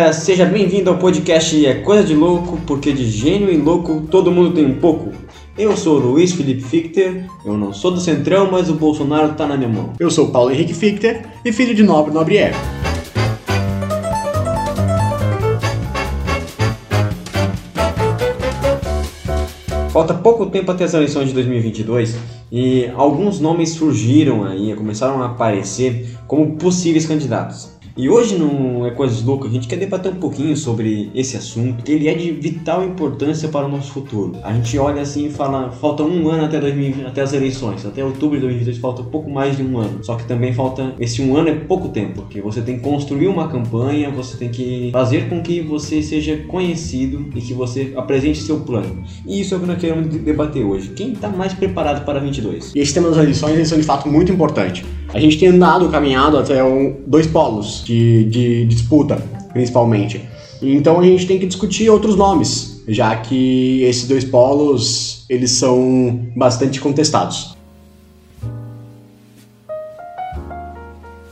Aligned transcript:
Galera, 0.00 0.14
seja 0.14 0.46
bem-vindo 0.46 0.88
ao 0.88 0.96
podcast 0.96 1.66
É 1.66 1.74
Coisa 1.74 2.02
de 2.02 2.14
Louco, 2.14 2.58
porque 2.66 2.90
de 2.90 3.04
gênio 3.04 3.52
e 3.52 3.58
louco 3.58 4.06
todo 4.10 4.32
mundo 4.32 4.54
tem 4.54 4.64
um 4.64 4.80
pouco. 4.80 5.12
Eu 5.58 5.76
sou 5.76 5.96
o 5.96 5.98
Luiz 5.98 6.32
Felipe 6.32 6.62
Fichter, 6.62 7.26
eu 7.44 7.52
não 7.52 7.74
sou 7.74 7.90
do 7.90 8.00
Centrão, 8.00 8.50
mas 8.50 8.70
o 8.70 8.74
Bolsonaro 8.74 9.34
tá 9.34 9.46
na 9.46 9.58
minha 9.58 9.68
mão. 9.68 9.92
Eu 10.00 10.10
sou 10.10 10.30
Paulo 10.30 10.50
Henrique 10.50 10.72
Fichter 10.72 11.26
e 11.44 11.52
filho 11.52 11.74
de 11.74 11.82
nobre 11.82 12.14
nobre 12.14 12.38
é. 12.38 12.52
Falta 19.90 20.14
pouco 20.14 20.46
tempo 20.46 20.70
até 20.70 20.84
as 20.84 20.94
eleições 20.94 21.28
de 21.28 21.34
2022 21.34 22.16
e 22.50 22.90
alguns 22.96 23.38
nomes 23.38 23.74
surgiram 23.74 24.44
aí, 24.44 24.74
começaram 24.74 25.22
a 25.22 25.26
aparecer 25.26 26.16
como 26.26 26.56
possíveis 26.56 27.04
candidatos. 27.04 27.79
E 27.96 28.08
hoje 28.08 28.36
no 28.36 28.86
É 28.86 28.90
Coisas 28.90 29.22
Loucas 29.22 29.50
a 29.50 29.54
gente 29.54 29.66
quer 29.66 29.76
debater 29.76 30.12
um 30.12 30.16
pouquinho 30.16 30.56
sobre 30.56 31.10
esse 31.14 31.36
assunto, 31.36 31.82
que 31.82 31.90
ele 31.90 32.08
é 32.08 32.14
de 32.14 32.30
vital 32.30 32.84
importância 32.84 33.48
para 33.48 33.66
o 33.66 33.68
nosso 33.68 33.90
futuro. 33.92 34.32
A 34.42 34.52
gente 34.52 34.78
olha 34.78 35.02
assim 35.02 35.26
e 35.26 35.30
fala, 35.30 35.70
falta 35.70 36.02
um 36.02 36.28
ano 36.28 36.44
até, 36.44 36.60
2020, 36.60 37.06
até 37.06 37.22
as 37.22 37.32
eleições, 37.32 37.84
até 37.84 38.04
outubro 38.04 38.36
de 38.36 38.42
2022 38.42 38.78
falta 38.78 39.02
pouco 39.02 39.28
mais 39.28 39.56
de 39.56 39.62
um 39.62 39.78
ano. 39.78 40.02
Só 40.04 40.14
que 40.14 40.24
também 40.24 40.52
falta, 40.52 40.94
esse 40.98 41.20
um 41.20 41.36
ano 41.36 41.48
é 41.48 41.54
pouco 41.54 41.88
tempo, 41.88 42.22
porque 42.22 42.40
você 42.40 42.62
tem 42.62 42.76
que 42.76 42.82
construir 42.82 43.26
uma 43.26 43.48
campanha, 43.48 44.10
você 44.10 44.36
tem 44.36 44.48
que 44.48 44.90
fazer 44.92 45.28
com 45.28 45.42
que 45.42 45.60
você 45.60 46.02
seja 46.02 46.36
conhecido 46.48 47.28
e 47.34 47.40
que 47.40 47.52
você 47.52 47.92
apresente 47.96 48.40
seu 48.40 48.60
plano. 48.60 49.02
E 49.26 49.40
isso 49.40 49.54
é 49.54 49.56
o 49.56 49.60
que 49.60 49.66
nós 49.66 49.78
queremos 49.78 50.06
debater 50.06 50.64
hoje. 50.64 50.90
Quem 50.90 51.12
está 51.12 51.28
mais 51.28 51.52
preparado 51.52 52.04
para 52.04 52.20
22? 52.20 52.72
E 52.74 52.78
esse 52.78 52.94
tema 52.94 53.08
das 53.08 53.18
eleições 53.18 53.54
eles 53.54 53.68
são 53.68 53.78
de 53.78 53.84
fato 53.84 54.08
muito 54.08 54.32
importante. 54.32 54.84
A 55.12 55.18
gente 55.18 55.38
tem 55.38 55.48
andado, 55.48 55.88
caminhado 55.88 56.38
até 56.38 56.62
um, 56.62 56.96
dois 57.06 57.26
polos 57.26 57.82
de, 57.84 58.24
de 58.24 58.64
disputa, 58.66 59.16
principalmente. 59.52 60.20
Então 60.62 61.00
a 61.00 61.04
gente 61.04 61.26
tem 61.26 61.38
que 61.38 61.46
discutir 61.46 61.90
outros 61.90 62.16
nomes, 62.16 62.82
já 62.86 63.16
que 63.16 63.82
esses 63.82 64.06
dois 64.06 64.24
polos 64.24 65.24
eles 65.28 65.52
são 65.52 66.26
bastante 66.36 66.80
contestados. 66.80 67.56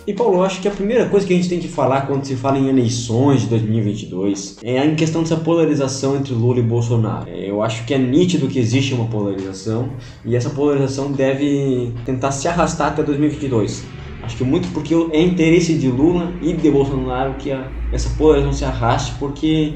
E 0.09 0.15
Paulo, 0.15 0.43
acho 0.43 0.63
que 0.63 0.67
a 0.67 0.71
primeira 0.71 1.07
coisa 1.07 1.27
que 1.27 1.35
a 1.35 1.37
gente 1.37 1.51
tem 1.51 1.61
que 1.61 1.69
falar 1.69 2.07
quando 2.07 2.25
se 2.25 2.35
fala 2.35 2.59
em 2.59 2.67
eleições 2.67 3.43
de 3.43 3.49
2022 3.49 4.57
é 4.63 4.79
a 4.79 4.95
questão 4.95 5.23
dessa 5.23 5.37
polarização 5.37 6.17
entre 6.17 6.33
Lula 6.33 6.61
e 6.61 6.63
Bolsonaro. 6.63 7.29
É, 7.29 7.51
eu 7.51 7.63
acho 7.63 7.85
que 7.85 7.93
é 7.93 7.99
nítido 7.99 8.49
que 8.49 8.59
existe 8.59 8.95
uma 8.95 9.05
polarização 9.05 9.91
e 10.25 10.35
essa 10.35 10.49
polarização 10.49 11.13
deve 11.13 11.93
tentar 12.07 12.31
se 12.31 12.49
arrastar 12.49 12.93
até 12.93 13.03
2022. 13.03 13.85
Acho 14.23 14.35
que 14.39 14.45
muito 14.45 14.69
porque 14.73 14.95
é 15.13 15.21
interesse 15.21 15.75
de 15.75 15.89
Lula 15.89 16.33
e 16.41 16.55
de 16.55 16.71
Bolsonaro 16.71 17.35
que 17.35 17.53
a, 17.53 17.71
essa 17.93 18.09
polarização 18.17 18.55
se 18.55 18.65
arraste, 18.65 19.13
porque 19.19 19.75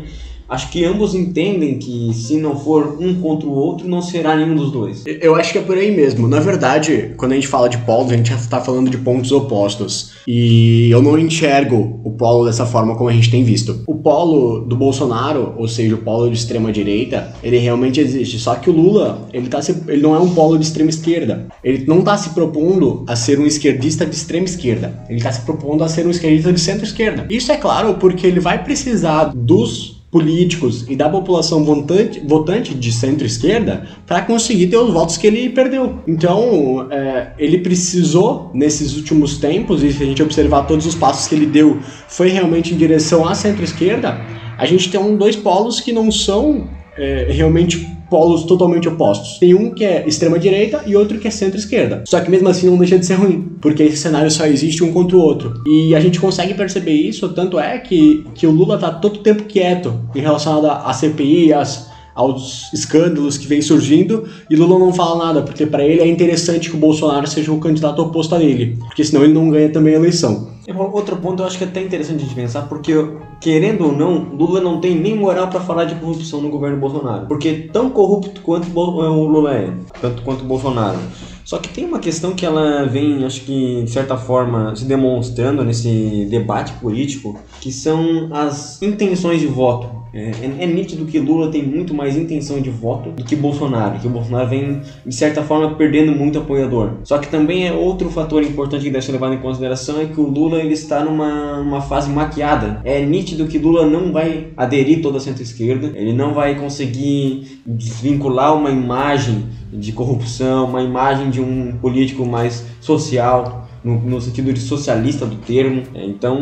acho 0.52 0.68
que 0.68 0.84
ambos 0.84 1.14
entendem 1.14 1.78
que 1.78 2.12
se 2.12 2.36
não 2.36 2.58
for 2.58 2.98
um 3.00 3.14
contra 3.14 3.48
o 3.48 3.52
outro, 3.52 3.88
não 3.88 4.02
será 4.02 4.36
nenhum 4.36 4.54
dos 4.54 4.70
dois. 4.70 5.02
Eu 5.06 5.34
acho 5.34 5.50
que 5.50 5.58
é 5.58 5.62
por 5.62 5.78
aí 5.78 5.90
mesmo. 5.90 6.28
Na 6.28 6.40
verdade, 6.40 7.14
quando 7.16 7.32
a 7.32 7.34
gente 7.34 7.48
fala 7.48 7.70
de 7.70 7.78
polos, 7.78 8.12
a 8.12 8.16
gente 8.16 8.32
está 8.34 8.60
falando 8.60 8.90
de 8.90 8.98
pontos 8.98 9.32
opostos. 9.32 10.12
E 10.28 10.90
eu 10.90 11.00
não 11.00 11.18
enxergo 11.18 12.00
o 12.04 12.10
polo 12.10 12.44
dessa 12.44 12.66
forma 12.66 12.94
como 12.96 13.08
a 13.08 13.12
gente 13.12 13.30
tem 13.30 13.42
visto. 13.42 13.82
O 13.86 13.94
polo 13.94 14.60
do 14.60 14.76
Bolsonaro, 14.76 15.54
ou 15.56 15.66
seja, 15.66 15.94
o 15.94 15.98
polo 15.98 16.28
de 16.28 16.36
extrema 16.36 16.70
direita, 16.70 17.32
ele 17.42 17.56
realmente 17.56 17.98
existe. 17.98 18.38
Só 18.38 18.54
que 18.54 18.68
o 18.68 18.72
Lula, 18.74 19.26
ele, 19.32 19.48
tá 19.48 19.62
se, 19.62 19.74
ele 19.88 20.02
não 20.02 20.14
é 20.14 20.18
um 20.18 20.34
polo 20.34 20.58
de 20.58 20.66
extrema 20.66 20.90
esquerda. 20.90 21.46
Ele 21.64 21.86
não 21.86 22.00
está 22.00 22.18
se 22.18 22.30
propondo 22.30 23.04
a 23.08 23.16
ser 23.16 23.40
um 23.40 23.46
esquerdista 23.46 24.04
de 24.04 24.14
extrema 24.14 24.44
esquerda. 24.44 25.02
Ele 25.08 25.18
está 25.18 25.32
se 25.32 25.40
propondo 25.40 25.82
a 25.82 25.88
ser 25.88 26.06
um 26.06 26.10
esquerdista 26.10 26.52
de 26.52 26.60
centro-esquerda. 26.60 27.26
Isso 27.30 27.50
é 27.50 27.56
claro 27.56 27.94
porque 27.94 28.26
ele 28.26 28.38
vai 28.38 28.62
precisar 28.62 29.32
dos 29.34 30.01
políticos 30.12 30.84
e 30.90 30.94
da 30.94 31.08
população 31.08 31.64
votante, 31.64 32.20
votante 32.20 32.74
de 32.74 32.92
centro-esquerda 32.92 33.88
para 34.06 34.20
conseguir 34.20 34.66
ter 34.66 34.76
os 34.76 34.92
votos 34.92 35.16
que 35.16 35.26
ele 35.26 35.48
perdeu. 35.48 36.00
Então, 36.06 36.86
é, 36.90 37.32
ele 37.38 37.58
precisou, 37.58 38.50
nesses 38.52 38.94
últimos 38.94 39.38
tempos, 39.38 39.82
e 39.82 39.90
se 39.90 40.02
a 40.02 40.06
gente 40.06 40.22
observar 40.22 40.66
todos 40.66 40.84
os 40.84 40.94
passos 40.94 41.26
que 41.26 41.34
ele 41.34 41.46
deu, 41.46 41.80
foi 42.08 42.28
realmente 42.28 42.74
em 42.74 42.76
direção 42.76 43.26
à 43.26 43.34
centro-esquerda, 43.34 44.20
a 44.58 44.66
gente 44.66 44.90
tem 44.90 45.00
um, 45.00 45.16
dois 45.16 45.34
polos 45.34 45.80
que 45.80 45.92
não 45.92 46.12
são 46.12 46.68
é, 46.94 47.28
realmente 47.30 47.88
polos 48.12 48.44
totalmente 48.44 48.86
opostos. 48.86 49.38
Tem 49.38 49.54
um 49.54 49.70
que 49.70 49.82
é 49.82 50.06
extrema-direita 50.06 50.82
e 50.86 50.94
outro 50.94 51.18
que 51.18 51.26
é 51.26 51.30
centro-esquerda. 51.30 52.04
Só 52.06 52.20
que 52.20 52.30
mesmo 52.30 52.46
assim 52.46 52.68
não 52.68 52.76
deixa 52.76 52.98
de 52.98 53.06
ser 53.06 53.14
ruim, 53.14 53.48
porque 53.58 53.82
esse 53.82 53.96
cenário 53.96 54.30
só 54.30 54.44
existe 54.44 54.84
um 54.84 54.92
contra 54.92 55.16
o 55.16 55.20
outro. 55.20 55.54
E 55.66 55.94
a 55.94 56.00
gente 56.00 56.20
consegue 56.20 56.52
perceber 56.52 56.92
isso, 56.92 57.30
tanto 57.30 57.58
é 57.58 57.78
que, 57.78 58.26
que 58.34 58.46
o 58.46 58.50
Lula 58.50 58.76
tá 58.76 58.90
todo 58.90 59.20
tempo 59.20 59.44
quieto 59.44 59.98
em 60.14 60.20
relação 60.20 60.70
à 60.70 60.92
CPI, 60.92 61.54
às 61.54 61.90
aos 62.14 62.72
escândalos 62.72 63.38
que 63.38 63.46
vem 63.46 63.62
surgindo 63.62 64.28
e 64.50 64.56
Lula 64.56 64.78
não 64.78 64.92
fala 64.92 65.26
nada, 65.26 65.42
porque 65.42 65.66
para 65.66 65.84
ele 65.84 66.00
é 66.00 66.06
interessante 66.06 66.70
que 66.70 66.76
o 66.76 66.78
Bolsonaro 66.78 67.26
seja 67.26 67.52
o 67.52 67.58
candidato 67.58 68.02
oposto 68.02 68.34
a 68.34 68.42
ele, 68.42 68.78
porque 68.86 69.04
senão 69.04 69.24
ele 69.24 69.32
não 69.32 69.50
ganha 69.50 69.70
também 69.70 69.94
a 69.94 69.98
eleição. 69.98 70.50
Outro 70.92 71.16
ponto 71.16 71.42
eu 71.42 71.46
acho 71.46 71.58
que 71.58 71.64
é 71.64 71.66
até 71.66 71.82
interessante 71.82 72.22
gente 72.22 72.34
pensar, 72.34 72.62
porque 72.62 72.94
querendo 73.40 73.86
ou 73.86 73.92
não, 73.92 74.28
Lula 74.32 74.60
não 74.60 74.80
tem 74.80 74.94
nem 74.94 75.16
moral 75.16 75.48
para 75.48 75.60
falar 75.60 75.84
de 75.84 75.96
corrupção 75.96 76.40
no 76.40 76.48
governo 76.48 76.78
Bolsonaro, 76.78 77.26
porque 77.26 77.68
tão 77.72 77.90
corrupto 77.90 78.40
quanto 78.42 78.68
o 78.78 79.26
Lula 79.26 79.54
é, 79.54 79.72
tanto 80.00 80.22
quanto 80.22 80.42
o 80.42 80.46
Bolsonaro. 80.46 80.98
Só 81.44 81.58
que 81.58 81.68
tem 81.68 81.84
uma 81.84 81.98
questão 81.98 82.34
que 82.34 82.46
ela 82.46 82.84
vem, 82.84 83.24
acho 83.24 83.40
que 83.40 83.82
de 83.82 83.90
certa 83.90 84.16
forma, 84.16 84.74
se 84.76 84.84
demonstrando 84.84 85.64
nesse 85.64 86.26
debate 86.30 86.72
político, 86.74 87.36
que 87.60 87.72
são 87.72 88.28
as 88.32 88.80
intenções 88.80 89.40
de 89.40 89.48
voto 89.48 90.01
é, 90.14 90.30
é, 90.30 90.64
é, 90.64 90.66
nítido 90.66 91.06
que 91.06 91.18
Lula 91.18 91.50
tem 91.50 91.62
muito 91.62 91.94
mais 91.94 92.16
intenção 92.16 92.60
de 92.60 92.68
voto 92.68 93.10
do 93.10 93.24
que 93.24 93.34
Bolsonaro, 93.34 93.98
que 93.98 94.06
o 94.06 94.10
Bolsonaro 94.10 94.48
vem, 94.48 94.82
de 95.06 95.14
certa 95.14 95.42
forma, 95.42 95.74
perdendo 95.74 96.12
muito 96.12 96.38
apoiador. 96.38 96.98
Só 97.04 97.18
que 97.18 97.28
também 97.28 97.66
é 97.66 97.72
outro 97.72 98.10
fator 98.10 98.42
importante 98.42 98.84
que 98.84 98.90
deve 98.90 99.04
ser 99.04 99.12
levado 99.12 99.34
em 99.34 99.38
consideração 99.38 100.00
é 100.00 100.06
que 100.06 100.20
o 100.20 100.28
Lula 100.28 100.58
ele 100.58 100.74
está 100.74 101.02
numa, 101.02 101.62
numa 101.62 101.80
fase 101.80 102.10
maquiada. 102.10 102.80
É 102.84 103.00
nítido 103.04 103.46
que 103.46 103.58
Lula 103.58 103.86
não 103.86 104.12
vai 104.12 104.48
aderir 104.56 105.00
toda 105.00 105.16
a 105.16 105.20
centro-esquerda, 105.20 105.92
ele 105.94 106.12
não 106.12 106.34
vai 106.34 106.56
conseguir 106.56 107.60
desvincular 107.64 108.54
uma 108.54 108.70
imagem 108.70 109.46
de 109.72 109.92
corrupção, 109.92 110.66
uma 110.66 110.82
imagem 110.82 111.30
de 111.30 111.40
um 111.40 111.72
político 111.80 112.26
mais 112.26 112.66
social 112.80 113.61
no, 113.84 114.00
no, 114.00 114.20
sentido 114.20 114.52
de 114.52 114.60
socialista 114.60 115.26
do 115.26 115.36
termo. 115.36 115.82
É, 115.94 116.04
então 116.04 116.38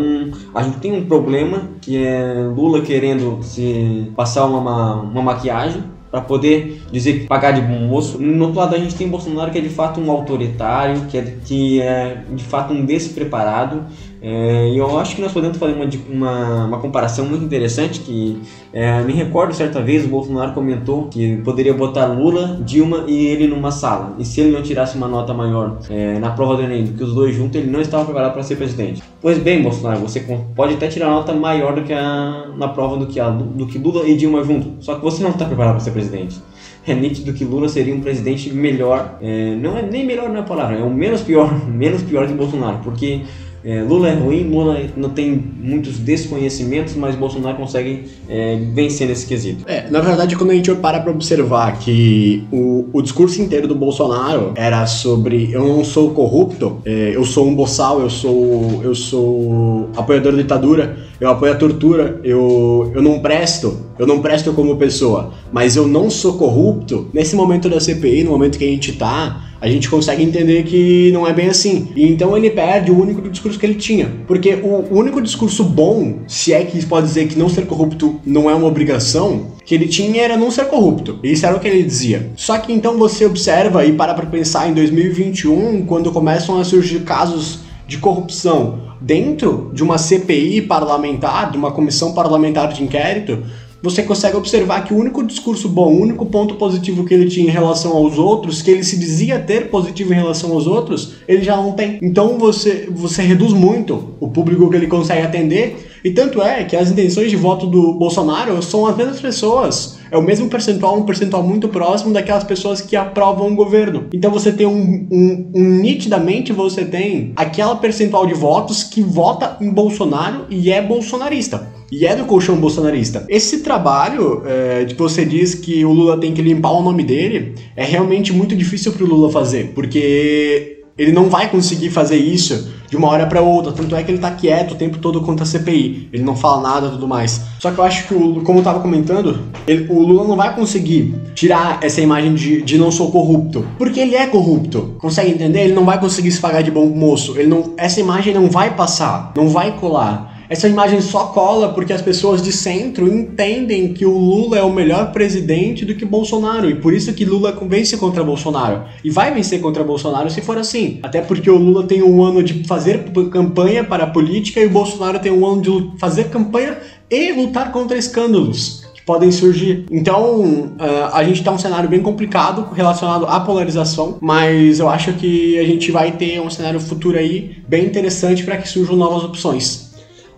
a 0.54 0.62
gente 0.62 0.78
tem 0.78 0.92
um 0.92 1.06
problema 1.06 1.70
que 1.80 1.96
é 1.96 2.34
Lula 2.54 2.82
querendo 2.82 3.42
se 3.42 4.10
passar 4.14 4.46
uma, 4.46 4.94
uma 5.02 5.22
maquiagem 5.22 5.82
para 6.10 6.20
poder 6.20 6.82
dizer 6.90 7.20
que 7.20 7.26
pagar 7.26 7.52
de 7.52 7.60
bom 7.60 7.86
moço. 7.86 8.20
No 8.20 8.46
outro 8.46 8.58
lado 8.58 8.74
a 8.74 8.78
gente 8.78 8.96
tem 8.96 9.08
Bolsonaro 9.08 9.50
que 9.50 9.58
é 9.58 9.60
de 9.60 9.68
fato 9.68 10.00
um 10.00 10.10
autoritário, 10.10 11.06
que 11.06 11.16
é, 11.16 11.36
que 11.44 11.80
é 11.80 12.24
de 12.34 12.42
fato 12.42 12.74
um 12.74 12.84
despreparado 12.84 13.84
é, 14.22 14.68
e 14.68 14.76
eu 14.76 14.98
acho 14.98 15.16
que 15.16 15.22
nós 15.22 15.32
podemos 15.32 15.56
fazer 15.56 15.72
uma, 15.72 15.88
uma, 16.10 16.64
uma 16.66 16.78
comparação 16.78 17.24
muito 17.24 17.44
interessante 17.44 18.00
que 18.00 18.40
é, 18.72 19.02
me 19.02 19.12
recordo 19.14 19.54
certa 19.54 19.80
vez 19.80 20.04
o 20.04 20.08
Bolsonaro 20.08 20.52
comentou 20.52 21.06
que 21.06 21.38
poderia 21.38 21.72
botar 21.72 22.06
Lula, 22.06 22.60
Dilma 22.64 23.04
e 23.06 23.26
ele 23.26 23.46
numa 23.46 23.70
sala. 23.70 24.14
E 24.18 24.24
se 24.24 24.40
ele 24.40 24.50
não 24.50 24.62
tirasse 24.62 24.96
uma 24.96 25.08
nota 25.08 25.32
maior 25.32 25.78
é, 25.88 26.18
na 26.18 26.30
prova 26.30 26.56
do 26.56 26.62
Enem 26.62 26.84
do 26.84 26.92
que 26.92 27.02
os 27.02 27.14
dois 27.14 27.34
juntos, 27.34 27.56
ele 27.56 27.70
não 27.70 27.80
estava 27.80 28.04
preparado 28.04 28.32
para 28.32 28.42
ser 28.42 28.56
presidente. 28.56 29.02
Pois 29.22 29.38
bem, 29.38 29.62
Bolsonaro, 29.62 30.00
você 30.00 30.20
pode 30.54 30.74
até 30.74 30.88
tirar 30.88 31.08
nota 31.08 31.32
maior 31.32 31.74
do 31.74 31.82
que 31.82 31.92
a, 31.92 32.48
na 32.56 32.68
prova 32.68 32.98
do 32.98 33.06
que, 33.06 33.18
a, 33.18 33.30
do 33.30 33.66
que 33.66 33.78
Lula 33.78 34.06
e 34.06 34.14
Dilma 34.16 34.44
juntos. 34.44 34.84
Só 34.84 34.96
que 34.96 35.02
você 35.02 35.22
não 35.22 35.30
está 35.30 35.46
preparado 35.46 35.76
para 35.76 35.80
ser 35.80 35.92
presidente 35.92 36.38
é 36.86 36.94
nítido 36.94 37.32
que 37.34 37.44
Lula 37.44 37.68
seria 37.68 37.94
um 37.94 38.00
presidente 38.00 38.50
melhor, 38.52 39.18
é, 39.20 39.54
não 39.54 39.76
é 39.76 39.82
nem 39.82 40.04
melhor 40.04 40.30
na 40.30 40.42
palavra, 40.42 40.78
é 40.78 40.82
o 40.82 40.90
menos 40.90 41.20
pior, 41.20 41.52
menos 41.68 42.02
pior 42.02 42.26
que 42.26 42.32
Bolsonaro, 42.32 42.78
porque 42.82 43.22
é, 43.64 43.82
Lula 43.82 44.08
é 44.08 44.14
ruim, 44.14 44.44
Lula 44.44 44.80
não 44.96 45.10
tem 45.10 45.32
muitos 45.32 45.98
desconhecimentos, 45.98 46.94
mas 46.94 47.14
Bolsonaro 47.14 47.56
consegue 47.56 48.04
é, 48.28 48.56
vencer 48.74 49.06
nesse 49.06 49.26
quesito. 49.26 49.64
É, 49.66 49.88
na 49.90 50.00
verdade, 50.00 50.36
quando 50.36 50.50
a 50.50 50.54
gente 50.54 50.74
para 50.76 51.00
para 51.00 51.10
observar 51.10 51.78
que 51.78 52.44
o, 52.50 52.86
o 52.92 53.02
discurso 53.02 53.40
inteiro 53.42 53.68
do 53.68 53.74
Bolsonaro 53.74 54.52
era 54.56 54.86
sobre 54.86 55.50
eu 55.52 55.66
não 55.66 55.84
sou 55.84 56.10
corrupto, 56.10 56.80
é, 56.84 57.12
eu 57.14 57.24
sou 57.24 57.46
um 57.46 57.54
boçal, 57.54 58.00
eu 58.00 58.10
sou, 58.10 58.80
eu 58.82 58.94
sou 58.94 59.90
apoiador 59.96 60.32
da 60.32 60.38
ditadura, 60.38 60.96
eu 61.20 61.28
apoio 61.30 61.52
a 61.52 61.56
tortura, 61.56 62.18
eu, 62.24 62.90
eu 62.94 63.02
não 63.02 63.20
presto, 63.20 63.86
eu 63.98 64.06
não 64.06 64.20
presto 64.20 64.52
como 64.52 64.76
pessoa, 64.76 65.32
mas 65.52 65.76
eu 65.76 65.86
não 65.86 66.08
sou 66.08 66.34
corrupto, 66.34 67.08
nesse 67.12 67.36
momento 67.36 67.68
da 67.68 67.78
CPI, 67.78 68.24
no 68.24 68.30
momento 68.30 68.58
que 68.58 68.64
a 68.64 68.68
gente 68.68 68.92
tá, 68.92 69.50
a 69.60 69.68
gente 69.68 69.90
consegue 69.90 70.22
entender 70.22 70.62
que 70.62 71.10
não 71.12 71.26
é 71.26 71.34
bem 71.34 71.48
assim. 71.48 71.88
E 71.94 72.08
então 72.10 72.34
ele 72.34 72.48
perde 72.48 72.90
o 72.90 72.98
único 72.98 73.20
discurso 73.28 73.58
que 73.58 73.66
ele 73.66 73.74
tinha. 73.74 74.10
Porque 74.26 74.54
o 74.54 74.96
único 74.96 75.20
discurso 75.20 75.62
bom, 75.62 76.20
se 76.26 76.54
é 76.54 76.64
que 76.64 76.84
pode 76.86 77.06
dizer 77.06 77.28
que 77.28 77.38
não 77.38 77.48
ser 77.48 77.66
corrupto 77.66 78.18
não 78.24 78.48
é 78.48 78.54
uma 78.54 78.66
obrigação, 78.66 79.48
que 79.64 79.74
ele 79.74 79.86
tinha 79.86 80.22
era 80.22 80.36
não 80.36 80.50
ser 80.50 80.64
corrupto. 80.64 81.18
Isso 81.22 81.44
era 81.44 81.54
o 81.54 81.60
que 81.60 81.68
ele 81.68 81.82
dizia. 81.82 82.30
Só 82.36 82.56
que 82.56 82.72
então 82.72 82.96
você 82.96 83.26
observa 83.26 83.84
e 83.84 83.92
para 83.92 84.14
pra 84.14 84.24
pensar 84.24 84.68
em 84.68 84.72
2021, 84.72 85.84
quando 85.84 86.10
começam 86.10 86.58
a 86.58 86.64
surgir 86.64 87.00
casos 87.00 87.60
de 87.90 87.98
corrupção 87.98 88.78
dentro 89.00 89.72
de 89.74 89.82
uma 89.82 89.98
CPI 89.98 90.62
parlamentar, 90.62 91.50
de 91.50 91.58
uma 91.58 91.72
comissão 91.72 92.14
parlamentar 92.14 92.72
de 92.72 92.84
inquérito, 92.84 93.42
você 93.82 94.04
consegue 94.04 94.36
observar 94.36 94.84
que 94.84 94.94
o 94.94 94.96
único 94.96 95.24
discurso 95.24 95.68
bom, 95.68 95.92
o 95.92 96.00
único 96.00 96.24
ponto 96.26 96.54
positivo 96.54 97.04
que 97.04 97.12
ele 97.12 97.28
tinha 97.28 97.48
em 97.48 97.50
relação 97.50 97.96
aos 97.96 98.16
outros, 98.16 98.62
que 98.62 98.70
ele 98.70 98.84
se 98.84 98.96
dizia 98.96 99.40
ter 99.40 99.70
positivo 99.70 100.12
em 100.12 100.16
relação 100.16 100.52
aos 100.52 100.68
outros, 100.68 101.14
ele 101.26 101.42
já 101.42 101.56
não 101.56 101.72
tem. 101.72 101.98
Então 102.00 102.38
você, 102.38 102.88
você 102.88 103.22
reduz 103.22 103.52
muito 103.52 104.14
o 104.20 104.28
público 104.28 104.70
que 104.70 104.76
ele 104.76 104.86
consegue 104.86 105.22
atender, 105.22 105.88
e 106.04 106.10
tanto 106.12 106.40
é 106.40 106.62
que 106.62 106.76
as 106.76 106.92
intenções 106.92 107.28
de 107.28 107.36
voto 107.36 107.66
do 107.66 107.94
Bolsonaro 107.94 108.62
são 108.62 108.86
as 108.86 108.96
mesmas 108.96 109.20
pessoas. 109.20 109.98
É 110.10 110.18
o 110.18 110.22
mesmo 110.22 110.48
percentual, 110.48 110.98
um 110.98 111.04
percentual 111.04 111.42
muito 111.42 111.68
próximo 111.68 112.12
daquelas 112.12 112.44
pessoas 112.44 112.80
que 112.80 112.96
aprovam 112.96 113.52
o 113.52 113.54
governo. 113.54 114.06
Então 114.12 114.30
você 114.30 114.52
tem 114.52 114.66
um, 114.66 115.06
um, 115.10 115.50
um 115.54 115.64
nitidamente 115.80 116.52
você 116.52 116.84
tem 116.84 117.32
aquela 117.36 117.76
percentual 117.76 118.26
de 118.26 118.34
votos 118.34 118.82
que 118.82 119.02
vota 119.02 119.56
em 119.60 119.70
Bolsonaro 119.70 120.46
e 120.50 120.70
é 120.70 120.82
bolsonarista 120.82 121.68
e 121.90 122.06
é 122.06 122.14
do 122.14 122.24
colchão 122.24 122.56
bolsonarista. 122.56 123.24
Esse 123.28 123.60
trabalho 123.60 124.42
é, 124.46 124.84
de 124.84 124.94
que 124.94 125.00
você 125.00 125.24
diz 125.24 125.54
que 125.54 125.84
o 125.84 125.92
Lula 125.92 126.18
tem 126.20 126.32
que 126.32 126.40
limpar 126.40 126.70
o 126.72 126.82
nome 126.82 127.02
dele 127.02 127.54
é 127.74 127.84
realmente 127.84 128.32
muito 128.32 128.54
difícil 128.54 128.92
para 128.92 129.04
o 129.04 129.06
Lula 129.06 129.30
fazer, 129.30 129.72
porque 129.74 130.79
ele 131.00 131.12
não 131.12 131.30
vai 131.30 131.48
conseguir 131.48 131.88
fazer 131.88 132.16
isso 132.16 132.68
de 132.86 132.94
uma 132.94 133.08
hora 133.08 133.24
para 133.24 133.40
outra. 133.40 133.72
Tanto 133.72 133.96
é 133.96 134.02
que 134.02 134.10
ele 134.10 134.18
tá 134.18 134.30
quieto 134.32 134.72
o 134.72 134.74
tempo 134.74 134.98
todo 134.98 135.22
contra 135.22 135.44
a 135.44 135.46
CPI. 135.46 136.10
Ele 136.12 136.22
não 136.22 136.36
fala 136.36 136.60
nada 136.60 136.88
e 136.88 136.90
tudo 136.90 137.08
mais. 137.08 137.40
Só 137.58 137.70
que 137.70 137.78
eu 137.78 137.84
acho 137.84 138.06
que, 138.06 138.14
o, 138.14 138.42
como 138.42 138.58
eu 138.58 138.62
tava 138.62 138.80
comentando, 138.80 139.40
ele, 139.66 139.86
o 139.88 139.98
Lula 140.02 140.28
não 140.28 140.36
vai 140.36 140.54
conseguir 140.54 141.14
tirar 141.34 141.78
essa 141.80 142.02
imagem 142.02 142.34
de, 142.34 142.60
de 142.60 142.76
não 142.76 142.90
sou 142.90 143.10
corrupto. 143.10 143.64
Porque 143.78 143.98
ele 143.98 144.14
é 144.14 144.26
corrupto. 144.26 144.96
Consegue 144.98 145.30
entender? 145.30 145.60
Ele 145.60 145.72
não 145.72 145.86
vai 145.86 145.98
conseguir 145.98 146.30
se 146.32 146.40
pagar 146.40 146.62
de 146.62 146.70
bom 146.70 146.84
moço. 146.84 147.38
Ele 147.38 147.48
não, 147.48 147.72
essa 147.78 147.98
imagem 147.98 148.34
não 148.34 148.50
vai 148.50 148.74
passar. 148.74 149.32
Não 149.34 149.48
vai 149.48 149.78
colar. 149.78 150.39
Essa 150.50 150.68
imagem 150.68 151.00
só 151.00 151.26
cola 151.26 151.68
porque 151.68 151.92
as 151.92 152.02
pessoas 152.02 152.42
de 152.42 152.50
centro 152.50 153.06
entendem 153.06 153.94
que 153.94 154.04
o 154.04 154.18
Lula 154.18 154.58
é 154.58 154.62
o 154.64 154.72
melhor 154.72 155.12
presidente 155.12 155.84
do 155.84 155.94
que 155.94 156.04
Bolsonaro 156.04 156.68
e 156.68 156.74
por 156.74 156.92
isso 156.92 157.14
que 157.14 157.24
Lula 157.24 157.56
vence 157.68 157.96
contra 157.96 158.24
Bolsonaro 158.24 158.82
e 159.04 159.10
vai 159.10 159.32
vencer 159.32 159.60
contra 159.60 159.84
Bolsonaro 159.84 160.28
se 160.28 160.40
for 160.40 160.58
assim. 160.58 160.98
Até 161.04 161.20
porque 161.20 161.48
o 161.48 161.56
Lula 161.56 161.84
tem 161.84 162.02
um 162.02 162.24
ano 162.24 162.42
de 162.42 162.66
fazer 162.66 163.12
campanha 163.30 163.84
para 163.84 164.02
a 164.02 164.06
política 164.08 164.58
e 164.58 164.66
o 164.66 164.70
Bolsonaro 164.70 165.20
tem 165.20 165.30
um 165.30 165.46
ano 165.46 165.62
de 165.62 165.98
fazer 166.00 166.24
campanha 166.30 166.78
e 167.08 167.30
lutar 167.30 167.70
contra 167.70 167.96
escândalos 167.96 168.84
que 168.92 169.02
podem 169.02 169.30
surgir. 169.30 169.86
Então, 169.88 170.40
uh, 170.40 171.12
a 171.12 171.22
gente 171.22 171.44
tá 171.44 171.52
um 171.52 171.58
cenário 171.58 171.88
bem 171.88 172.00
complicado 172.00 172.66
relacionado 172.74 173.24
à 173.26 173.38
polarização, 173.38 174.18
mas 174.20 174.80
eu 174.80 174.88
acho 174.88 175.12
que 175.12 175.60
a 175.60 175.64
gente 175.64 175.92
vai 175.92 176.10
ter 176.10 176.40
um 176.40 176.50
cenário 176.50 176.80
futuro 176.80 177.16
aí 177.16 177.62
bem 177.68 177.86
interessante 177.86 178.42
para 178.42 178.56
que 178.56 178.68
surjam 178.68 178.96
novas 178.96 179.22
opções. 179.22 179.89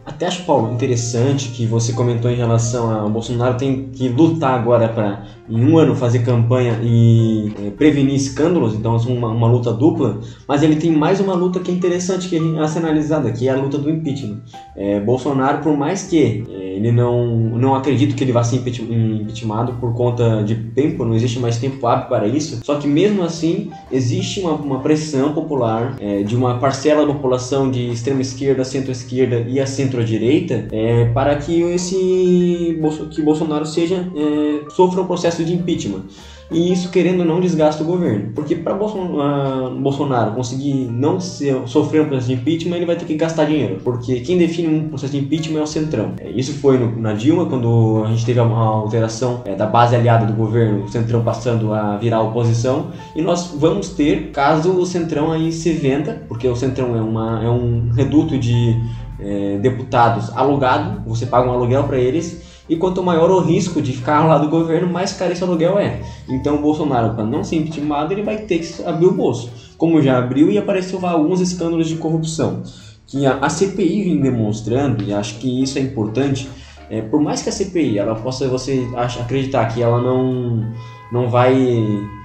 Até 0.04 0.26
acho, 0.26 0.44
Paulo, 0.44 0.72
interessante 0.74 1.50
que 1.50 1.64
você 1.64 1.92
comentou 1.92 2.30
em 2.30 2.34
relação 2.34 2.90
ao 2.92 3.08
Bolsonaro 3.08 3.56
tem 3.56 3.88
que 3.90 4.08
lutar 4.08 4.58
agora 4.58 4.88
para, 4.88 5.24
em 5.48 5.64
um 5.64 5.78
ano, 5.78 5.94
fazer 5.94 6.20
campanha 6.20 6.78
e 6.82 7.52
é, 7.64 7.70
prevenir 7.70 8.14
escândalos, 8.14 8.74
então 8.74 8.96
é 8.96 8.98
uma, 9.08 9.28
uma 9.28 9.48
luta 9.48 9.72
dupla, 9.72 10.20
mas 10.48 10.62
ele 10.62 10.76
tem 10.76 10.90
mais 10.90 11.20
uma 11.20 11.34
luta 11.34 11.60
que 11.60 11.70
é 11.70 11.74
interessante 11.74 12.28
que 12.28 12.36
a 12.58 12.66
ser 12.68 12.80
analisada, 12.80 13.30
que 13.32 13.48
é 13.48 13.52
a 13.52 13.56
luta 13.56 13.78
do 13.78 13.90
impeachment. 13.90 14.40
É, 14.76 15.00
Bolsonaro, 15.00 15.62
por 15.62 15.76
mais 15.76 16.04
que 16.04 16.44
é, 16.50 16.76
ele 16.76 16.92
não, 16.92 17.26
não 17.36 17.74
acredita 17.74 18.14
que 18.14 18.24
ele 18.24 18.32
vá 18.32 18.42
ser 18.42 18.56
impeachmentado 18.56 19.74
por 19.74 19.94
conta 19.94 20.42
de 20.42 20.54
tempo, 20.54 21.04
não 21.04 21.14
existe 21.14 21.38
mais 21.38 21.58
tempo 21.58 21.86
hábil 21.86 22.08
para 22.08 22.26
isso, 22.26 22.60
só 22.64 22.76
que 22.76 22.86
mesmo 22.86 23.22
assim 23.22 23.70
existe 23.90 24.40
uma, 24.40 24.52
uma 24.52 24.80
pressão 24.80 25.32
popular 25.32 25.96
é, 26.00 26.22
de 26.22 26.34
uma 26.34 26.58
parcela 26.58 27.06
da 27.06 27.12
população 27.12 27.70
de 27.70 27.90
extrema 27.90 28.20
esquerda, 28.20 28.64
centro-esquerda 28.64 29.44
e 29.48 29.60
a 29.60 29.66
centro 29.66 29.92
centro-direita 29.92 30.68
para 31.12 31.36
que 31.36 31.60
esse 31.60 32.78
que 33.10 33.22
Bolsonaro 33.22 33.66
seja 33.66 34.06
sofra 34.70 35.02
um 35.02 35.06
processo 35.06 35.31
de 35.36 35.54
impeachment. 35.54 36.02
E 36.52 36.72
isso, 36.72 36.90
querendo 36.90 37.20
ou 37.20 37.26
não, 37.26 37.40
desgasta 37.40 37.82
o 37.82 37.86
governo. 37.86 38.32
Porque 38.34 38.54
para 38.54 38.74
Bolsonaro 38.74 40.32
conseguir 40.32 40.74
não 40.90 41.18
ser, 41.18 41.56
sofrer 41.66 42.02
um 42.02 42.06
processo 42.06 42.28
de 42.28 42.34
impeachment, 42.34 42.76
ele 42.76 42.86
vai 42.86 42.96
ter 42.96 43.06
que 43.06 43.14
gastar 43.14 43.46
dinheiro. 43.46 43.80
Porque 43.82 44.20
quem 44.20 44.36
define 44.36 44.68
um 44.68 44.88
processo 44.88 45.12
de 45.12 45.18
impeachment 45.18 45.60
é 45.60 45.62
o 45.62 45.66
Centrão. 45.66 46.12
É, 46.20 46.30
isso 46.30 46.52
foi 46.54 46.78
no, 46.78 47.00
na 47.00 47.14
Dilma, 47.14 47.46
quando 47.46 48.02
a 48.04 48.08
gente 48.08 48.24
teve 48.26 48.38
a, 48.38 48.44
alteração 48.44 49.40
é, 49.44 49.54
da 49.54 49.66
base 49.66 49.96
aliada 49.96 50.26
do 50.26 50.34
governo, 50.34 50.84
o 50.84 50.88
Centrão 50.88 51.22
passando 51.22 51.72
a 51.72 51.96
virar 51.96 52.20
oposição. 52.20 52.88
E 53.16 53.22
nós 53.22 53.54
vamos 53.56 53.90
ter, 53.90 54.30
caso 54.30 54.72
o 54.72 54.84
Centrão 54.84 55.32
aí 55.32 55.52
se 55.52 55.72
venda, 55.72 56.22
porque 56.28 56.46
o 56.46 56.56
Centrão 56.56 56.94
é, 56.96 57.00
uma, 57.00 57.42
é 57.42 57.48
um 57.48 57.90
reduto 57.90 58.38
de 58.38 58.76
é, 59.18 59.58
deputados 59.58 60.30
alugado, 60.36 61.02
você 61.06 61.24
paga 61.24 61.48
um 61.48 61.52
aluguel 61.52 61.84
para 61.84 61.98
eles, 61.98 62.51
e 62.72 62.76
quanto 62.76 63.02
maior 63.02 63.30
o 63.30 63.38
risco 63.38 63.82
de 63.82 63.92
ficar 63.92 64.24
lá 64.24 64.38
do 64.38 64.48
governo, 64.48 64.90
mais 64.90 65.12
caro 65.12 65.30
esse 65.30 65.44
aluguel 65.44 65.78
é. 65.78 66.00
Então 66.26 66.54
o 66.54 66.58
Bolsonaro, 66.62 67.14
para 67.14 67.22
não 67.22 67.44
ser 67.44 67.56
impeachmentado, 67.56 68.14
ele 68.14 68.22
vai 68.22 68.38
ter 68.38 68.60
que 68.60 68.82
abrir 68.82 69.04
o 69.04 69.12
bolso, 69.12 69.52
como 69.76 70.00
já 70.00 70.16
abriu 70.16 70.50
e 70.50 70.56
apareceu 70.56 71.04
alguns 71.06 71.42
escândalos 71.42 71.86
de 71.86 71.96
corrupção. 71.96 72.62
Que 73.06 73.26
a, 73.26 73.46
CPI 73.46 74.04
vem 74.04 74.20
demonstrando, 74.22 75.04
e 75.04 75.12
acho 75.12 75.34
que 75.34 75.62
isso 75.62 75.76
é 75.76 75.82
importante, 75.82 76.48
é, 76.88 77.02
por 77.02 77.20
mais 77.20 77.42
que 77.42 77.50
a 77.50 77.52
CPI 77.52 77.98
ela 77.98 78.14
possa 78.14 78.48
você 78.48 78.88
acreditar 79.20 79.66
que 79.66 79.82
ela 79.82 80.00
não, 80.00 80.72
não 81.12 81.28
vai 81.28 81.54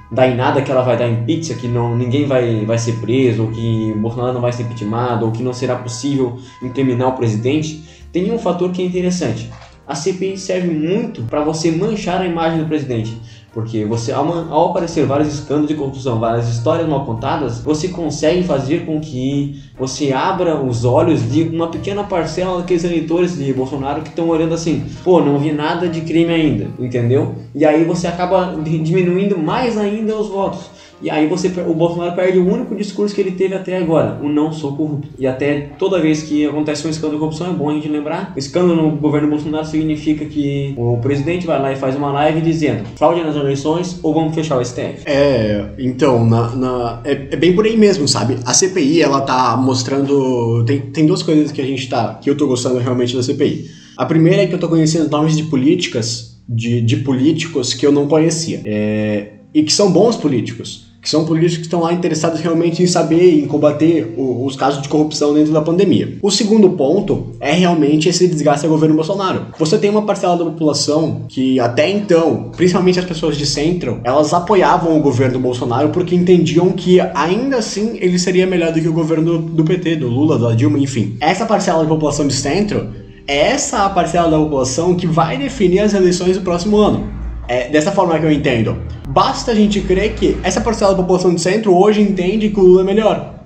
dar 0.09 0.29
em 0.29 0.35
nada 0.38 0.61
que 0.61 0.71
ela 0.71 0.81
vai 0.81 0.95
dar 0.95 1.09
em 1.09 1.25
pizza, 1.25 1.55
que 1.55 1.67
não, 1.67 1.94
ninguém 1.94 2.25
vai, 2.25 2.63
vai 2.63 2.77
ser 2.77 2.94
preso, 3.01 3.44
ou 3.44 3.51
que 3.51 3.94
Bolsonaro 3.97 4.31
não 4.31 4.39
vai 4.39 4.53
ser 4.53 4.63
impeachmentado, 4.63 5.25
ou 5.25 5.31
que 5.33 5.44
não 5.44 5.51
será 5.51 5.75
possível 5.75 6.38
incriminar 6.63 7.09
o 7.09 7.17
presidente, 7.17 7.83
tem 8.13 8.31
um 8.31 8.39
fator 8.39 8.71
que 8.71 8.81
é 8.81 8.85
interessante. 8.85 9.51
A 9.87 9.95
CPI 9.95 10.37
serve 10.37 10.67
muito 10.67 11.23
para 11.23 11.41
você 11.41 11.71
manchar 11.71 12.21
a 12.21 12.25
imagem 12.25 12.59
do 12.59 12.65
presidente. 12.65 13.17
Porque 13.53 13.85
você, 13.85 14.11
ao, 14.11 14.27
ao 14.51 14.69
aparecer 14.69 15.05
vários 15.05 15.33
escândalos 15.33 15.69
de 15.69 15.75
corrupção, 15.75 16.19
várias 16.19 16.47
histórias 16.47 16.87
mal 16.87 17.05
contadas, 17.05 17.59
você 17.59 17.87
consegue 17.87 18.43
fazer 18.43 18.85
com 18.85 18.99
que 18.99 19.63
você 19.79 20.11
abra 20.11 20.61
os 20.61 20.85
olhos 20.85 21.31
de 21.31 21.41
uma 21.44 21.69
pequena 21.69 22.03
parcela 22.03 22.59
daqueles 22.59 22.83
eleitores 22.83 23.37
de 23.37 23.51
Bolsonaro 23.53 24.01
que 24.01 24.09
estão 24.09 24.27
olhando 24.27 24.53
assim, 24.53 24.85
pô, 25.03 25.21
não 25.21 25.39
vi 25.39 25.51
nada 25.53 25.87
de 25.87 26.01
crime 26.01 26.33
ainda, 26.33 26.67
entendeu? 26.77 27.35
E 27.56 27.65
aí 27.65 27.83
você 27.83 28.06
acaba 28.06 28.56
diminuindo 28.61 29.39
mais 29.39 29.77
ainda 29.77 30.15
os 30.15 30.27
votos. 30.27 30.69
E 31.01 31.09
aí 31.09 31.27
você, 31.27 31.47
o 31.68 31.73
Bolsonaro 31.73 32.16
perde 32.16 32.39
o 32.39 32.47
único 32.47 32.75
discurso 32.75 33.13
que 33.13 33.21
ele 33.21 33.31
teve 33.31 33.54
até 33.54 33.77
agora, 33.77 34.19
o 34.21 34.30
não 34.30 34.51
sou 34.51 34.75
corrupto. 34.75 35.09
E 35.19 35.27
até 35.27 35.69
toda 35.77 36.01
vez 36.01 36.23
que 36.23 36.45
acontece 36.45 36.87
um 36.87 36.89
escândalo 36.89 37.13
de 37.13 37.19
corrupção, 37.19 37.47
é 37.47 37.54
bom 37.54 37.69
a 37.69 37.73
gente 37.73 37.87
lembrar, 37.87 38.33
o 38.35 38.39
escândalo 38.39 38.81
no 38.81 38.97
governo 38.97 39.30
Bolsonaro 39.30 39.66
significa 39.66 40.25
que 40.25 40.73
o 40.75 40.97
presidente 40.97 41.45
vai 41.45 41.61
lá 41.61 41.71
e 41.71 41.75
faz 41.75 41.95
uma 41.95 42.11
live 42.11 42.42
dizendo 42.42 42.83
fraude 42.95 43.23
nas 43.23 43.35
eleições 43.35 43.99
ou 44.01 44.13
vamos 44.13 44.33
fechar 44.33 44.57
o 44.57 44.66
STF. 44.66 45.04
É, 45.06 45.69
então, 45.77 46.25
na, 46.25 46.56
na 46.56 47.01
é, 47.04 47.11
é, 47.31 47.35
bem 47.35 47.54
por 47.54 47.66
aí 47.66 47.77
mesmo, 47.77 48.07
sabe? 48.07 48.37
A 48.45 48.54
CPI, 48.54 49.01
ela 49.01 49.21
tá 49.21 49.56
mostrando... 49.56 50.63
Tem, 50.66 50.80
tem 50.81 51.06
duas 51.06 51.21
coisas 51.21 51.51
que 51.51 51.61
a 51.61 51.66
gente 51.66 51.87
tá... 51.87 52.16
que 52.16 52.30
eu 52.30 52.35
tô 52.35 52.47
gostando 52.47 52.80
realmente 52.80 53.16
da 53.16 53.21
CPI. 53.21 53.69
A 53.95 54.06
primeira 54.06 54.44
é 54.44 54.47
que 54.47 54.54
eu 54.54 54.59
tô 54.59 54.68
conhecendo 54.68 55.09
nomes 55.09 55.37
de 55.37 55.44
políticas, 55.44 56.39
de, 56.47 56.81
de 56.81 56.97
políticos 56.97 57.73
que 57.73 57.85
eu 57.85 57.92
não 57.92 58.07
conhecia. 58.07 58.61
É, 58.66 59.27
e 59.54 59.63
que 59.63 59.73
são 59.73 59.92
bons 59.92 60.16
políticos 60.16 60.86
que 61.07 61.11
são 61.11 61.23
políticos 61.23 61.59
que 61.59 61.64
estão 61.64 61.80
lá 61.80 61.94
interessados 61.94 62.42
realmente 62.42 62.83
em 62.83 62.85
saber, 62.85 63.40
em 63.42 63.47
combater 63.47 64.14
o, 64.18 64.45
os 64.45 64.57
casos 64.57 64.81
de 64.81 64.90
corrupção 64.90 65.33
dentro 65.33 65.54
da 65.54 65.61
pandemia. 65.61 66.18
O 66.21 66.30
segundo 66.30 66.71
ponto 66.71 67.28
é 67.40 67.54
realmente 67.54 68.09
esse 68.09 68.28
desgaste 68.28 68.66
ao 68.66 68.71
governo 68.73 68.94
Bolsonaro. 68.94 69.45
Você 69.57 69.78
tem 69.78 69.90
uma 69.90 70.02
parcela 70.02 70.35
da 70.35 70.44
população 70.44 71.21
que 71.30 71.61
até 71.61 71.90
então, 71.90 72.52
principalmente 72.57 72.99
as 72.99 73.06
pessoas 73.06 73.37
de 73.37 73.45
centro, 73.45 74.02
elas 74.04 74.33
apoiavam 74.33 74.97
o 74.97 75.02
governo 75.02 75.40
Bolsonaro 75.40 75.90
porque 75.90 76.14
entendiam 76.14 76.71
que 76.71 76.99
ainda 76.99 77.56
assim 77.56 77.97
ele 78.02 78.19
seria 78.19 78.45
melhor 78.45 78.73
do 78.73 78.81
que 78.81 78.90
o 78.90 78.94
governo 78.94 79.40
do, 79.40 79.64
PT, 79.64 79.95
do 79.95 80.09
Lula, 80.09 80.37
da 80.37 80.54
Dilma, 80.54 80.78
enfim. 80.78 81.16
Essa 81.21 81.45
parcela 81.45 81.83
da 81.83 81.90
população 81.90 82.28
de 82.28 82.33
centro 82.33 82.85
é 83.26 83.52
essa 83.52 83.90
parcela 83.90 84.30
da 84.30 84.37
população 84.37 84.94
que 84.94 85.07
vai 85.07 85.37
definir 85.37 85.80
as 85.80 85.94
eleições 85.94 86.35
do 86.35 86.44
próximo 86.44 86.76
ano. 86.76 87.17
É 87.47 87.69
dessa 87.69 87.92
forma 87.92 88.19
que 88.19 88.25
eu 88.25 88.31
entendo. 88.31 88.77
Basta 89.07 89.51
a 89.51 89.56
gente 89.56 89.80
crer 89.81 90.13
que 90.16 90.37
essa 90.44 90.59
parcela 90.59 90.92
da 90.92 91.01
população 91.01 91.33
de 91.33 91.42
centro 91.42 91.75
hoje 91.75 92.01
entende 92.01 92.49
que 92.49 92.59
o 92.59 92.63
Lula 92.63 92.81
é 92.81 92.83
melhor. 92.83 93.37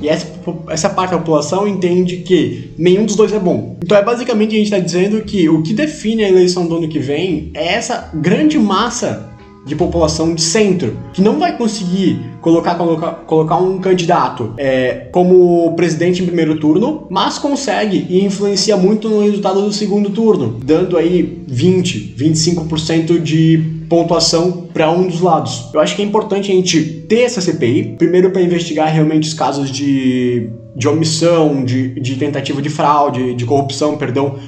E 0.00 0.08
essa, 0.08 0.26
essa 0.68 0.88
parte 0.88 1.10
da 1.10 1.18
população 1.18 1.68
entende 1.68 2.18
que 2.18 2.72
nenhum 2.78 3.04
dos 3.04 3.16
dois 3.16 3.32
é 3.32 3.38
bom. 3.38 3.76
Então 3.84 3.96
é 3.96 4.02
basicamente 4.02 4.54
a 4.54 4.58
gente 4.58 4.64
está 4.64 4.78
dizendo 4.78 5.20
que 5.22 5.48
o 5.48 5.62
que 5.62 5.74
define 5.74 6.24
a 6.24 6.28
eleição 6.28 6.66
do 6.66 6.76
ano 6.76 6.88
que 6.88 6.98
vem 6.98 7.50
é 7.52 7.74
essa 7.74 8.10
grande 8.14 8.58
massa 8.58 9.29
de 9.64 9.76
população 9.76 10.34
de 10.34 10.42
centro, 10.42 10.96
que 11.12 11.20
não 11.20 11.38
vai 11.38 11.56
conseguir 11.56 12.18
colocar, 12.40 12.74
colocar, 12.76 13.12
colocar 13.26 13.56
um 13.56 13.78
candidato 13.78 14.54
é, 14.56 15.08
como 15.12 15.74
presidente 15.76 16.22
em 16.22 16.26
primeiro 16.26 16.58
turno, 16.58 17.06
mas 17.10 17.38
consegue 17.38 18.06
e 18.08 18.24
influencia 18.24 18.76
muito 18.76 19.08
no 19.08 19.22
resultado 19.22 19.60
do 19.60 19.72
segundo 19.72 20.10
turno, 20.10 20.58
dando 20.64 20.96
aí 20.96 21.42
20, 21.46 22.14
25% 22.18 23.20
de 23.20 23.80
pontuação 23.88 24.68
para 24.72 24.90
um 24.90 25.06
dos 25.06 25.20
lados. 25.20 25.68
Eu 25.74 25.80
acho 25.80 25.94
que 25.94 26.02
é 26.02 26.04
importante 26.04 26.50
a 26.50 26.54
gente 26.54 26.80
ter 27.08 27.22
essa 27.22 27.40
CPI, 27.40 27.96
primeiro 27.98 28.30
para 28.30 28.40
investigar 28.40 28.90
realmente 28.92 29.28
os 29.28 29.34
casos 29.34 29.70
de, 29.70 30.48
de 30.74 30.88
omissão, 30.88 31.64
de, 31.64 32.00
de 32.00 32.16
tentativa 32.16 32.62
de 32.62 32.70
fraude, 32.70 33.34
de 33.34 33.44
corrupção, 33.44 33.98
perdão. 33.98 34.38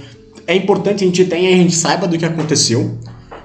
É 0.47 0.55
importante 0.55 1.05
a 1.05 1.07
gente 1.07 1.25
tenha 1.25 1.51
e 1.51 1.55
a 1.55 1.57
gente 1.57 1.75
saiba 1.75 2.07
do 2.07 2.17
que 2.17 2.25
aconteceu. 2.25 2.99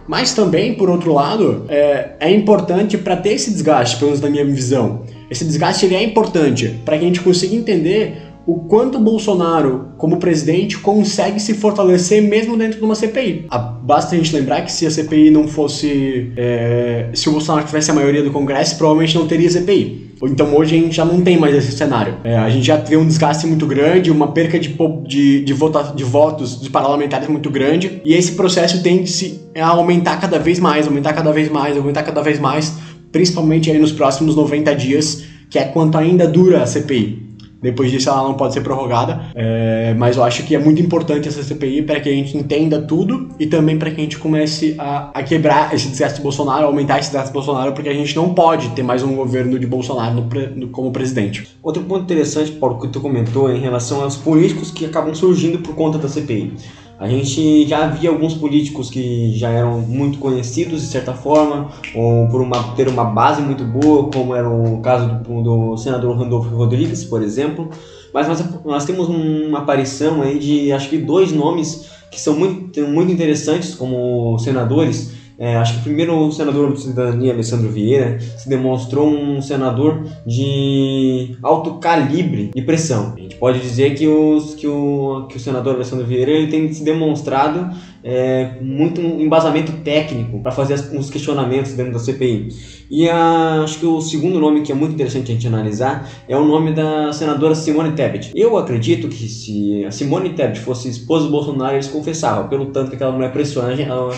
Mas 0.07 0.33
também, 0.33 0.73
por 0.73 0.89
outro 0.89 1.13
lado, 1.13 1.65
é, 1.67 2.11
é 2.19 2.31
importante 2.31 2.97
para 2.97 3.17
ter 3.17 3.33
esse 3.33 3.51
desgaste, 3.51 3.97
pelo 3.97 4.11
menos 4.11 4.21
na 4.21 4.29
minha 4.29 4.45
visão. 4.45 5.03
Esse 5.29 5.43
desgaste 5.43 5.85
ele 5.85 5.95
é 5.95 6.03
importante 6.03 6.79
para 6.85 6.97
que 6.97 7.03
a 7.03 7.07
gente 7.07 7.19
consiga 7.19 7.53
entender 7.53 8.26
o 8.47 8.59
quanto 8.59 8.97
Bolsonaro, 8.97 9.89
como 9.97 10.17
presidente, 10.17 10.77
consegue 10.77 11.37
se 11.37 11.53
fortalecer 11.53 12.23
mesmo 12.23 12.55
dentro 12.55 12.79
de 12.79 12.85
uma 12.85 12.95
CPI. 12.95 13.45
Ah, 13.49 13.59
basta 13.59 14.15
a 14.15 14.17
gente 14.17 14.33
lembrar 14.33 14.61
que 14.61 14.71
se 14.71 14.87
a 14.87 14.89
CPI 14.89 15.29
não 15.29 15.49
fosse. 15.49 16.31
É, 16.37 17.09
se 17.13 17.27
o 17.27 17.33
Bolsonaro 17.33 17.67
tivesse 17.67 17.91
a 17.91 17.93
maioria 17.93 18.23
do 18.23 18.31
Congresso, 18.31 18.77
provavelmente 18.77 19.17
não 19.17 19.27
teria 19.27 19.49
CPI. 19.49 20.13
Então 20.23 20.55
hoje 20.55 20.77
a 20.77 20.79
gente 20.79 20.95
já 20.95 21.03
não 21.03 21.21
tem 21.21 21.37
mais 21.37 21.53
esse 21.53 21.73
cenário. 21.73 22.15
É, 22.23 22.37
a 22.37 22.49
gente 22.49 22.65
já 22.65 22.77
teve 22.77 22.95
um 22.95 23.05
desgaste 23.05 23.45
muito 23.45 23.67
grande, 23.67 24.09
uma 24.09 24.31
perca 24.31 24.57
de, 24.57 24.73
de, 25.05 25.43
de, 25.43 25.53
vota, 25.53 25.93
de 25.93 26.05
votos 26.05 26.61
de 26.61 26.69
parlamentares 26.69 27.27
muito 27.27 27.49
grande, 27.49 28.01
e 28.05 28.13
esse 28.13 28.31
processo 28.31 28.81
tende 28.81 29.41
a 29.59 29.67
aumentar 29.67 30.21
cada 30.21 30.39
vez 30.39 30.57
mais, 30.57 30.87
aumentar 30.87 31.11
cada 31.11 31.33
vez 31.33 31.49
mais, 31.49 31.75
aumentar 31.75 32.03
cada 32.03 32.21
vez 32.21 32.39
mais, 32.39 32.73
principalmente 33.11 33.69
aí 33.69 33.77
nos 33.77 33.91
próximos 33.91 34.37
90 34.37 34.73
dias, 34.73 35.23
que 35.49 35.59
é 35.59 35.65
quanto 35.65 35.97
ainda 35.97 36.25
dura 36.25 36.63
a 36.63 36.65
CPI. 36.65 37.26
Depois 37.61 37.91
disso, 37.91 38.09
ela 38.09 38.23
não 38.23 38.35
pode 38.35 38.53
ser 38.53 38.61
prorrogada. 38.61 39.21
É, 39.35 39.93
mas 39.97 40.17
eu 40.17 40.23
acho 40.23 40.43
que 40.43 40.55
é 40.55 40.59
muito 40.59 40.81
importante 40.81 41.27
essa 41.27 41.41
CPI 41.43 41.81
para 41.83 41.99
que 41.99 42.09
a 42.09 42.11
gente 42.11 42.37
entenda 42.37 42.81
tudo 42.81 43.29
e 43.39 43.47
também 43.47 43.77
para 43.77 43.91
que 43.91 43.99
a 43.99 44.03
gente 44.03 44.17
comece 44.17 44.75
a, 44.77 45.11
a 45.13 45.23
quebrar 45.23 45.73
esse 45.73 45.87
desgaste 45.87 46.17
de 46.17 46.23
Bolsonaro, 46.23 46.65
aumentar 46.65 46.99
esse 46.99 47.09
desgaste 47.09 47.29
de 47.29 47.33
Bolsonaro, 47.33 47.73
porque 47.73 47.89
a 47.89 47.93
gente 47.93 48.15
não 48.15 48.33
pode 48.33 48.69
ter 48.69 48.83
mais 48.83 49.03
um 49.03 49.15
governo 49.15 49.57
de 49.57 49.65
Bolsonaro 49.65 50.15
no, 50.15 50.55
no, 50.55 50.67
como 50.69 50.91
presidente. 50.91 51.47
Outro 51.63 51.83
ponto 51.83 52.03
interessante, 52.03 52.51
Paulo, 52.51 52.79
que 52.79 52.87
tu 52.87 53.01
comentou 53.01 53.51
em 53.51 53.59
relação 53.59 54.01
aos 54.01 54.15
políticos 54.15 54.71
que 54.71 54.85
acabam 54.85 55.13
surgindo 55.13 55.59
por 55.59 55.75
conta 55.75 55.97
da 55.97 56.07
CPI. 56.07 56.53
A 56.99 57.07
gente 57.07 57.67
já 57.67 57.85
havia 57.85 58.09
alguns 58.09 58.33
políticos 58.33 58.89
que 58.89 59.31
já 59.37 59.49
eram 59.49 59.79
muito 59.81 60.17
conhecidos 60.17 60.81
de 60.81 60.87
certa 60.87 61.13
forma, 61.13 61.69
ou 61.93 62.27
por 62.27 62.41
uma, 62.41 62.75
ter 62.75 62.87
uma 62.87 63.03
base 63.03 63.41
muito 63.41 63.63
boa, 63.63 64.09
como 64.11 64.33
era 64.33 64.49
o 64.49 64.81
caso 64.81 65.07
do, 65.19 65.41
do 65.41 65.77
senador 65.77 66.17
Randolfo 66.17 66.49
Rodrigues, 66.55 67.03
por 67.03 67.21
exemplo. 67.21 67.69
Mas 68.11 68.27
nós, 68.27 68.43
nós 68.65 68.85
temos 68.85 69.07
uma 69.09 69.59
aparição 69.59 70.23
aí 70.23 70.39
de 70.39 70.71
acho 70.71 70.89
que 70.89 70.97
dois 70.97 71.31
nomes 71.31 71.87
que 72.09 72.19
são 72.19 72.35
muito, 72.35 72.81
muito 72.87 73.11
interessantes 73.11 73.75
como 73.75 74.39
senadores 74.39 75.11
é, 75.39 75.56
acho 75.56 75.75
que 75.75 75.84
primeiro 75.84 76.17
o 76.17 76.32
senador 76.32 76.74
de 76.74 76.82
cidadania, 76.82 77.32
Alessandro 77.32 77.70
Vieira, 77.70 78.20
se 78.20 78.50
demonstrou 78.50 79.08
um 79.08 79.39
senador 79.41 80.03
de 80.25 81.38
alto 81.44 81.75
calibre 81.75 82.51
e 82.56 82.62
pressão. 82.62 83.13
A 83.15 83.20
gente 83.20 83.36
pode 83.36 83.60
dizer 83.60 83.94
que, 83.94 84.08
os, 84.08 84.56
que, 84.56 84.67
o, 84.67 85.27
que 85.29 85.38
o 85.38 85.39
senador 85.39 85.75
Alessandro 85.75 86.06
Vieira 86.06 86.32
ele 86.32 86.48
tem 86.48 86.74
se 86.74 86.84
demonstrado 86.84 87.70
é, 88.09 88.51
muito 88.61 89.01
embasamento 89.01 89.73
técnico 89.83 90.39
para 90.39 90.53
fazer 90.53 90.75
os 90.97 91.09
questionamentos 91.09 91.73
dentro 91.73 91.91
da 91.91 91.99
CPI. 91.99 92.47
E 92.89 93.09
a, 93.09 93.63
acho 93.63 93.79
que 93.79 93.85
o 93.85 93.99
segundo 93.99 94.39
nome 94.39 94.61
que 94.61 94.71
é 94.71 94.75
muito 94.75 94.93
interessante 94.93 95.29
a 95.29 95.33
gente 95.33 95.45
analisar 95.45 96.09
é 96.25 96.37
o 96.37 96.45
nome 96.45 96.73
da 96.73 97.11
senadora 97.11 97.53
Simone 97.53 97.91
Tebet. 97.91 98.31
Eu 98.33 98.57
acredito 98.57 99.09
que 99.09 99.27
se 99.27 99.83
a 99.83 99.91
Simone 99.91 100.29
Tebet 100.29 100.61
fosse 100.61 100.87
esposa 100.87 101.25
do 101.25 101.31
Bolsonaro, 101.31 101.75
eles 101.75 101.87
confessavam, 101.87 102.47
pelo 102.47 102.67
tanto 102.67 102.91
que 102.91 102.95
aquela 102.95 103.11
mulher 103.11 103.33
pressiona 103.33 103.75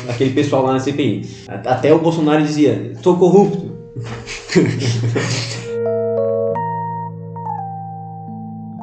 aquele 0.07 0.29
pessoal 0.29 0.63
lá 0.63 0.73
na 0.73 0.79
CPI. 0.79 1.25
Até 1.47 1.91
o 1.91 1.97
Bolsonaro 1.97 2.43
dizia: 2.43 2.93
sou 3.01 3.17
corrupto. 3.17 3.69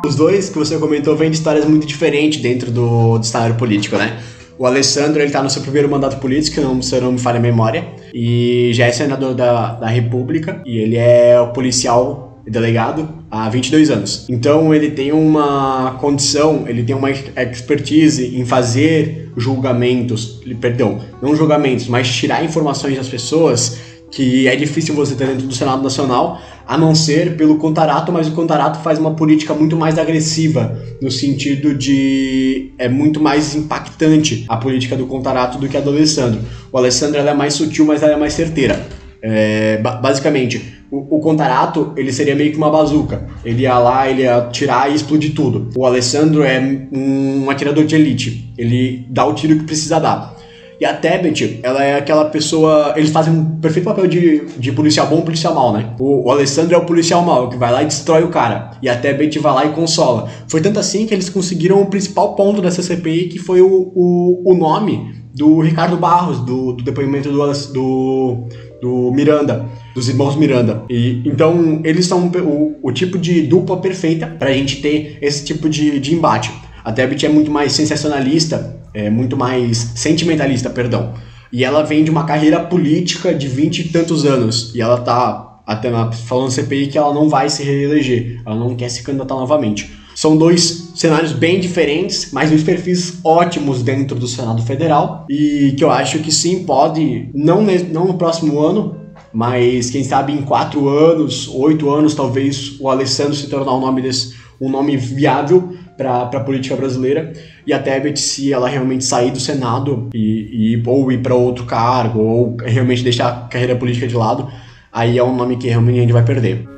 Os 0.05 0.15
dois 0.15 0.49
que 0.49 0.57
você 0.57 0.79
comentou 0.79 1.17
vêm 1.17 1.31
de 1.31 1.37
histórias 1.37 1.65
muito 1.65 1.85
diferentes 1.85 2.41
dentro 2.41 2.71
do, 2.71 3.19
do 3.19 3.27
cenário 3.27 3.57
político, 3.57 3.97
né? 3.97 4.17
O 4.59 4.67
Alessandro, 4.67 5.21
ele 5.21 5.31
tá 5.31 5.43
no 5.43 5.51
seu 5.51 5.63
primeiro 5.63 5.89
mandato 5.89 6.19
político, 6.19 6.61
não, 6.61 6.81
se 6.81 6.95
eu 6.95 7.03
não 7.03 7.13
me 7.13 7.19
falha 7.19 7.39
a 7.39 7.43
memória, 7.43 7.87
e 8.15 8.71
já 8.73 8.87
é 8.87 8.93
senador 8.93 9.35
da, 9.35 9.75
da 9.75 9.87
República, 9.87 10.63
e 10.65 10.79
ele 10.79 10.97
é 10.97 11.39
o 11.41 11.49
policial 11.49 12.41
delegado 12.47 13.09
há 13.31 13.49
22 13.49 13.91
anos. 13.91 14.27
Então 14.29 14.75
ele 14.75 14.91
tem 14.91 15.13
uma 15.13 15.97
condição, 16.01 16.65
ele 16.67 16.83
tem 16.83 16.95
uma 16.95 17.11
expertise 17.11 18.39
em 18.39 18.45
fazer 18.45 19.33
julgamentos, 19.37 20.41
perdão, 20.61 21.01
não 21.21 21.35
julgamentos, 21.35 21.89
mas 21.89 22.09
tirar 22.09 22.45
informações 22.45 22.97
das 22.97 23.09
pessoas 23.09 23.79
que 24.11 24.47
é 24.47 24.55
difícil 24.55 24.95
você 24.95 25.15
ter 25.15 25.27
dentro 25.27 25.49
do 25.49 25.55
Senado 25.55 25.83
Nacional, 25.83 26.41
a 26.67 26.77
não 26.77 26.95
ser 26.95 27.37
pelo 27.37 27.57
Contarato, 27.59 28.11
mas 28.11 28.27
o 28.27 28.33
Contarato 28.33 28.81
faz 28.81 28.99
uma 28.99 29.15
política 29.15 29.55
muito 29.55 29.77
mais 29.77 29.99
agressiva, 29.99 30.77
no 31.01 31.11
sentido 31.11 31.75
de 31.75 32.73
é 32.77 32.89
muito 32.89 33.21
mais 33.21 33.55
impactante 33.55 34.45
a 34.49 34.57
política 34.57 34.97
do 34.97 35.07
Contarato 35.07 35.59
do 35.59 35.69
que 35.69 35.77
a 35.77 35.81
do 35.81 35.91
Alessandro. 35.91 36.41
O 36.73 36.77
Alessandro 36.77 37.21
é 37.21 37.35
mais 37.35 37.55
sutil, 37.55 37.87
mas 37.87 38.03
ela 38.03 38.15
é 38.15 38.17
mais 38.17 38.33
certeira. 38.33 38.85
É, 39.23 39.79
basicamente, 39.79 40.75
o, 40.91 41.17
o 41.17 41.21
Contarato 41.21 41.93
ele 41.97 42.13
seria 42.13 42.35
meio 42.35 42.51
que 42.51 42.57
uma 42.57 42.71
bazuca. 42.71 43.27
Ele 43.45 43.63
ia 43.63 43.79
lá, 43.79 44.09
ele 44.09 44.23
ia 44.23 44.49
tirar 44.53 44.91
e 44.91 44.95
explodir 44.95 45.35
tudo. 45.35 45.71
O 45.77 45.87
Alessandro 45.87 46.43
é 46.43 46.61
um 46.93 47.49
atirador 47.51 47.85
de 47.85 47.95
elite. 47.95 48.53
Ele 48.57 49.07
dá 49.09 49.25
o 49.25 49.35
tiro 49.35 49.57
que 49.57 49.65
precisa 49.65 49.99
dar. 49.99 50.36
E 50.81 50.85
a 50.85 50.95
Tebet, 50.95 51.61
ela 51.63 51.83
é 51.83 51.97
aquela 51.97 52.27
pessoa. 52.27 52.93
Eles 52.97 53.11
fazem 53.11 53.33
um 53.33 53.59
perfeito 53.61 53.87
papel 53.87 54.07
de, 54.07 54.47
de 54.59 54.73
policial 54.73 55.07
bom 55.07 55.21
e 55.21 55.23
policial 55.23 55.55
mal, 55.55 55.73
né? 55.73 55.95
O, 55.99 56.27
o 56.27 56.31
Alessandro 56.31 56.75
é 56.75 56.79
o 56.79 56.85
policial 56.85 57.23
mal, 57.23 57.49
que 57.49 57.57
vai 57.57 57.73
lá 57.73 57.83
e 57.83 57.87
destrói 57.87 58.23
o 58.23 58.29
cara. 58.29 58.73
E 58.83 58.89
a 58.89 58.97
Tebet 58.97 59.39
vai 59.39 59.55
lá 59.55 59.65
e 59.67 59.71
consola. 59.71 60.29
Foi 60.49 60.61
tanto 60.61 60.79
assim 60.79 61.07
que 61.07 61.15
eles 61.15 61.29
conseguiram 61.29 61.81
o 61.81 61.87
principal 61.87 62.35
ponto 62.35 62.61
dessa 62.61 62.83
CPI, 62.83 63.29
que 63.29 63.39
foi 63.39 63.61
o, 63.63 63.93
o, 63.95 64.43
o 64.45 64.55
nome 64.55 65.15
do 65.35 65.61
Ricardo 65.61 65.97
Barros, 65.97 66.41
do, 66.41 66.73
do 66.73 66.85
depoimento 66.85 67.31
do, 67.31 67.53
do, 67.73 68.45
do 68.81 69.13
Miranda 69.13 69.67
dos 69.97 70.11
irmãos 70.11 70.37
Miranda. 70.37 70.85
E 70.91 71.23
então 71.25 71.81
eles 71.83 72.05
são 72.05 72.29
o, 72.29 72.77
o 72.83 72.93
tipo 72.93 73.17
de 73.17 73.41
dupla 73.41 73.79
perfeita 73.79 74.27
pra 74.27 74.53
gente 74.53 74.83
ter 74.83 75.17
esse 75.23 75.43
tipo 75.43 75.71
de, 75.71 75.99
de 75.99 76.15
embate. 76.15 76.53
A 76.87 76.93
Tebet 76.93 77.27
é 77.27 77.29
muito 77.29 77.51
mais 77.51 77.73
sensacionalista 77.73 78.77
é, 78.97 79.11
muito 79.11 79.37
mais 79.37 79.93
sentimentalista, 79.95 80.71
perdão. 80.71 81.13
E 81.53 81.63
ela 81.63 81.83
vem 81.83 82.03
de 82.03 82.11
uma 82.11 82.25
carreira 82.25 82.59
política 82.61 83.35
de 83.35 83.47
vinte 83.47 83.81
e 83.81 83.89
tantos 83.91 84.25
anos. 84.25 84.75
E 84.75 84.81
ela 84.81 84.99
tá 84.99 85.61
até 85.67 85.91
na, 85.91 86.11
falando 86.11 86.51
CPI 86.51 86.87
que 86.87 86.97
ela 86.97 87.13
não 87.13 87.29
vai 87.29 87.51
se 87.51 87.63
reeleger, 87.63 88.41
ela 88.47 88.57
não 88.57 88.75
quer 88.75 88.89
se 88.89 89.03
candidatar 89.03 89.35
novamente. 89.35 89.93
São 90.15 90.35
dois 90.35 90.93
cenários 90.95 91.33
bem 91.33 91.61
diferentes, 91.61 92.31
mas 92.33 92.49
dois 92.49 92.63
perfis 92.63 93.19
ótimos 93.23 93.83
dentro 93.83 94.17
do 94.17 94.27
Senado 94.27 94.63
Federal 94.63 95.27
e 95.29 95.75
que 95.77 95.85
eu 95.85 95.91
acho 95.91 96.21
que 96.21 96.33
sim 96.33 96.65
pode, 96.65 97.29
não, 97.35 97.61
não 97.93 98.07
no 98.07 98.15
próximo 98.15 98.59
ano, 98.61 98.97
mas 99.31 99.91
quem 99.91 100.03
sabe 100.03 100.33
em 100.33 100.41
quatro 100.41 100.89
anos, 100.89 101.49
oito 101.49 101.91
anos, 101.91 102.15
talvez 102.15 102.81
o 102.81 102.89
Alessandro 102.89 103.35
se 103.35 103.49
tornar 103.49 103.75
um 103.75 103.81
nome, 103.81 104.01
desse, 104.01 104.35
um 104.59 104.71
nome 104.71 104.97
viável 104.97 105.76
para 105.97 106.23
a 106.23 106.41
política 106.41 106.77
brasileira 106.77 107.33
e 107.67 107.73
a 107.73 107.79
Tebet, 107.79 108.19
se 108.19 108.53
ela 108.53 108.69
realmente 108.69 109.05
sair 109.05 109.31
do 109.31 109.41
Senado 109.41 110.11
e, 110.15 110.75
e 110.75 110.83
ou 110.87 111.11
ir 111.11 111.23
para 111.23 111.35
outro 111.35 111.65
cargo 111.65 112.21
ou 112.21 112.57
realmente 112.63 113.03
deixar 113.03 113.29
a 113.29 113.49
carreira 113.49 113.77
política 113.77 114.07
de 114.07 114.15
lado, 114.15 114.49
aí 114.93 115.19
é 115.19 115.25
um 115.25 115.35
nome 115.35 115.57
que 115.57 115.69
realmente 115.69 115.99
a 115.99 116.01
gente 116.03 116.13
vai 116.13 116.25
perder. 116.25 116.77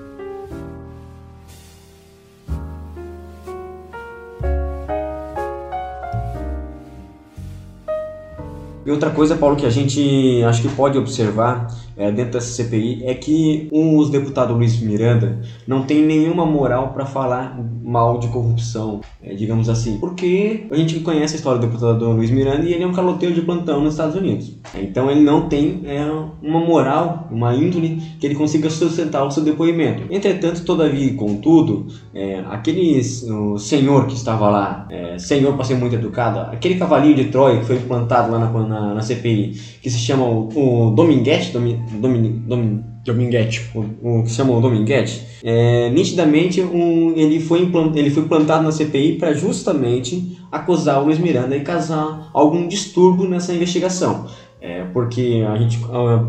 E 8.88 8.90
outra 8.90 9.10
coisa, 9.10 9.36
Paulo, 9.36 9.54
que 9.54 9.66
a 9.66 9.70
gente 9.70 10.42
acho 10.44 10.62
que 10.62 10.68
pode 10.68 10.96
observar 10.96 11.68
é, 11.98 12.12
dentro 12.12 12.32
dessa 12.32 12.52
CPI 12.52 13.02
é 13.04 13.14
que 13.14 13.68
os 13.72 14.08
deputados 14.08 14.56
Luiz 14.56 14.80
Miranda 14.80 15.40
não 15.66 15.82
tem 15.82 16.02
nenhuma 16.02 16.46
moral 16.46 16.92
para 16.92 17.04
falar 17.04 17.58
mal 17.82 18.18
de 18.18 18.28
corrupção, 18.28 19.00
é, 19.22 19.34
digamos 19.34 19.68
assim, 19.68 19.98
porque 19.98 20.66
a 20.70 20.76
gente 20.76 21.00
conhece 21.00 21.34
a 21.34 21.36
história 21.38 21.60
do 21.60 21.66
deputado 21.66 22.10
Luiz 22.12 22.30
Miranda 22.30 22.64
e 22.64 22.72
ele 22.72 22.84
é 22.84 22.86
um 22.86 22.92
caloteiro 22.92 23.34
de 23.34 23.42
plantão 23.42 23.82
nos 23.82 23.94
Estados 23.94 24.14
Unidos. 24.14 24.52
Então 24.74 25.10
ele 25.10 25.20
não 25.20 25.48
tem 25.48 25.82
é, 25.84 26.04
uma 26.42 26.60
moral, 26.60 27.28
uma 27.30 27.54
índole 27.54 28.00
que 28.20 28.26
ele 28.26 28.34
consiga 28.34 28.70
sustentar 28.70 29.24
o 29.24 29.30
seu 29.30 29.42
depoimento. 29.42 30.04
Entretanto, 30.10 30.64
todavia 30.64 31.06
e 31.06 31.14
contudo, 31.14 31.86
é, 32.14 32.44
aquele 32.50 33.02
senhor 33.02 34.06
que 34.06 34.14
estava 34.14 34.48
lá, 34.48 34.86
é, 34.90 35.18
senhor 35.18 35.54
para 35.54 35.64
ser 35.64 35.74
muito 35.74 35.96
educado, 35.96 36.40
aquele 36.52 36.76
cavalinho 36.76 37.16
de 37.16 37.24
Troia 37.24 37.58
que 37.58 37.66
foi 37.66 37.78
plantado 37.80 38.30
lá 38.30 38.38
na, 38.38 38.50
na, 38.50 38.94
na 38.94 39.00
CPI, 39.00 39.58
que 39.82 39.90
se 39.90 39.98
chama 39.98 40.24
o, 40.24 40.48
o 40.88 40.90
Dominguete, 40.90 41.52
Domi, 41.52 41.80
Domin, 41.92 42.42
Domin, 42.46 42.84
Dominguete, 43.04 43.70
o, 43.74 44.22
que 44.22 44.30
se 44.30 44.36
chama 44.36 44.52
o 44.52 44.60
Dominguete, 44.60 45.26
é, 45.42 45.90
nitidamente 45.90 46.60
um, 46.60 47.12
ele, 47.16 47.40
foi 47.40 47.70
ele 47.94 48.10
foi 48.10 48.24
plantado 48.24 48.64
na 48.64 48.72
CPI 48.72 49.16
para 49.18 49.32
justamente 49.32 50.38
acusar 50.50 51.00
o 51.00 51.06
Luiz 51.06 51.18
Miranda 51.18 51.56
e 51.56 51.60
causar 51.60 52.30
algum 52.32 52.66
distúrbio 52.66 53.28
nessa 53.28 53.52
investigação. 53.52 54.26
É, 54.60 54.82
porque 54.92 55.46
a 55.48 55.56
gente, 55.56 55.78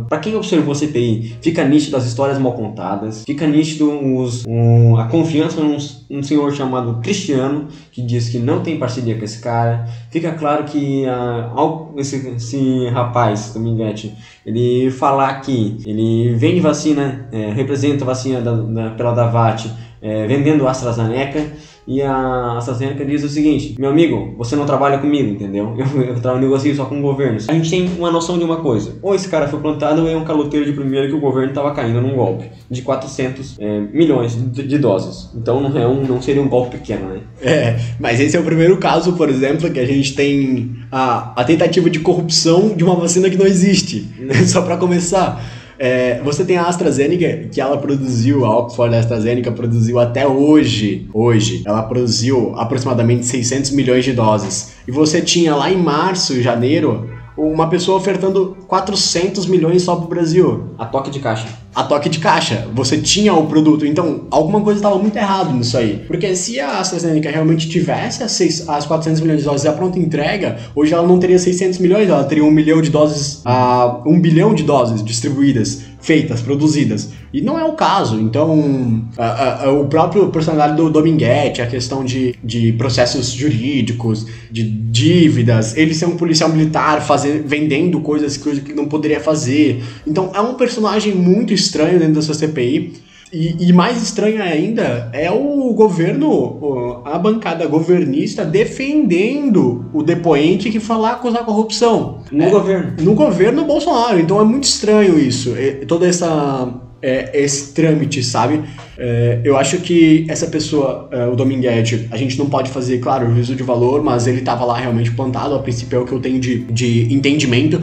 para 0.08 0.20
quem 0.20 0.36
observou 0.36 0.74
a 0.74 0.76
CPI, 0.76 1.38
fica 1.42 1.66
nítido 1.66 1.98
as 1.98 2.06
histórias 2.06 2.38
mal 2.38 2.54
contadas, 2.54 3.24
fica 3.26 3.48
nítido 3.48 3.90
os, 3.90 4.46
um, 4.46 4.98
a 4.98 5.08
confiança 5.08 5.60
num, 5.62 5.78
num, 6.08 6.22
senhor 6.22 6.54
chamado 6.54 7.02
Cristiano, 7.02 7.68
que 7.92 8.04
diz 8.04 8.30
que 8.30 8.38
não 8.38 8.62
tem 8.62 8.78
parceria 8.78 9.18
com 9.18 9.26
esse 9.26 9.42
cara. 9.42 9.88
Fica 10.12 10.32
claro 10.34 10.66
que 10.66 11.06
uh, 11.06 12.00
esse, 12.00 12.28
esse 12.36 12.88
rapaz, 12.90 13.52
Dominguete, 13.52 14.16
ele 14.46 14.92
falar 14.92 15.42
que 15.42 15.78
ele 15.84 16.36
vende 16.36 16.60
vacina, 16.60 17.28
é, 17.32 17.52
representa 17.52 18.04
a 18.04 18.08
vacina 18.08 18.42
da, 18.42 18.54
da, 18.54 18.90
pela 18.92 19.12
Davat, 19.12 19.72
é, 20.02 20.28
vendendo 20.28 20.68
AstraZeneca 20.68 21.46
e 21.90 22.04
a 22.04 22.58
AstraZeneca 22.58 23.04
diz 23.04 23.24
o 23.24 23.30
seguinte: 23.30 23.76
Meu 23.80 23.90
amigo, 23.90 24.36
você 24.38 24.56
não 24.56 24.68
trabalha 24.68 25.00
comigo, 25.00 25.28
entendeu? 25.28 25.76
Eu, 25.80 26.02
eu, 26.02 26.16
eu 26.22 26.40
negocio 26.40 26.76
só 26.76 26.86
com 26.86 27.00
o 27.00 27.02
governo. 27.02 27.40
A 27.48 27.54
gente 27.54 27.70
tem 27.70 27.90
uma 27.98 28.12
noção 28.12 28.38
de 28.38 28.44
uma 28.44 28.58
coisa: 28.58 28.98
ou 29.02 29.16
esse 29.16 29.28
cara 29.28 29.48
foi 29.48 29.60
plantado 29.60 30.04
ou 30.04 30.08
é 30.08 30.16
um 30.16 30.24
caloteiro 30.24 30.66
de 30.66 30.74
primeira 30.74 31.08
que 31.08 31.14
o 31.16 31.20
governo 31.20 31.50
estava 31.50 31.72
caindo 31.72 32.00
num 32.00 32.16
golpe 32.16 32.46
de 32.70 32.82
400 32.82 33.58
é, 33.60 33.80
milhões 33.80 34.36
de, 34.52 34.68
de, 34.68 34.78
doses. 34.78 35.32
Então 35.36 35.60
não, 35.60 35.76
é 35.78 35.88
um, 35.88 36.04
não 36.06 36.22
seria 36.22 36.42
um 36.42 36.48
golpe 36.48 36.78
pequeno, 36.78 37.10
né? 37.10 37.22
É, 37.42 37.80
mas 38.00 38.20
esse 38.20 38.38
é 38.38 38.40
o 38.40 38.44
primeiro 38.44 38.78
caso, 38.78 39.14
por 39.14 39.30
exemplo, 39.30 39.70
que 39.72 39.80
a 39.80 39.86
gente 39.86 40.14
tem 40.14 40.76
a, 40.92 41.34
a 41.36 41.44
tentativa 41.44 41.90
de 41.90 42.00
corrupção 42.00 42.76
de 42.76 42.84
uma 42.84 42.96
vacina 42.96 43.30
que 43.30 43.38
não 43.38 43.48
existe. 43.48 44.08
só 44.46 44.62
para 44.62 44.78
começar. 44.78 45.59
É, 45.80 46.20
você 46.22 46.44
tem 46.44 46.58
a 46.58 46.66
AstraZeneca, 46.66 47.48
que 47.50 47.62
ela 47.62 47.78
produziu, 47.78 48.44
a 48.44 48.60
Oxford 48.60 48.94
AstraZeneca 48.94 49.50
produziu 49.50 49.98
até 49.98 50.28
hoje, 50.28 51.08
hoje, 51.14 51.64
ela 51.66 51.82
produziu 51.84 52.54
aproximadamente 52.58 53.26
600 53.26 53.72
milhões 53.72 54.04
de 54.04 54.12
doses. 54.12 54.74
E 54.86 54.92
você 54.92 55.22
tinha 55.22 55.56
lá 55.56 55.72
em 55.72 55.78
março 55.78 56.42
janeiro 56.42 57.10
uma 57.40 57.68
pessoa 57.70 57.98
ofertando 57.98 58.58
400 58.68 59.46
milhões 59.46 59.84
só 59.84 59.96
pro 59.96 60.08
Brasil. 60.08 60.66
A 60.78 60.86
toque 60.86 61.10
de 61.10 61.20
caixa. 61.20 61.48
A 61.74 61.84
toque 61.84 62.10
de 62.10 62.20
caixa. 62.20 62.68
Você 62.74 62.98
tinha 62.98 63.34
o 63.34 63.48
produto. 63.48 63.86
Então, 63.86 64.28
alguma 64.30 64.62
coisa 64.62 64.80
estava 64.80 64.98
muito 64.98 65.16
errado 65.16 65.54
nisso 65.54 65.78
aí. 65.78 66.04
Porque 66.08 66.36
se 66.36 66.60
a 66.60 66.80
AstraZeneca 66.80 67.30
realmente 67.30 67.70
tivesse 67.70 68.22
as, 68.24 68.32
seis, 68.34 68.68
as 68.68 68.86
400 68.86 69.22
milhões 69.22 69.40
de 69.40 69.46
doses 69.46 69.66
a 69.66 69.72
pronta 69.72 69.98
entrega, 69.98 70.58
hoje 70.76 70.94
ela 70.94 71.08
não 71.08 71.20
teria 71.20 71.40
600 71.40 71.80
milhões, 71.80 72.10
ela 72.10 72.24
teria 72.24 72.44
um 72.44 72.52
milhão 72.52 72.82
de 72.82 72.90
doses, 72.90 73.44
uh, 73.46 74.02
um 74.06 74.20
bilhão 74.20 74.54
de 74.54 74.64
doses 74.64 75.04
distribuídas 75.04 75.84
feitas, 76.00 76.42
produzidas. 76.42 77.12
E 77.34 77.42
não 77.42 77.60
é 77.60 77.64
o 77.64 77.74
caso. 77.74 78.20
Então, 78.20 79.06
a, 79.18 79.66
a, 79.66 79.72
o 79.72 79.88
próprio 79.88 80.30
personalidade 80.30 80.76
do 80.76 80.90
Dominguete, 80.90 81.62
a 81.62 81.68
questão 81.68 82.04
de, 82.04 82.36
de 82.44 82.72
processos 82.74 83.32
jurídicos, 83.32 84.26
de 84.50 84.64
dívidas, 84.64 85.78
ele 85.78 85.94
ser 85.94 86.06
um 86.06 86.18
policial 86.18 86.50
militar 86.50 87.02
fazer, 87.02 87.44
vendendo 87.46 88.00
coisas, 88.02 88.38
coisas 88.38 88.64
que 88.64 88.74
não 88.74 88.88
poderia 88.88 89.20
fazer. 89.20 89.84
Então, 90.08 90.32
é 90.34 90.42
um 90.42 90.56
personagem 90.56 91.14
muito 91.14 91.54
estranho 91.54 92.00
dentro 92.00 92.16
dessa 92.16 92.34
CPI. 92.34 93.09
E, 93.32 93.70
e, 93.70 93.74
mais 93.74 94.02
estranho 94.02 94.42
ainda 94.42 95.10
é 95.14 95.30
o 95.30 95.72
governo, 95.74 97.04
a 97.06 97.18
bancada 97.20 97.68
governista 97.68 98.44
defendendo 98.44 99.86
o 99.94 100.02
depoente 100.02 100.72
que 100.72 100.80
lá 100.98 101.12
acusar 101.12 101.46
corrupção. 101.46 102.24
No 102.32 102.44
é, 102.44 102.50
governo. 102.50 102.94
No 103.04 103.14
governo 103.14 103.66
Bolsonaro. 103.66 104.20
Então 104.20 104.42
é 104.42 104.44
muito 104.44 104.64
estranho 104.64 105.20
isso. 105.20 105.54
É, 105.56 105.86
toda 105.86 106.08
essa. 106.08 106.74
É, 107.02 107.30
esse 107.34 107.74
trâmite, 107.74 108.22
sabe? 108.22 108.62
É, 108.98 109.40
eu 109.46 109.56
acho 109.56 109.78
que 109.78 110.26
essa 110.28 110.48
pessoa, 110.48 111.08
é, 111.14 111.26
o 111.28 111.34
Dominguete, 111.34 112.10
a 112.12 112.18
gente 112.18 112.38
não 112.38 112.50
pode 112.50 112.70
fazer, 112.70 112.98
claro, 112.98 113.34
juízo 113.34 113.56
de 113.56 113.64
valor, 113.64 114.04
mas 114.04 114.28
ele 114.28 114.40
estava 114.40 114.66
lá 114.66 114.78
realmente 114.78 115.10
plantado, 115.12 115.56
a 115.56 115.60
princípio 115.60 115.96
é 115.96 116.00
o 116.02 116.06
que 116.06 116.12
eu 116.12 116.20
tenho 116.20 116.38
de, 116.42 116.66
de 116.66 117.14
entendimento 117.14 117.82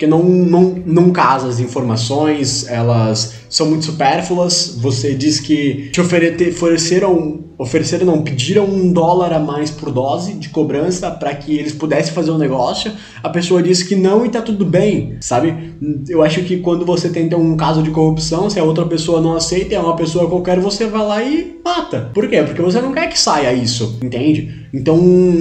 porque 0.00 0.06
não, 0.06 0.22
não, 0.22 0.82
não 0.86 1.10
casa 1.10 1.46
as 1.46 1.60
informações, 1.60 2.66
elas 2.66 3.34
são 3.50 3.68
muito 3.68 3.84
supérfluas. 3.84 4.78
Você 4.80 5.14
diz 5.14 5.38
que 5.38 5.90
te 5.92 6.00
ofereceram, 6.00 7.44
ofereceram 7.58 8.06
não, 8.06 8.22
pediram 8.22 8.64
um 8.64 8.90
dólar 8.90 9.30
a 9.34 9.38
mais 9.38 9.70
por 9.70 9.92
dose 9.92 10.32
de 10.32 10.48
cobrança 10.48 11.10
para 11.10 11.34
que 11.34 11.54
eles 11.54 11.74
pudessem 11.74 12.14
fazer 12.14 12.30
o 12.30 12.36
um 12.36 12.38
negócio. 12.38 12.90
A 13.22 13.28
pessoa 13.28 13.62
disse 13.62 13.86
que 13.86 13.94
não 13.94 14.24
e 14.24 14.30
tá 14.30 14.40
tudo 14.40 14.64
bem, 14.64 15.18
sabe? 15.20 15.74
Eu 16.08 16.22
acho 16.22 16.44
que 16.44 16.56
quando 16.60 16.86
você 16.86 17.10
tenta 17.10 17.36
um 17.36 17.54
caso 17.54 17.82
de 17.82 17.90
corrupção, 17.90 18.48
se 18.48 18.58
a 18.58 18.64
outra 18.64 18.86
pessoa 18.86 19.20
não 19.20 19.36
aceita, 19.36 19.74
é 19.74 19.78
uma 19.78 19.96
pessoa 19.96 20.30
qualquer, 20.30 20.58
você 20.60 20.86
vai 20.86 21.06
lá 21.06 21.22
e 21.22 21.60
mata. 21.62 22.10
Por 22.14 22.26
quê? 22.26 22.42
Porque 22.42 22.62
você 22.62 22.80
não 22.80 22.94
quer 22.94 23.06
que 23.10 23.20
saia 23.20 23.52
isso, 23.52 23.98
entende? 24.02 24.66
Então 24.72 24.96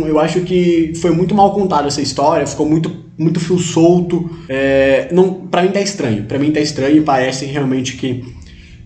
eu 0.06 0.20
acho 0.20 0.42
que 0.42 0.92
foi 1.00 1.12
muito 1.12 1.34
mal 1.34 1.54
contada 1.54 1.88
essa 1.88 2.02
história, 2.02 2.46
ficou 2.46 2.66
muito 2.66 3.08
muito 3.20 3.40
fio 3.40 3.60
solto. 3.60 4.30
É, 4.48 5.10
não, 5.12 5.34
para 5.34 5.62
mim 5.62 5.70
tá 5.70 5.82
estranho. 5.82 6.24
Para 6.24 6.40
mim 6.40 6.52
tá 6.52 6.62
estranho 6.62 6.98
e 6.98 7.02
parece 7.02 7.46
realmente 7.46 7.98
que, 7.98 8.24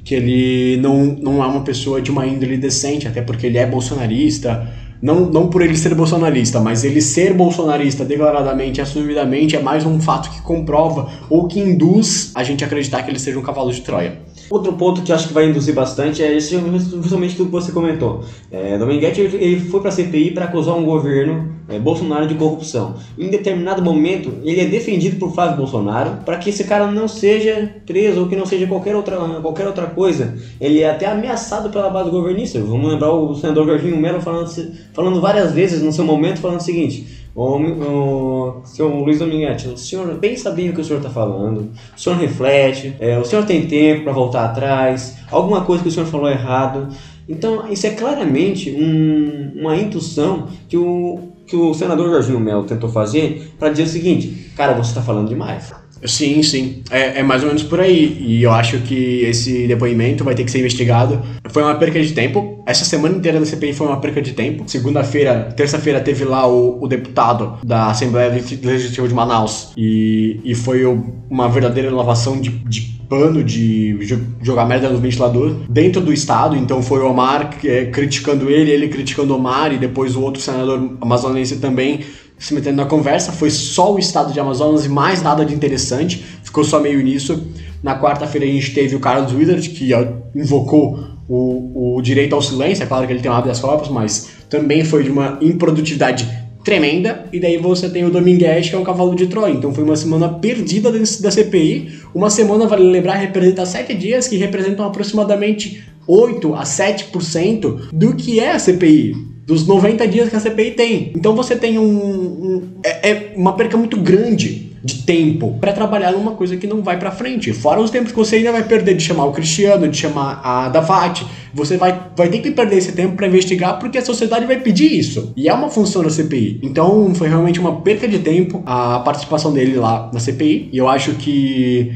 que 0.03 0.15
ele 0.15 0.81
não, 0.81 1.05
não 1.05 1.43
é 1.43 1.45
uma 1.45 1.61
pessoa 1.61 2.01
de 2.01 2.09
uma 2.09 2.25
índole 2.25 2.57
decente, 2.57 3.07
até 3.07 3.21
porque 3.21 3.45
ele 3.45 3.59
é 3.59 3.65
bolsonarista. 3.65 4.67
Não, 4.99 5.29
não 5.29 5.49
por 5.49 5.61
ele 5.61 5.75
ser 5.75 5.93
bolsonarista, 5.93 6.61
mas 6.61 6.83
ele 6.83 7.01
ser 7.01 7.33
bolsonarista 7.33 8.05
declaradamente, 8.05 8.81
assumidamente, 8.81 9.55
é 9.55 9.61
mais 9.61 9.85
um 9.85 9.99
fato 9.99 10.31
que 10.31 10.41
comprova 10.41 11.11
ou 11.29 11.45
que 11.45 11.59
induz 11.59 12.31
a 12.33 12.41
gente 12.41 12.63
a 12.63 12.67
acreditar 12.67 13.03
que 13.03 13.11
ele 13.11 13.19
seja 13.19 13.37
um 13.37 13.41
cavalo 13.41 13.71
de 13.71 13.81
Troia. 13.81 14.17
Outro 14.49 14.73
ponto 14.73 15.01
que 15.01 15.11
acho 15.11 15.27
que 15.27 15.33
vai 15.33 15.49
induzir 15.49 15.73
bastante 15.73 16.21
é 16.21 16.35
esse, 16.35 16.57
justamente 17.01 17.35
que 17.35 17.43
você 17.43 17.71
comentou. 17.71 18.23
É, 18.51 18.77
Dominguete 18.77 19.21
ele 19.21 19.59
foi 19.59 19.79
para 19.79 19.89
a 19.89 19.91
CPI 19.91 20.31
para 20.31 20.45
acusar 20.45 20.75
um 20.75 20.83
governo 20.83 21.53
é, 21.67 21.79
Bolsonaro 21.79 22.27
de 22.27 22.35
corrupção. 22.35 22.95
Em 23.17 23.29
determinado 23.29 23.81
momento, 23.81 24.33
ele 24.43 24.61
é 24.61 24.65
defendido 24.65 25.17
por 25.17 25.33
Flávio 25.33 25.57
Bolsonaro 25.57 26.19
para 26.25 26.37
que 26.37 26.49
esse 26.49 26.63
cara 26.65 26.91
não 26.91 27.07
seja 27.07 27.73
preso 27.85 28.21
ou 28.21 28.27
que 28.27 28.35
não 28.35 28.45
seja 28.45 28.67
qualquer 28.67 28.95
outra, 28.95 29.17
qualquer 29.41 29.67
outra 29.67 29.87
coisa. 29.87 30.35
Ele 30.59 30.81
é 30.81 30.89
até 30.89 31.05
ameaçado 31.05 31.69
pela 31.69 31.89
base 31.89 32.09
governista. 32.09 32.59
Vamos 32.59 32.91
lembrar 32.91 33.11
o 33.11 33.33
senador 33.35 33.65
Jorginho 33.65 33.97
Melo 33.97 34.21
falando, 34.21 34.49
falando 34.93 35.21
várias 35.21 35.51
vezes 35.53 35.81
no 35.81 35.91
seu 35.91 36.03
momento, 36.03 36.39
falando 36.39 36.59
o 36.59 36.63
seguinte 36.63 37.22
o, 37.35 37.57
o 37.57 38.61
seu 38.65 38.87
Luiz 38.87 39.19
Dominguete, 39.19 39.67
o 39.67 39.77
senhor 39.77 40.13
bem 40.15 40.35
o 40.35 40.73
que 40.73 40.81
o 40.81 40.83
senhor 40.83 40.97
está 40.97 41.09
falando, 41.09 41.71
o 41.95 41.99
senhor 41.99 42.17
reflete, 42.17 42.95
é, 42.99 43.17
o 43.17 43.25
senhor 43.25 43.45
tem 43.45 43.65
tempo 43.65 44.03
para 44.03 44.13
voltar 44.13 44.45
atrás, 44.45 45.17
alguma 45.31 45.61
coisa 45.61 45.81
que 45.81 45.89
o 45.89 45.91
senhor 45.91 46.05
falou 46.05 46.29
errado. 46.29 46.87
Então, 47.27 47.71
isso 47.71 47.87
é 47.87 47.91
claramente 47.91 48.69
um, 48.71 49.61
uma 49.61 49.75
intuição 49.77 50.47
que 50.67 50.77
o, 50.77 51.31
que 51.47 51.55
o 51.55 51.73
senador 51.73 52.09
Jorginho 52.09 52.39
Melo 52.39 52.63
tentou 52.63 52.89
fazer 52.89 53.53
para 53.57 53.69
dizer 53.69 53.83
o 53.83 53.87
seguinte: 53.87 54.51
cara, 54.55 54.73
você 54.73 54.89
está 54.89 55.01
falando 55.01 55.29
demais. 55.29 55.82
Sim, 56.05 56.43
sim. 56.43 56.83
É, 56.89 57.19
é, 57.19 57.23
mais 57.23 57.41
ou 57.41 57.47
menos 57.47 57.63
por 57.63 57.79
aí. 57.79 58.17
E 58.19 58.43
eu 58.43 58.51
acho 58.51 58.79
que 58.79 59.21
esse 59.21 59.67
depoimento 59.67 60.23
vai 60.23 60.35
ter 60.35 60.43
que 60.43 60.51
ser 60.51 60.59
investigado. 60.59 61.21
Foi 61.49 61.63
uma 61.63 61.75
perca 61.75 62.01
de 62.01 62.13
tempo. 62.13 62.63
Essa 62.65 62.85
semana 62.85 63.15
inteira 63.15 63.39
da 63.39 63.45
CPI 63.45 63.73
foi 63.73 63.87
uma 63.87 63.99
perca 63.99 64.21
de 64.21 64.33
tempo. 64.33 64.63
Segunda-feira, 64.67 65.53
terça-feira, 65.55 65.99
teve 65.99 66.23
lá 66.23 66.47
o, 66.47 66.81
o, 66.81 66.87
deputado 66.87 67.57
da 67.63 67.87
Assembleia 67.87 68.29
Legislativa 68.29 69.07
de 69.07 69.13
Manaus. 69.13 69.71
E, 69.77 70.39
e 70.43 70.55
foi 70.55 70.85
uma 71.29 71.49
verdadeira 71.49 71.89
inovação 71.89 72.39
de, 72.39 72.49
de 72.49 72.93
pano 73.09 73.43
de 73.43 73.97
jogar 74.41 74.65
merda 74.65 74.89
no 74.89 74.97
ventilador 74.97 75.55
dentro 75.69 76.01
do 76.01 76.11
estado. 76.11 76.55
Então 76.55 76.81
foi 76.81 76.99
o 76.99 77.09
Omar 77.09 77.57
é, 77.63 77.85
criticando 77.85 78.49
ele, 78.49 78.71
ele 78.71 78.87
criticando 78.87 79.33
o 79.33 79.37
Omar 79.37 79.73
e 79.73 79.77
depois 79.77 80.15
o 80.15 80.21
outro 80.21 80.41
senador 80.41 80.97
amazonense 80.99 81.57
também 81.57 82.01
se 82.37 82.53
metendo 82.53 82.77
na 82.77 82.85
conversa. 82.85 83.31
Foi 83.31 83.49
só 83.49 83.93
o 83.93 83.99
estado 83.99 84.33
de 84.33 84.39
Amazonas 84.39 84.85
e 84.85 84.89
mais 84.89 85.21
nada 85.21 85.45
de 85.45 85.53
interessante. 85.53 86.23
Ficou 86.43 86.63
só 86.63 86.79
meio 86.79 87.01
nisso. 87.01 87.47
Na 87.81 87.99
quarta-feira 87.99 88.45
a 88.45 88.49
gente 88.49 88.73
teve 88.73 88.95
o 88.95 88.99
Carlos 88.99 89.33
Wizard, 89.33 89.69
que 89.69 89.91
invocou 90.35 90.99
o, 91.27 91.97
o 91.97 92.01
direito 92.01 92.35
ao 92.35 92.41
silêncio. 92.41 92.83
É 92.83 92.87
claro 92.87 93.05
que 93.07 93.13
ele 93.13 93.21
tem 93.21 93.31
um 93.31 93.33
habeas 93.33 93.59
corpus, 93.59 93.89
mas 93.89 94.29
também 94.49 94.83
foi 94.83 95.03
de 95.03 95.09
uma 95.09 95.37
improdutividade 95.41 96.27
tremenda. 96.63 97.25
E 97.31 97.39
daí 97.39 97.57
você 97.57 97.89
tem 97.89 98.05
o 98.05 98.09
Domingues, 98.09 98.69
que 98.69 98.75
é 98.75 98.79
um 98.79 98.83
cavalo 98.83 99.15
de 99.15 99.27
Troia. 99.27 99.53
Então 99.53 99.73
foi 99.73 99.83
uma 99.83 99.95
semana 99.95 100.29
perdida 100.29 100.91
da 100.91 101.31
CPI. 101.31 101.99
Uma 102.13 102.29
semana, 102.29 102.67
vale 102.67 102.83
lembrar, 102.83 103.15
representa 103.15 103.65
sete 103.65 103.93
dias, 103.93 104.27
que 104.27 104.37
representam 104.37 104.85
aproximadamente 104.85 105.83
8 106.07 106.55
a 106.55 106.63
7% 106.63 107.89
do 107.91 108.15
que 108.15 108.39
é 108.39 108.51
a 108.51 108.59
CPI 108.59 109.32
dos 109.45 109.67
90 109.67 110.07
dias 110.07 110.29
que 110.29 110.35
a 110.35 110.39
CPI 110.39 110.71
tem. 110.71 111.11
Então 111.15 111.35
você 111.35 111.55
tem 111.55 111.77
um, 111.77 111.83
um 111.83 112.69
é, 112.83 113.09
é, 113.09 113.33
uma 113.35 113.53
perca 113.53 113.77
muito 113.77 113.97
grande 113.97 114.73
de 114.83 115.03
tempo 115.03 115.57
para 115.61 115.71
trabalhar 115.71 116.11
numa 116.11 116.31
coisa 116.31 116.57
que 116.57 116.67
não 116.67 116.81
vai 116.81 116.99
para 116.99 117.09
frente. 117.09 117.53
Fora 117.53 117.79
os 117.79 117.89
tempos 117.89 118.11
que 118.11 118.17
você 118.17 118.37
ainda 118.37 118.51
vai 118.51 118.63
perder 118.63 118.95
de 118.95 119.03
chamar 119.03 119.25
o 119.25 119.31
Cristiano, 119.31 119.87
de 119.87 119.97
chamar 119.97 120.41
a 120.43 120.67
Davat, 120.67 121.25
você 121.53 121.77
vai, 121.77 122.07
vai 122.17 122.27
ter 122.27 122.39
que 122.39 122.51
perder 122.51 122.77
esse 122.77 122.91
tempo 122.91 123.15
para 123.15 123.27
investigar 123.27 123.79
porque 123.79 123.97
a 123.97 124.03
sociedade 124.03 124.45
vai 124.45 124.59
pedir 124.59 124.91
isso. 124.91 125.31
E 125.37 125.47
é 125.47 125.53
uma 125.53 125.69
função 125.69 126.03
da 126.03 126.09
CPI. 126.09 126.59
Então 126.61 127.15
foi 127.15 127.29
realmente 127.29 127.61
uma 127.61 127.79
perca 127.81 128.07
de 128.07 128.19
tempo 128.19 128.61
a 128.65 128.99
participação 128.99 129.53
dele 129.53 129.75
lá 129.75 130.09
na 130.13 130.19
CPI. 130.19 130.69
E 130.73 130.77
eu 130.77 130.89
acho 130.89 131.13
que 131.13 131.93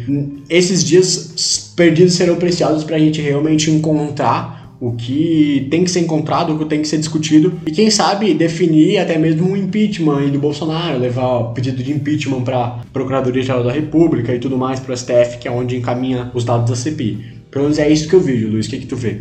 esses 0.49 0.83
dias 0.83 1.73
perdidos 1.75 2.13
serão 2.13 2.37
preciosos 2.37 2.85
para 2.85 2.95
a 2.95 2.99
gente 2.99 3.21
realmente 3.21 3.69
encontrar 3.69 4.56
o 4.79 4.91
que 4.91 5.67
tem 5.71 5.83
que 5.83 5.91
ser 5.91 6.01
encontrado, 6.01 6.53
o 6.53 6.59
que 6.59 6.65
tem 6.65 6.81
que 6.81 6.87
ser 6.87 6.97
discutido, 6.97 7.53
e 7.65 7.71
quem 7.71 7.89
sabe 7.89 8.33
definir 8.33 8.99
até 8.99 9.17
mesmo 9.17 9.49
um 9.49 9.57
impeachment 9.57 10.29
do 10.29 10.39
Bolsonaro, 10.39 10.99
levar 10.99 11.37
o 11.37 11.53
pedido 11.53 11.83
de 11.83 11.91
impeachment 11.91 12.43
para 12.43 12.57
a 12.57 12.69
Procuradoria-Geral 12.93 13.63
da 13.63 13.71
República 13.71 14.33
e 14.33 14.39
tudo 14.39 14.57
mais 14.57 14.79
para 14.79 14.93
o 14.93 14.97
STF, 14.97 15.39
que 15.39 15.47
é 15.47 15.51
onde 15.51 15.75
encaminha 15.75 16.31
os 16.33 16.43
dados 16.43 16.69
da 16.69 16.75
CPI. 16.75 17.37
Pelo 17.49 17.63
menos 17.65 17.79
é 17.79 17.89
isso 17.89 18.07
que 18.07 18.13
eu 18.13 18.21
vejo, 18.21 18.49
Luiz. 18.49 18.67
O 18.67 18.69
que, 18.69 18.77
que 18.77 18.85
tu 18.85 18.95
vê? 18.95 19.17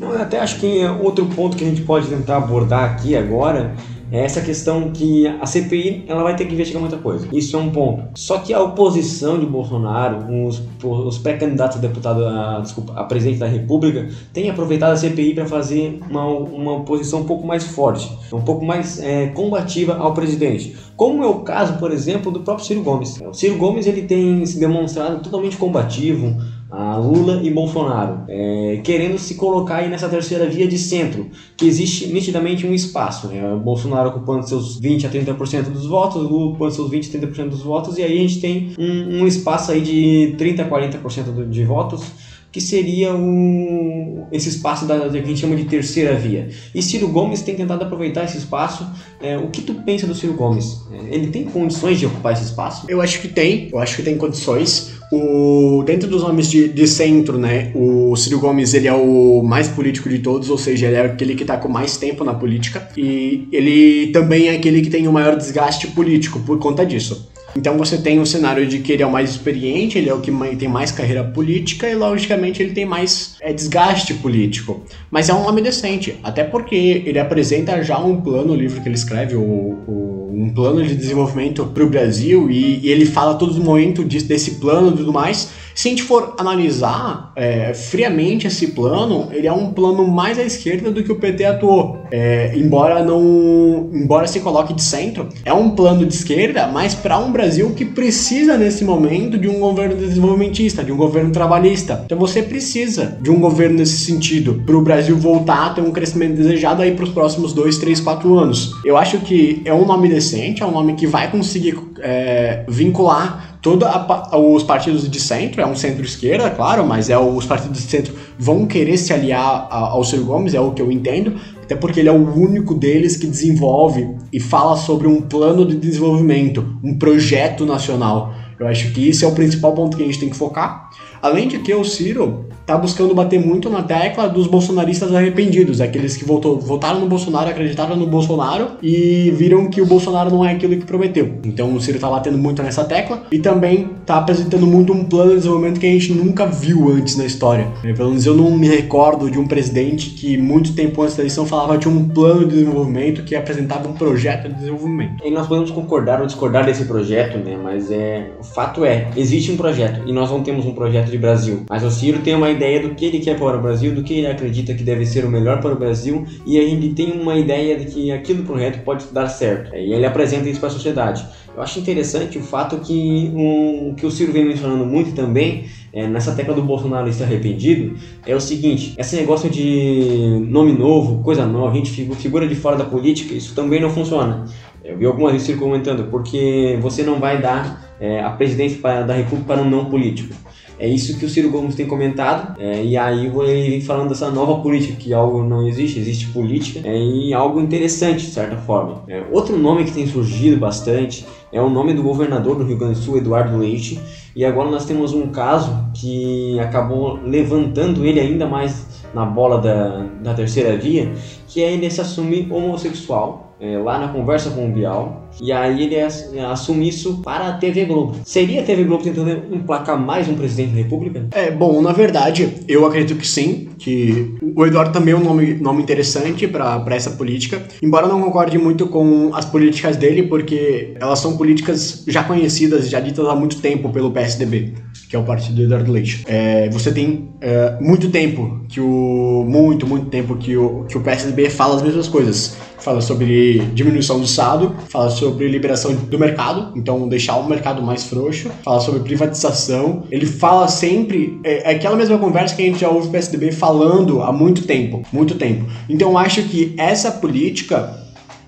Não, 0.00 0.12
eu 0.12 0.22
até 0.22 0.38
acho 0.38 0.58
que 0.58 0.82
outro 1.02 1.26
ponto 1.26 1.56
que 1.56 1.62
a 1.62 1.68
gente 1.68 1.82
pode 1.82 2.08
tentar 2.08 2.38
abordar 2.38 2.84
aqui 2.84 3.14
agora 3.14 3.74
é 4.10 4.24
essa 4.24 4.40
questão 4.40 4.90
que 4.90 5.26
a 5.26 5.46
CPI 5.46 6.04
ela 6.08 6.22
vai 6.22 6.36
ter 6.36 6.44
que 6.46 6.54
investigar 6.54 6.80
muita 6.80 6.98
coisa. 6.98 7.28
Isso 7.32 7.56
é 7.56 7.58
um 7.58 7.70
ponto. 7.70 8.04
Só 8.14 8.38
que 8.38 8.52
a 8.52 8.60
oposição 8.60 9.38
de 9.38 9.46
Bolsonaro, 9.46 10.26
os, 10.46 10.62
os 10.82 11.18
pré-candidatos 11.18 11.78
a 11.78 11.80
deputado, 11.80 12.24
a, 12.24 12.60
desculpa, 12.60 12.92
a 12.94 13.04
presidente 13.04 13.38
da 13.38 13.46
República, 13.46 14.08
tem 14.32 14.50
aproveitado 14.50 14.92
a 14.92 14.96
CPI 14.96 15.34
para 15.34 15.46
fazer 15.46 16.00
uma, 16.08 16.26
uma 16.26 16.72
oposição 16.78 17.20
um 17.20 17.24
pouco 17.24 17.46
mais 17.46 17.64
forte, 17.64 18.10
um 18.32 18.42
pouco 18.42 18.64
mais 18.64 19.00
é, 19.00 19.28
combativa 19.28 19.96
ao 19.96 20.12
presidente. 20.12 20.76
Como 20.96 21.22
é 21.22 21.26
o 21.26 21.40
caso, 21.40 21.78
por 21.78 21.92
exemplo, 21.92 22.30
do 22.30 22.40
próprio 22.40 22.66
Ciro 22.66 22.82
Gomes. 22.82 23.20
O 23.20 23.32
Ciro 23.32 23.56
Gomes 23.56 23.86
ele 23.86 24.02
tem 24.02 24.44
se 24.44 24.58
demonstrado 24.58 25.22
totalmente 25.22 25.56
combativo 25.56 26.36
a 26.70 26.96
Lula 26.96 27.40
e 27.42 27.50
Bolsonaro, 27.50 28.24
é, 28.28 28.80
querendo 28.84 29.18
se 29.18 29.34
colocar 29.34 29.76
aí 29.76 29.88
nessa 29.88 30.08
terceira 30.08 30.46
via 30.46 30.68
de 30.68 30.78
centro, 30.78 31.28
que 31.56 31.66
existe 31.66 32.06
nitidamente 32.06 32.66
um 32.66 32.72
espaço, 32.72 33.28
né? 33.28 33.42
Bolsonaro 33.56 34.10
ocupando 34.10 34.48
seus 34.48 34.78
20 34.78 35.06
a 35.06 35.10
30% 35.10 35.70
dos 35.70 35.86
votos, 35.86 36.22
Lula 36.22 36.50
ocupando 36.50 36.72
seus 36.72 36.90
20 36.90 37.16
a 37.16 37.20
30% 37.20 37.48
dos 37.48 37.62
votos, 37.62 37.98
e 37.98 38.02
aí 38.02 38.18
a 38.18 38.22
gente 38.22 38.40
tem 38.40 38.74
um, 38.78 39.22
um 39.22 39.26
espaço 39.26 39.72
aí 39.72 39.80
de 39.80 40.34
30 40.38 40.62
a 40.62 40.70
40% 40.70 41.48
de 41.48 41.64
votos 41.64 42.04
que 42.52 42.60
seria 42.60 43.14
o, 43.14 44.26
esse 44.32 44.48
espaço 44.48 44.84
da, 44.84 45.08
que 45.08 45.18
a 45.18 45.22
gente 45.22 45.38
chama 45.38 45.54
de 45.54 45.64
terceira 45.64 46.16
via. 46.16 46.48
E 46.74 46.82
Ciro 46.82 47.08
Gomes 47.08 47.42
tem 47.42 47.54
tentado 47.54 47.84
aproveitar 47.84 48.24
esse 48.24 48.38
espaço. 48.38 48.86
É, 49.20 49.38
o 49.38 49.48
que 49.50 49.62
tu 49.62 49.74
pensa 49.74 50.06
do 50.06 50.14
Ciro 50.14 50.34
Gomes? 50.34 50.80
É, 50.90 51.14
ele 51.14 51.28
tem 51.28 51.44
condições 51.44 51.98
de 51.98 52.06
ocupar 52.06 52.32
esse 52.32 52.44
espaço? 52.44 52.86
Eu 52.88 53.00
acho 53.00 53.20
que 53.20 53.28
tem, 53.28 53.68
eu 53.72 53.78
acho 53.78 53.96
que 53.96 54.02
tem 54.02 54.16
condições. 54.16 54.99
O, 55.12 55.82
dentro 55.84 56.08
dos 56.08 56.22
nomes 56.22 56.48
de, 56.48 56.68
de 56.68 56.86
centro, 56.86 57.36
né, 57.36 57.72
o 57.74 58.14
Ciro 58.14 58.38
Gomes 58.38 58.74
ele 58.74 58.86
é 58.86 58.92
o 58.92 59.42
mais 59.42 59.66
político 59.66 60.08
de 60.08 60.20
todos, 60.20 60.50
ou 60.50 60.56
seja, 60.56 60.86
ele 60.86 60.96
é 60.96 61.00
aquele 61.00 61.34
que 61.34 61.42
está 61.42 61.56
com 61.56 61.68
mais 61.68 61.96
tempo 61.96 62.22
na 62.22 62.32
política 62.32 62.88
e 62.96 63.48
ele 63.50 64.12
também 64.12 64.48
é 64.48 64.54
aquele 64.54 64.80
que 64.82 64.90
tem 64.90 65.08
o 65.08 65.12
maior 65.12 65.36
desgaste 65.36 65.88
político 65.88 66.38
por 66.40 66.58
conta 66.58 66.86
disso. 66.86 67.28
Então 67.56 67.76
você 67.76 67.98
tem 67.98 68.20
o 68.20 68.26
cenário 68.26 68.66
de 68.66 68.78
que 68.78 68.92
ele 68.92 69.02
é 69.02 69.06
o 69.06 69.10
mais 69.10 69.30
experiente, 69.30 69.98
ele 69.98 70.08
é 70.08 70.14
o 70.14 70.20
que 70.20 70.30
tem 70.56 70.68
mais 70.68 70.92
carreira 70.92 71.24
política 71.24 71.88
e 71.88 71.94
logicamente 71.94 72.62
ele 72.62 72.72
tem 72.72 72.84
mais 72.84 73.36
é, 73.40 73.52
desgaste 73.52 74.14
político. 74.14 74.82
Mas 75.10 75.28
é 75.28 75.34
um 75.34 75.46
homem 75.46 75.62
decente, 75.62 76.16
até 76.22 76.44
porque 76.44 77.02
ele 77.04 77.18
apresenta 77.18 77.82
já 77.82 77.98
um 77.98 78.20
plano, 78.20 78.52
o 78.52 78.56
livro 78.56 78.80
que 78.80 78.88
ele 78.88 78.94
escreve, 78.94 79.34
o, 79.34 79.42
o, 79.42 80.19
um 80.32 80.50
plano 80.50 80.82
de 80.82 80.94
desenvolvimento 80.94 81.64
para 81.66 81.84
o 81.84 81.88
Brasil 81.88 82.50
e, 82.50 82.80
e, 82.84 82.90
ele 82.90 83.06
fala 83.06 83.34
todo 83.34 83.52
momento 83.62 84.04
disso, 84.04 84.26
desse 84.26 84.52
plano 84.52 84.92
e 84.92 84.96
tudo 84.96 85.12
mais. 85.12 85.50
Se 85.74 85.88
a 85.88 85.90
gente 85.90 86.02
for 86.02 86.34
analisar 86.36 87.32
é, 87.34 87.72
friamente 87.72 88.46
esse 88.46 88.68
plano, 88.68 89.28
ele 89.32 89.46
é 89.46 89.52
um 89.52 89.72
plano 89.72 90.06
mais 90.06 90.38
à 90.38 90.42
esquerda 90.42 90.90
do 90.90 91.02
que 91.02 91.10
o 91.10 91.16
PT 91.16 91.44
atuou. 91.44 91.98
É, 92.10 92.52
embora 92.54 93.02
não, 93.02 93.88
embora 93.92 94.26
se 94.26 94.40
coloque 94.40 94.74
de 94.74 94.82
centro, 94.82 95.28
é 95.42 95.52
um 95.54 95.70
plano 95.70 96.04
de 96.04 96.12
esquerda, 96.12 96.66
mas 96.66 96.94
para 96.94 97.18
um 97.18 97.32
Brasil 97.32 97.70
que 97.70 97.84
precisa 97.84 98.58
nesse 98.58 98.84
momento 98.84 99.38
de 99.38 99.48
um 99.48 99.58
governo 99.58 99.96
desenvolvimentista, 99.96 100.84
de 100.84 100.92
um 100.92 100.96
governo 100.98 101.30
trabalhista. 101.30 102.02
Então 102.04 102.18
você 102.18 102.42
precisa 102.42 103.18
de 103.22 103.30
um 103.30 103.40
governo 103.40 103.78
nesse 103.78 104.04
sentido 104.04 104.62
para 104.66 104.76
o 104.76 104.82
Brasil 104.82 105.16
voltar 105.16 105.66
a 105.66 105.70
ter 105.70 105.80
um 105.80 105.92
crescimento 105.92 106.34
desejado 106.34 106.82
aí 106.82 106.92
para 106.92 107.04
os 107.04 107.10
próximos 107.10 107.54
dois, 107.54 107.78
três, 107.78 108.00
quatro 108.00 108.36
anos. 108.38 108.74
Eu 108.84 108.98
acho 108.98 109.18
que 109.20 109.62
é 109.64 109.72
um 109.72 109.86
nome 109.86 110.10
decente, 110.20 110.62
é 110.62 110.66
um 110.66 110.70
nome 110.70 110.94
que 110.94 111.06
vai 111.06 111.30
conseguir 111.30 111.78
é, 112.00 112.64
vincular 112.68 113.58
todos 113.62 113.88
os 114.32 114.62
partidos 114.62 115.10
de 115.10 115.20
centro, 115.20 115.60
é 115.60 115.66
um 115.66 115.74
centro-esquerda, 115.74 116.50
claro, 116.50 116.86
mas 116.86 117.10
é 117.10 117.18
os 117.18 117.46
partidos 117.46 117.82
de 117.82 117.88
centro 117.88 118.14
vão 118.38 118.66
querer 118.66 118.96
se 118.96 119.12
aliar 119.12 119.66
ao 119.70 120.04
Ciro 120.04 120.24
Gomes, 120.24 120.54
é 120.54 120.60
o 120.60 120.72
que 120.72 120.80
eu 120.80 120.92
entendo, 120.92 121.34
até 121.62 121.74
porque 121.74 122.00
ele 122.00 122.08
é 122.08 122.12
o 122.12 122.34
único 122.34 122.74
deles 122.74 123.16
que 123.16 123.26
desenvolve 123.26 124.08
e 124.32 124.40
fala 124.40 124.76
sobre 124.76 125.06
um 125.06 125.22
plano 125.22 125.66
de 125.66 125.76
desenvolvimento, 125.76 126.78
um 126.82 126.98
projeto 126.98 127.66
nacional. 127.66 128.34
Eu 128.58 128.66
acho 128.66 128.92
que 128.92 129.08
isso 129.08 129.24
é 129.24 129.28
o 129.28 129.32
principal 129.32 129.72
ponto 129.72 129.96
que 129.96 130.02
a 130.02 130.06
gente 130.06 130.20
tem 130.20 130.28
que 130.28 130.36
focar. 130.36 130.90
Além 131.22 131.48
de 131.48 131.58
que 131.58 131.74
o 131.74 131.84
Ciro 131.84 132.46
tá 132.70 132.76
buscando 132.78 133.12
bater 133.14 133.44
muito 133.44 133.68
na 133.68 133.82
tecla 133.82 134.28
dos 134.28 134.46
bolsonaristas 134.46 135.12
arrependidos, 135.12 135.80
aqueles 135.80 136.16
que 136.16 136.24
votou, 136.24 136.58
votaram 136.60 137.00
no 137.00 137.06
Bolsonaro, 137.06 137.50
acreditaram 137.50 137.96
no 137.96 138.06
Bolsonaro 138.06 138.68
e 138.80 139.32
viram 139.36 139.68
que 139.68 139.80
o 139.82 139.86
Bolsonaro 139.86 140.30
não 140.30 140.44
é 140.44 140.52
aquilo 140.52 140.76
que 140.76 140.86
prometeu. 140.86 141.34
Então 141.44 141.74
o 141.74 141.80
Ciro 141.80 141.98
tá 141.98 142.08
batendo 142.08 142.38
muito 142.38 142.62
nessa 142.62 142.84
tecla 142.84 143.24
e 143.32 143.40
também 143.40 143.90
tá 144.06 144.18
apresentando 144.18 144.68
muito 144.68 144.92
um 144.92 145.04
plano 145.04 145.30
de 145.30 145.38
desenvolvimento 145.38 145.80
que 145.80 145.86
a 145.86 145.90
gente 145.90 146.12
nunca 146.12 146.46
viu 146.46 146.88
antes 146.92 147.16
na 147.16 147.24
história. 147.24 147.66
É, 147.82 147.92
pelo 147.92 148.10
menos 148.10 148.24
eu 148.24 148.36
não 148.36 148.56
me 148.56 148.68
recordo 148.68 149.28
de 149.28 149.38
um 149.38 149.48
presidente 149.48 150.10
que 150.10 150.38
muito 150.38 150.72
tempo 150.72 151.02
antes 151.02 151.16
da 151.16 151.22
eleição 151.22 151.44
falava 151.44 151.76
de 151.76 151.88
um 151.88 152.08
plano 152.08 152.46
de 152.46 152.54
desenvolvimento 152.54 153.24
que 153.24 153.34
apresentava 153.34 153.88
um 153.88 153.94
projeto 153.94 154.48
de 154.48 154.54
desenvolvimento. 154.54 155.26
E 155.26 155.30
nós 155.32 155.48
podemos 155.48 155.72
concordar 155.72 156.20
ou 156.20 156.26
discordar 156.26 156.64
desse 156.64 156.84
projeto, 156.84 157.36
né? 157.38 157.58
Mas 157.60 157.90
é, 157.90 158.30
o 158.38 158.44
fato 158.44 158.84
é, 158.84 159.08
existe 159.16 159.50
um 159.50 159.56
projeto 159.56 160.02
e 160.06 160.12
nós 160.12 160.30
não 160.30 160.42
temos 160.42 160.64
um 160.66 160.72
projeto 160.72 161.09
de 161.10 161.18
Brasil. 161.18 161.64
Mas 161.68 161.82
o 161.82 161.90
Ciro 161.90 162.20
tem 162.20 162.34
uma 162.34 162.50
ideia 162.50 162.80
do 162.80 162.94
que 162.94 163.04
ele 163.04 163.20
quer 163.20 163.38
para 163.38 163.58
o 163.58 163.60
Brasil, 163.62 163.94
do 163.94 164.02
que 164.02 164.14
ele 164.14 164.26
acredita 164.26 164.74
que 164.74 164.82
deve 164.82 165.04
ser 165.04 165.24
o 165.24 165.30
melhor 165.30 165.60
para 165.60 165.72
o 165.72 165.78
Brasil, 165.78 166.24
e 166.46 166.58
a 166.58 166.62
gente 166.62 166.90
tem 166.90 167.12
uma 167.12 167.36
ideia 167.36 167.78
de 167.78 167.86
que 167.86 168.12
aquilo 168.12 168.44
projeto 168.44 168.82
pode 168.84 169.06
dar 169.12 169.28
certo. 169.28 169.74
E 169.74 169.92
ele 169.92 170.06
apresenta 170.06 170.48
isso 170.48 170.60
para 170.60 170.68
a 170.68 170.72
sociedade. 170.72 171.26
Eu 171.54 171.62
acho 171.62 171.80
interessante 171.80 172.38
o 172.38 172.42
fato 172.42 172.78
que 172.78 173.32
o 173.34 173.94
que 173.94 174.06
o 174.06 174.10
Ciro 174.10 174.32
vem 174.32 174.44
mencionando 174.44 174.86
muito 174.86 175.12
também 175.14 175.66
é, 175.92 176.06
nessa 176.06 176.32
tecla 176.34 176.54
do 176.54 176.62
Bolsonaro 176.62 177.08
estar 177.08 177.24
arrependido 177.24 177.96
é 178.24 178.34
o 178.34 178.40
seguinte: 178.40 178.94
esse 178.96 179.16
negócio 179.16 179.50
de 179.50 180.44
nome 180.48 180.72
novo, 180.72 181.22
coisa 181.22 181.44
nova, 181.44 181.74
gente 181.74 181.90
figura 181.90 182.46
de 182.46 182.54
fora 182.54 182.76
da 182.76 182.84
política, 182.84 183.34
isso 183.34 183.54
também 183.54 183.80
não 183.80 183.90
funciona. 183.90 184.44
Eu 184.82 184.96
vi 184.96 185.04
algumas 185.04 185.32
vezes 185.32 185.54
comentando, 185.56 186.04
porque 186.10 186.78
você 186.80 187.02
não 187.02 187.18
vai 187.18 187.40
dar 187.40 187.94
é, 188.00 188.22
a 188.22 188.30
presidência 188.30 188.80
da 189.04 189.14
República 189.14 189.54
para 189.54 189.62
um 189.62 189.68
não 189.68 189.86
político. 189.86 190.34
É 190.80 190.88
isso 190.88 191.18
que 191.18 191.26
o 191.26 191.28
Ciro 191.28 191.50
Gomes 191.50 191.74
tem 191.74 191.86
comentado, 191.86 192.58
é, 192.58 192.82
e 192.82 192.96
aí 192.96 193.26
ele 193.26 193.68
vem 193.68 193.80
falando 193.82 194.08
dessa 194.08 194.30
nova 194.30 194.62
política, 194.62 194.96
que 194.98 195.12
algo 195.12 195.44
não 195.44 195.68
existe, 195.68 195.98
existe 195.98 196.28
política, 196.28 196.80
é, 196.88 196.96
e 196.98 197.34
algo 197.34 197.60
interessante, 197.60 198.24
de 198.24 198.32
certa 198.32 198.56
forma. 198.56 199.02
É, 199.06 199.22
outro 199.30 199.58
nome 199.58 199.84
que 199.84 199.92
tem 199.92 200.06
surgido 200.06 200.56
bastante 200.56 201.26
é 201.52 201.60
o 201.60 201.68
nome 201.68 201.92
do 201.92 202.02
governador 202.02 202.56
do 202.56 202.64
Rio 202.64 202.78
Grande 202.78 202.94
do 202.94 203.04
Sul, 203.04 203.18
Eduardo 203.18 203.58
Leite, 203.58 204.00
e 204.34 204.42
agora 204.42 204.70
nós 204.70 204.86
temos 204.86 205.12
um 205.12 205.26
caso 205.26 205.70
que 205.92 206.58
acabou 206.60 207.18
levantando 207.22 208.06
ele 208.06 208.18
ainda 208.18 208.46
mais 208.46 208.86
na 209.12 209.26
bola 209.26 209.60
da, 209.60 210.06
da 210.22 210.32
terceira 210.32 210.78
via, 210.78 211.12
que 211.46 211.62
é 211.62 211.72
ele 211.74 211.90
se 211.90 212.00
assumir 212.00 212.50
homossexual 212.50 213.49
é, 213.60 213.76
lá 213.76 213.98
na 213.98 214.08
conversa 214.08 214.50
com 214.50 214.66
o 214.66 214.72
Bial. 214.72 215.28
E 215.40 215.52
aí 215.52 215.84
ele 215.84 216.00
assume 216.40 216.88
isso 216.88 217.18
para 217.22 217.48
a 217.48 217.52
TV 217.52 217.84
Globo. 217.84 218.16
Seria 218.24 218.62
a 218.62 218.64
TV 218.64 218.84
Globo 218.84 219.04
tentando 219.04 219.30
emplacar 219.54 220.00
mais 220.00 220.28
um 220.28 220.34
presidente 220.34 220.70
da 220.70 220.78
República? 220.78 221.26
É, 221.32 221.50
bom, 221.50 221.80
na 221.82 221.92
verdade, 221.92 222.64
eu 222.66 222.86
acredito 222.86 223.18
que 223.18 223.26
sim, 223.26 223.68
que 223.78 224.34
o 224.56 224.66
Eduardo 224.66 224.92
também 224.92 225.14
é 225.14 225.16
um 225.16 225.22
nome, 225.22 225.54
nome 225.54 225.82
interessante 225.82 226.48
para 226.48 226.84
essa 226.90 227.10
política. 227.10 227.62
Embora 227.82 228.06
eu 228.06 228.10
não 228.10 228.22
concorde 228.22 228.58
muito 228.58 228.86
com 228.86 229.30
as 229.34 229.44
políticas 229.44 229.96
dele, 229.96 230.24
porque 230.24 230.94
elas 230.98 231.18
são 231.18 231.36
políticas 231.36 232.04
já 232.08 232.24
conhecidas, 232.24 232.88
já 232.88 232.98
ditas 232.98 233.26
há 233.26 233.34
muito 233.34 233.60
tempo 233.60 233.90
pelo 233.90 234.10
PSDB, 234.10 234.74
que 235.08 235.14
é 235.14 235.18
o 235.18 235.24
partido 235.24 235.56
do 235.56 235.62
Eduardo 235.62 235.92
Leite. 235.92 236.24
É, 236.26 236.68
você 236.70 236.90
tem 236.92 237.28
é, 237.40 237.78
muito 237.80 238.10
tempo 238.10 238.62
que 238.68 238.80
o. 238.80 239.44
Muito, 239.46 239.86
muito 239.86 240.06
tempo 240.06 240.36
que 240.36 240.56
o, 240.56 240.84
que 240.84 240.96
o 240.96 241.00
PSDB 241.00 241.50
fala 241.50 241.76
as 241.76 241.82
mesmas 241.82 242.08
coisas 242.08 242.56
fala 242.80 243.00
sobre 243.00 243.58
diminuição 243.74 244.18
do 244.18 244.24
Estado, 244.24 244.74
fala 244.88 245.10
sobre 245.10 245.48
liberação 245.48 245.94
do 245.94 246.18
mercado, 246.18 246.72
então 246.76 247.08
deixar 247.08 247.36
o 247.36 247.48
mercado 247.48 247.82
mais 247.82 248.04
frouxo, 248.04 248.50
fala 248.62 248.80
sobre 248.80 249.00
privatização. 249.00 250.04
Ele 250.10 250.26
fala 250.26 250.68
sempre, 250.68 251.38
é, 251.44 251.72
é 251.72 251.74
aquela 251.74 251.96
mesma 251.96 252.18
conversa 252.18 252.54
que 252.54 252.62
a 252.62 252.66
gente 252.66 252.80
já 252.80 252.88
ouve 252.88 253.08
o 253.08 253.10
PSDB 253.10 253.52
falando 253.52 254.22
há 254.22 254.32
muito 254.32 254.62
tempo, 254.62 255.02
muito 255.12 255.34
tempo. 255.34 255.64
Então 255.88 256.10
eu 256.10 256.18
acho 256.18 256.42
que 256.44 256.74
essa 256.76 257.10
política 257.10 258.00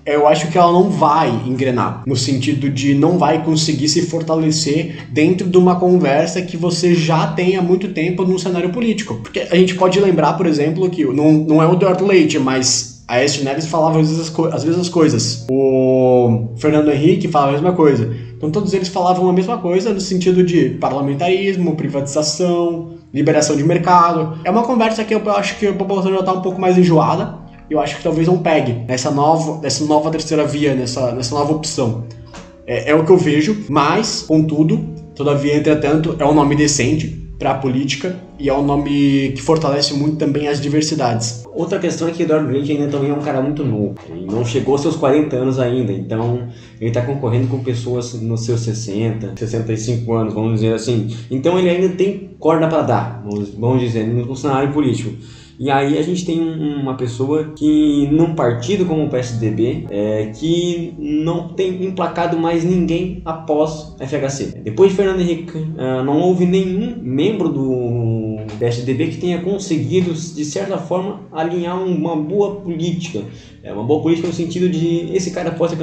eu 0.05 0.27
acho 0.27 0.49
que 0.49 0.57
ela 0.57 0.71
não 0.71 0.89
vai 0.89 1.29
engrenar, 1.45 2.03
no 2.05 2.15
sentido 2.15 2.69
de 2.69 2.93
não 2.93 3.17
vai 3.17 3.43
conseguir 3.43 3.87
se 3.87 4.01
fortalecer 4.01 5.07
dentro 5.09 5.49
de 5.49 5.57
uma 5.57 5.79
conversa 5.79 6.41
que 6.41 6.57
você 6.57 6.93
já 6.93 7.27
tem 7.27 7.55
há 7.55 7.61
muito 7.61 7.87
tempo 7.89 8.25
no 8.25 8.37
cenário 8.37 8.69
político. 8.69 9.15
Porque 9.15 9.39
a 9.39 9.55
gente 9.55 9.75
pode 9.75 9.99
lembrar, 9.99 10.33
por 10.33 10.45
exemplo, 10.45 10.89
que 10.89 11.05
não, 11.05 11.31
não 11.31 11.63
é 11.63 11.67
o 11.67 11.73
Eduardo 11.73 12.05
Leite, 12.05 12.37
mas 12.37 12.92
a 13.07 13.15
Aécio 13.15 13.43
Neves 13.43 13.67
falava 13.67 13.99
às 13.99 14.09
vezes, 14.09 14.33
as 14.51 14.63
mesmas 14.63 14.89
coisas. 14.89 15.45
O 15.49 16.53
Fernando 16.57 16.91
Henrique 16.91 17.27
falava 17.27 17.51
a 17.51 17.53
mesma 17.53 17.73
coisa. 17.73 18.13
Então 18.35 18.49
todos 18.49 18.73
eles 18.73 18.87
falavam 18.87 19.29
a 19.29 19.33
mesma 19.33 19.57
coisa 19.57 19.93
no 19.93 20.01
sentido 20.01 20.43
de 20.43 20.71
parlamentarismo, 20.71 21.75
privatização, 21.75 22.95
liberação 23.13 23.55
de 23.55 23.63
mercado. 23.63 24.37
É 24.43 24.51
uma 24.51 24.63
conversa 24.63 25.03
que 25.03 25.13
eu 25.13 25.31
acho 25.31 25.57
que 25.57 25.67
a 25.67 25.73
população 25.73 26.11
já 26.11 26.19
está 26.19 26.33
um 26.33 26.41
pouco 26.41 26.59
mais 26.59 26.77
enjoada. 26.77 27.41
Eu 27.69 27.79
acho 27.79 27.97
que 27.97 28.03
talvez 28.03 28.27
não 28.27 28.37
pegue 28.37 28.73
nessa 28.87 29.09
nova, 29.09 29.61
nessa 29.61 29.85
nova 29.85 30.11
terceira 30.11 30.45
via, 30.45 30.73
nessa, 30.73 31.11
nessa 31.13 31.33
nova 31.33 31.53
opção. 31.53 32.05
É, 32.65 32.91
é 32.91 32.95
o 32.95 33.05
que 33.05 33.11
eu 33.11 33.17
vejo, 33.17 33.65
mas, 33.69 34.23
contudo, 34.27 34.77
todavia, 35.15 35.55
entretanto, 35.55 36.15
é 36.19 36.25
um 36.25 36.33
nome 36.33 36.55
decente 36.55 37.07
para 37.39 37.51
a 37.51 37.55
política 37.55 38.17
e 38.39 38.49
é 38.49 38.53
um 38.53 38.63
nome 38.63 39.31
que 39.35 39.41
fortalece 39.41 39.93
muito 39.93 40.17
também 40.17 40.47
as 40.47 40.59
diversidades. 40.59 41.43
Outra 41.53 41.79
questão 41.79 42.07
é 42.07 42.11
que 42.11 42.23
Eduardo 42.23 42.51
Leite 42.51 42.71
ainda 42.71 42.87
também 42.87 43.11
é 43.11 43.13
um 43.13 43.21
cara 43.21 43.41
muito 43.41 43.63
novo 43.63 43.95
e 44.15 44.25
não 44.25 44.43
chegou 44.43 44.73
aos 44.73 44.81
seus 44.81 44.95
40 44.95 45.35
anos 45.35 45.59
ainda, 45.59 45.91
então 45.91 46.47
ele 46.79 46.89
está 46.89 47.01
concorrendo 47.01 47.47
com 47.47 47.63
pessoas 47.63 48.13
nos 48.21 48.41
seus 48.41 48.61
60, 48.61 49.33
65 49.35 50.13
anos, 50.13 50.33
vamos 50.33 50.55
dizer 50.55 50.73
assim. 50.73 51.15
Então 51.29 51.57
ele 51.59 51.69
ainda 51.69 51.89
tem 51.89 52.31
corda 52.39 52.67
para 52.67 52.81
dar, 52.81 53.23
vamos 53.57 53.81
dizer, 53.81 54.05
no 54.07 54.35
cenário 54.35 54.71
político. 54.73 55.13
E 55.59 55.69
aí 55.69 55.97
a 55.97 56.01
gente 56.01 56.25
tem 56.25 56.41
uma 56.41 56.95
pessoa 56.95 57.53
que, 57.55 58.07
num 58.11 58.33
partido 58.33 58.85
como 58.85 59.05
o 59.05 59.09
PSDB, 59.09 59.85
é, 59.89 60.31
que 60.35 60.93
não 60.97 61.49
tem 61.49 61.85
emplacado 61.85 62.37
mais 62.37 62.63
ninguém 62.63 63.21
após 63.23 63.95
a 63.99 64.07
FHC. 64.07 64.61
Depois 64.63 64.89
de 64.89 64.97
Fernando 64.97 65.21
Henrique, 65.21 65.57
uh, 65.57 66.03
não 66.03 66.19
houve 66.19 66.45
nenhum 66.45 66.97
membro 67.01 67.49
do 67.49 68.32
PSDB 68.63 69.07
que 69.07 69.17
tenha 69.17 69.41
conseguido, 69.41 70.13
de 70.13 70.45
certa 70.45 70.77
forma, 70.77 71.21
alinhar 71.31 71.81
uma 71.83 72.15
boa 72.15 72.55
política 72.55 73.23
é 73.63 73.71
uma 73.71 73.85
boa 73.85 74.01
política 74.01 74.27
no 74.27 74.33
sentido 74.33 74.67
de 74.67 75.15
esse 75.15 75.31
cara 75.31 75.49
pode 75.51 75.73
ser, 75.73 75.81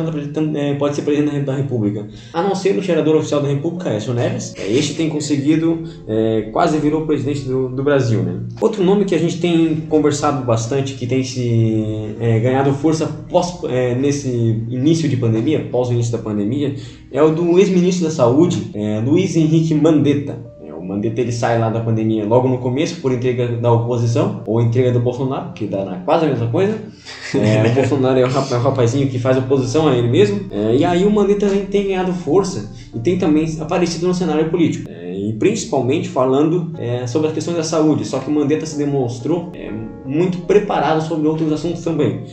é, 0.54 0.74
pode 0.74 0.94
ser 0.94 1.00
presidente 1.00 1.46
da 1.46 1.54
República. 1.54 2.06
A 2.30 2.42
não 2.42 2.54
ser 2.54 2.78
o 2.78 2.82
cheirador 2.82 3.16
oficial 3.16 3.40
da 3.40 3.48
República, 3.48 3.88
Écio 3.88 4.12
Neves. 4.12 4.52
É, 4.58 4.70
este 4.70 4.92
tem 4.94 5.08
conseguido, 5.08 5.82
é, 6.06 6.50
quase 6.52 6.76
virou 6.76 7.06
presidente 7.06 7.40
do, 7.48 7.70
do, 7.70 7.82
Brasil. 7.82 8.22
Né? 8.22 8.40
Outro 8.60 8.84
nome 8.84 9.06
que 9.06 9.14
a 9.14 9.18
gente 9.18 9.40
tem 9.40 9.76
conversado 9.88 10.44
bastante, 10.44 10.92
que 10.92 11.06
tem 11.06 11.24
se 11.24 12.14
é, 12.20 12.38
ganhado 12.40 12.70
força 12.74 13.06
pós, 13.30 13.58
é, 13.64 13.94
nesse 13.94 14.28
início 14.28 15.08
de 15.08 15.16
pandemia, 15.16 15.66
pós 15.72 15.88
o 15.88 15.94
início 15.94 16.12
da 16.12 16.18
pandemia, 16.18 16.76
é 17.10 17.22
o 17.22 17.30
do 17.30 17.58
ex-ministro 17.58 18.04
da 18.04 18.10
Saúde, 18.10 18.72
Luiz 19.04 19.34
Henrique 19.36 19.74
Mandetta. 19.74 20.49
Mandetta 20.84 21.20
ele 21.20 21.32
sai 21.32 21.58
lá 21.58 21.68
da 21.70 21.80
pandemia 21.80 22.24
logo 22.24 22.48
no 22.48 22.58
começo 22.58 23.00
por 23.00 23.12
entrega 23.12 23.48
da 23.48 23.72
oposição 23.72 24.42
ou 24.46 24.60
entrega 24.60 24.92
do 24.92 25.00
Bolsonaro, 25.00 25.52
que 25.52 25.66
dá 25.66 26.00
quase 26.04 26.26
a 26.26 26.28
mesma 26.28 26.46
coisa. 26.48 26.78
É, 27.32 27.64
o 27.64 27.74
Bolsonaro 27.74 28.18
é 28.18 28.24
o, 28.24 28.26
é 28.26 28.56
o 28.56 28.60
rapazinho 28.60 29.08
que 29.08 29.16
faz 29.16 29.38
oposição 29.38 29.86
a 29.86 29.96
ele 29.96 30.08
mesmo. 30.08 30.46
É, 30.50 30.74
e 30.74 30.84
aí 30.84 31.04
o 31.04 31.10
Mandetta 31.10 31.46
também 31.46 31.64
tem 31.64 31.86
ganhado 31.86 32.12
força 32.12 32.72
e 32.92 32.98
tem 32.98 33.18
também 33.18 33.46
aparecido 33.60 34.08
no 34.08 34.14
cenário 34.14 34.50
político. 34.50 34.90
É, 34.90 35.14
e 35.14 35.32
principalmente 35.34 36.08
falando 36.08 36.72
é, 36.76 37.06
sobre 37.06 37.28
as 37.28 37.34
questões 37.34 37.56
da 37.56 37.62
saúde. 37.62 38.04
Só 38.04 38.18
que 38.18 38.28
o 38.28 38.32
Mandetta 38.32 38.66
se 38.66 38.76
demonstrou 38.76 39.52
é, 39.54 39.70
muito 40.04 40.38
preparado 40.38 41.00
sobre 41.02 41.28
outros 41.28 41.52
assuntos 41.52 41.82
também. 41.82 42.24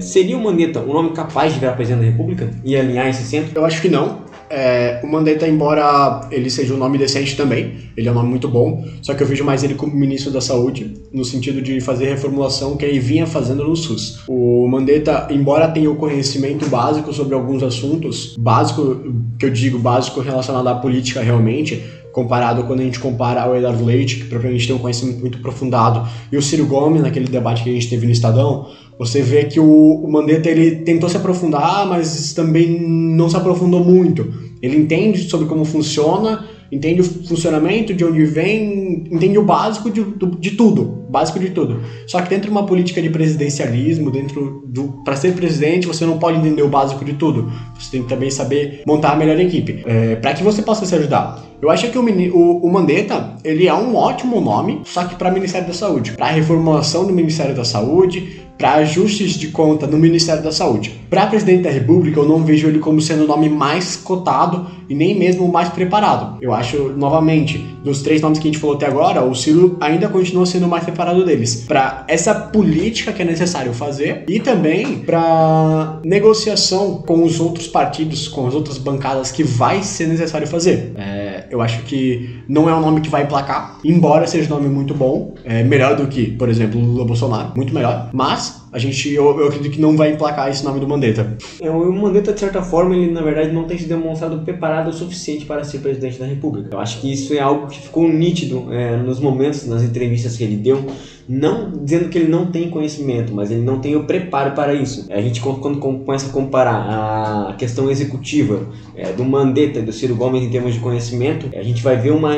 Seria 0.00 0.36
o 0.38 0.42
Mandetta 0.42 0.80
um 0.80 0.92
nome 0.92 1.10
capaz 1.10 1.52
de 1.52 1.60
virar 1.60 1.72
presidente 1.72 2.04
da 2.04 2.10
República 2.10 2.50
e 2.64 2.74
alinhar 2.76 3.08
esse 3.08 3.24
centro? 3.24 3.52
Eu 3.54 3.64
acho 3.64 3.82
que 3.82 3.90
não. 3.90 4.20
É, 4.48 5.00
o 5.02 5.06
Mandetta, 5.06 5.46
embora 5.46 6.28
ele 6.30 6.48
seja 6.48 6.74
um 6.74 6.76
nome 6.76 6.98
decente 6.98 7.36
também, 7.36 7.72
ele 7.96 8.08
é 8.08 8.10
um 8.10 8.14
nome 8.14 8.28
muito 8.28 8.48
bom, 8.48 8.84
só 9.02 9.14
que 9.14 9.22
eu 9.22 9.26
vejo 9.26 9.44
mais 9.44 9.64
ele 9.64 9.74
como 9.74 9.94
ministro 9.94 10.30
da 10.30 10.40
Saúde, 10.40 10.94
no 11.12 11.24
sentido 11.24 11.60
de 11.60 11.80
fazer 11.80 12.06
reformulação 12.06 12.76
que 12.76 12.84
ele 12.84 12.98
vinha 12.98 13.26
fazendo 13.26 13.64
no 13.64 13.74
SUS. 13.74 14.20
O 14.28 14.66
Mandetta, 14.68 15.28
embora 15.30 15.68
tenha 15.68 15.90
o 15.90 15.96
conhecimento 15.96 16.68
básico 16.68 17.12
sobre 17.12 17.34
alguns 17.34 17.62
assuntos, 17.62 18.36
básico, 18.38 19.12
que 19.38 19.46
eu 19.46 19.50
digo 19.50 19.78
básico 19.78 20.20
relacionado 20.20 20.68
à 20.68 20.74
política 20.74 21.20
realmente, 21.20 21.82
comparado 22.12 22.64
quando 22.64 22.80
a 22.80 22.82
gente 22.82 22.98
compara 22.98 23.42
ao 23.42 23.54
Eduardo 23.54 23.84
Leite, 23.84 24.16
que 24.16 24.24
provavelmente 24.24 24.66
tem 24.66 24.74
um 24.74 24.78
conhecimento 24.78 25.20
muito 25.20 25.36
aprofundado, 25.36 26.08
e 26.32 26.36
o 26.38 26.40
Ciro 26.40 26.64
Gomes, 26.66 27.02
naquele 27.02 27.26
debate 27.26 27.62
que 27.62 27.68
a 27.68 27.72
gente 27.74 27.90
teve 27.90 28.06
no 28.06 28.12
Estadão, 28.12 28.68
você 28.98 29.20
vê 29.20 29.44
que 29.44 29.60
o, 29.60 29.64
o 29.66 30.10
Mandetta 30.10 30.48
ele 30.48 30.76
tentou 30.76 31.08
se 31.08 31.16
aprofundar, 31.16 31.86
mas 31.86 32.32
também 32.32 32.80
não 32.80 33.28
se 33.28 33.36
aprofundou 33.36 33.84
muito. 33.84 34.32
Ele 34.62 34.76
entende 34.76 35.28
sobre 35.28 35.46
como 35.46 35.64
funciona, 35.64 36.46
entende 36.72 37.02
o 37.02 37.04
funcionamento, 37.04 37.92
de 37.94 38.04
onde 38.04 38.24
vem, 38.24 39.04
entende 39.10 39.38
o 39.38 39.42
básico 39.42 39.90
de, 39.90 40.02
de 40.40 40.52
tudo, 40.52 41.06
básico 41.10 41.38
de 41.38 41.50
tudo. 41.50 41.80
Só 42.06 42.20
que 42.22 42.30
dentro 42.30 42.46
de 42.46 42.50
uma 42.50 42.64
política 42.64 43.00
de 43.02 43.10
presidencialismo, 43.10 44.10
dentro 44.10 44.62
do 44.66 45.02
para 45.04 45.14
ser 45.14 45.34
presidente, 45.34 45.86
você 45.86 46.06
não 46.06 46.18
pode 46.18 46.38
entender 46.38 46.62
o 46.62 46.68
básico 46.68 47.04
de 47.04 47.12
tudo. 47.12 47.52
Você 47.78 47.90
tem 47.90 48.02
que 48.02 48.08
também 48.08 48.30
saber 48.30 48.82
montar 48.86 49.12
a 49.12 49.16
melhor 49.16 49.38
equipe, 49.38 49.82
é, 49.84 50.16
para 50.16 50.32
que 50.32 50.42
você 50.42 50.62
possa 50.62 50.86
se 50.86 50.94
ajudar. 50.94 51.44
Eu 51.60 51.70
acho 51.70 51.90
que 51.90 51.98
o, 51.98 52.02
o, 52.02 52.66
o 52.66 52.72
Mandetta 52.72 53.36
ele 53.44 53.66
é 53.66 53.74
um 53.74 53.94
ótimo 53.94 54.40
nome, 54.40 54.80
só 54.84 55.04
que 55.04 55.14
para 55.14 55.30
Ministério 55.30 55.66
da 55.66 55.74
Saúde, 55.74 56.12
para 56.12 56.26
reformulação 56.26 57.06
do 57.06 57.12
Ministério 57.12 57.54
da 57.54 57.64
Saúde, 57.64 58.45
para 58.58 58.74
ajustes 58.74 59.34
de 59.34 59.48
conta 59.48 59.86
no 59.86 59.98
Ministério 59.98 60.42
da 60.42 60.52
Saúde. 60.52 61.00
Para 61.10 61.26
presidente 61.26 61.62
da 61.62 61.70
República, 61.70 62.20
eu 62.20 62.28
não 62.28 62.44
vejo 62.44 62.68
ele 62.68 62.78
como 62.78 63.00
sendo 63.00 63.24
o 63.24 63.26
nome 63.26 63.48
mais 63.48 63.96
cotado 63.96 64.66
e 64.88 64.94
nem 64.94 65.18
mesmo 65.18 65.44
o 65.44 65.52
mais 65.52 65.68
preparado. 65.68 66.38
Eu 66.40 66.52
acho, 66.52 66.90
novamente, 66.96 67.58
dos 67.82 68.02
três 68.02 68.20
nomes 68.20 68.38
que 68.38 68.48
a 68.48 68.50
gente 68.50 68.60
falou 68.60 68.76
até 68.76 68.86
agora, 68.86 69.22
o 69.22 69.34
Ciro 69.34 69.76
ainda 69.80 70.08
continua 70.08 70.44
sendo 70.46 70.66
o 70.66 70.68
mais 70.68 70.84
preparado 70.84 71.24
deles. 71.24 71.64
Para 71.66 72.04
essa 72.08 72.34
política 72.34 73.12
que 73.12 73.22
é 73.22 73.24
necessário 73.24 73.72
fazer 73.72 74.24
e 74.28 74.40
também 74.40 74.98
para 74.98 76.00
negociação 76.04 77.02
com 77.06 77.22
os 77.22 77.40
outros 77.40 77.66
partidos, 77.66 78.28
com 78.28 78.46
as 78.46 78.54
outras 78.54 78.78
bancadas 78.78 79.30
que 79.30 79.42
vai 79.42 79.82
ser 79.82 80.06
necessário 80.06 80.46
fazer. 80.46 80.92
É, 80.96 81.46
eu 81.50 81.60
acho 81.60 81.82
que 81.82 82.40
não 82.48 82.68
é 82.68 82.74
um 82.74 82.80
nome 82.80 83.00
que 83.00 83.08
vai 83.08 83.22
emplacar, 83.22 83.78
embora 83.84 84.26
seja 84.26 84.52
um 84.52 84.56
nome 84.56 84.68
muito 84.68 84.94
bom, 84.94 85.34
é 85.44 85.62
melhor 85.62 85.96
do 85.96 86.06
que, 86.06 86.32
por 86.32 86.48
exemplo, 86.48 86.80
Lula 86.80 87.04
Bolsonaro, 87.04 87.52
muito 87.56 87.74
melhor, 87.74 88.10
mas 88.12 88.65
a 88.76 88.78
gente, 88.78 89.10
eu, 89.10 89.40
eu, 89.40 89.46
acredito 89.48 89.72
que 89.72 89.80
não 89.80 89.96
vai 89.96 90.12
emplacar 90.12 90.50
esse 90.50 90.62
nome 90.62 90.78
do 90.78 90.86
Mandetta. 90.86 91.34
É, 91.62 91.70
o 91.70 91.90
Mandetta, 91.90 92.34
de 92.34 92.40
certa 92.40 92.60
forma, 92.60 92.94
ele 92.94 93.10
na 93.10 93.22
verdade 93.22 93.50
não 93.50 93.64
tem 93.64 93.78
se 93.78 93.86
demonstrado 93.86 94.38
preparado 94.40 94.88
o 94.88 94.92
suficiente 94.92 95.46
para 95.46 95.64
ser 95.64 95.78
presidente 95.78 96.18
da 96.18 96.26
República. 96.26 96.68
Eu 96.76 96.78
acho 96.78 97.00
que 97.00 97.10
isso 97.10 97.32
é 97.32 97.38
algo 97.38 97.68
que 97.68 97.80
ficou 97.80 98.06
nítido 98.06 98.70
é, 98.70 98.98
nos 98.98 99.18
momentos, 99.18 99.66
nas 99.66 99.82
entrevistas 99.82 100.36
que 100.36 100.44
ele 100.44 100.56
deu, 100.56 100.84
não 101.26 101.72
dizendo 101.72 102.10
que 102.10 102.18
ele 102.18 102.28
não 102.28 102.50
tem 102.50 102.68
conhecimento, 102.68 103.32
mas 103.32 103.50
ele 103.50 103.62
não 103.62 103.80
tem 103.80 103.96
o 103.96 104.04
preparo 104.04 104.52
para 104.52 104.74
isso. 104.74 105.06
A 105.10 105.22
gente, 105.22 105.40
quando 105.40 105.78
começa 105.78 106.28
a 106.28 106.30
comparar 106.30 107.48
a 107.48 107.54
questão 107.54 107.90
executiva 107.90 108.60
é, 108.94 109.10
do 109.10 109.24
Mandetta 109.24 109.78
e 109.78 109.82
do 109.82 109.92
Ciro 109.92 110.14
Gomes 110.14 110.42
em 110.42 110.50
termos 110.50 110.74
de 110.74 110.80
conhecimento, 110.80 111.48
a 111.56 111.62
gente 111.62 111.82
vai 111.82 111.96
ver 111.96 112.10
uma, 112.10 112.36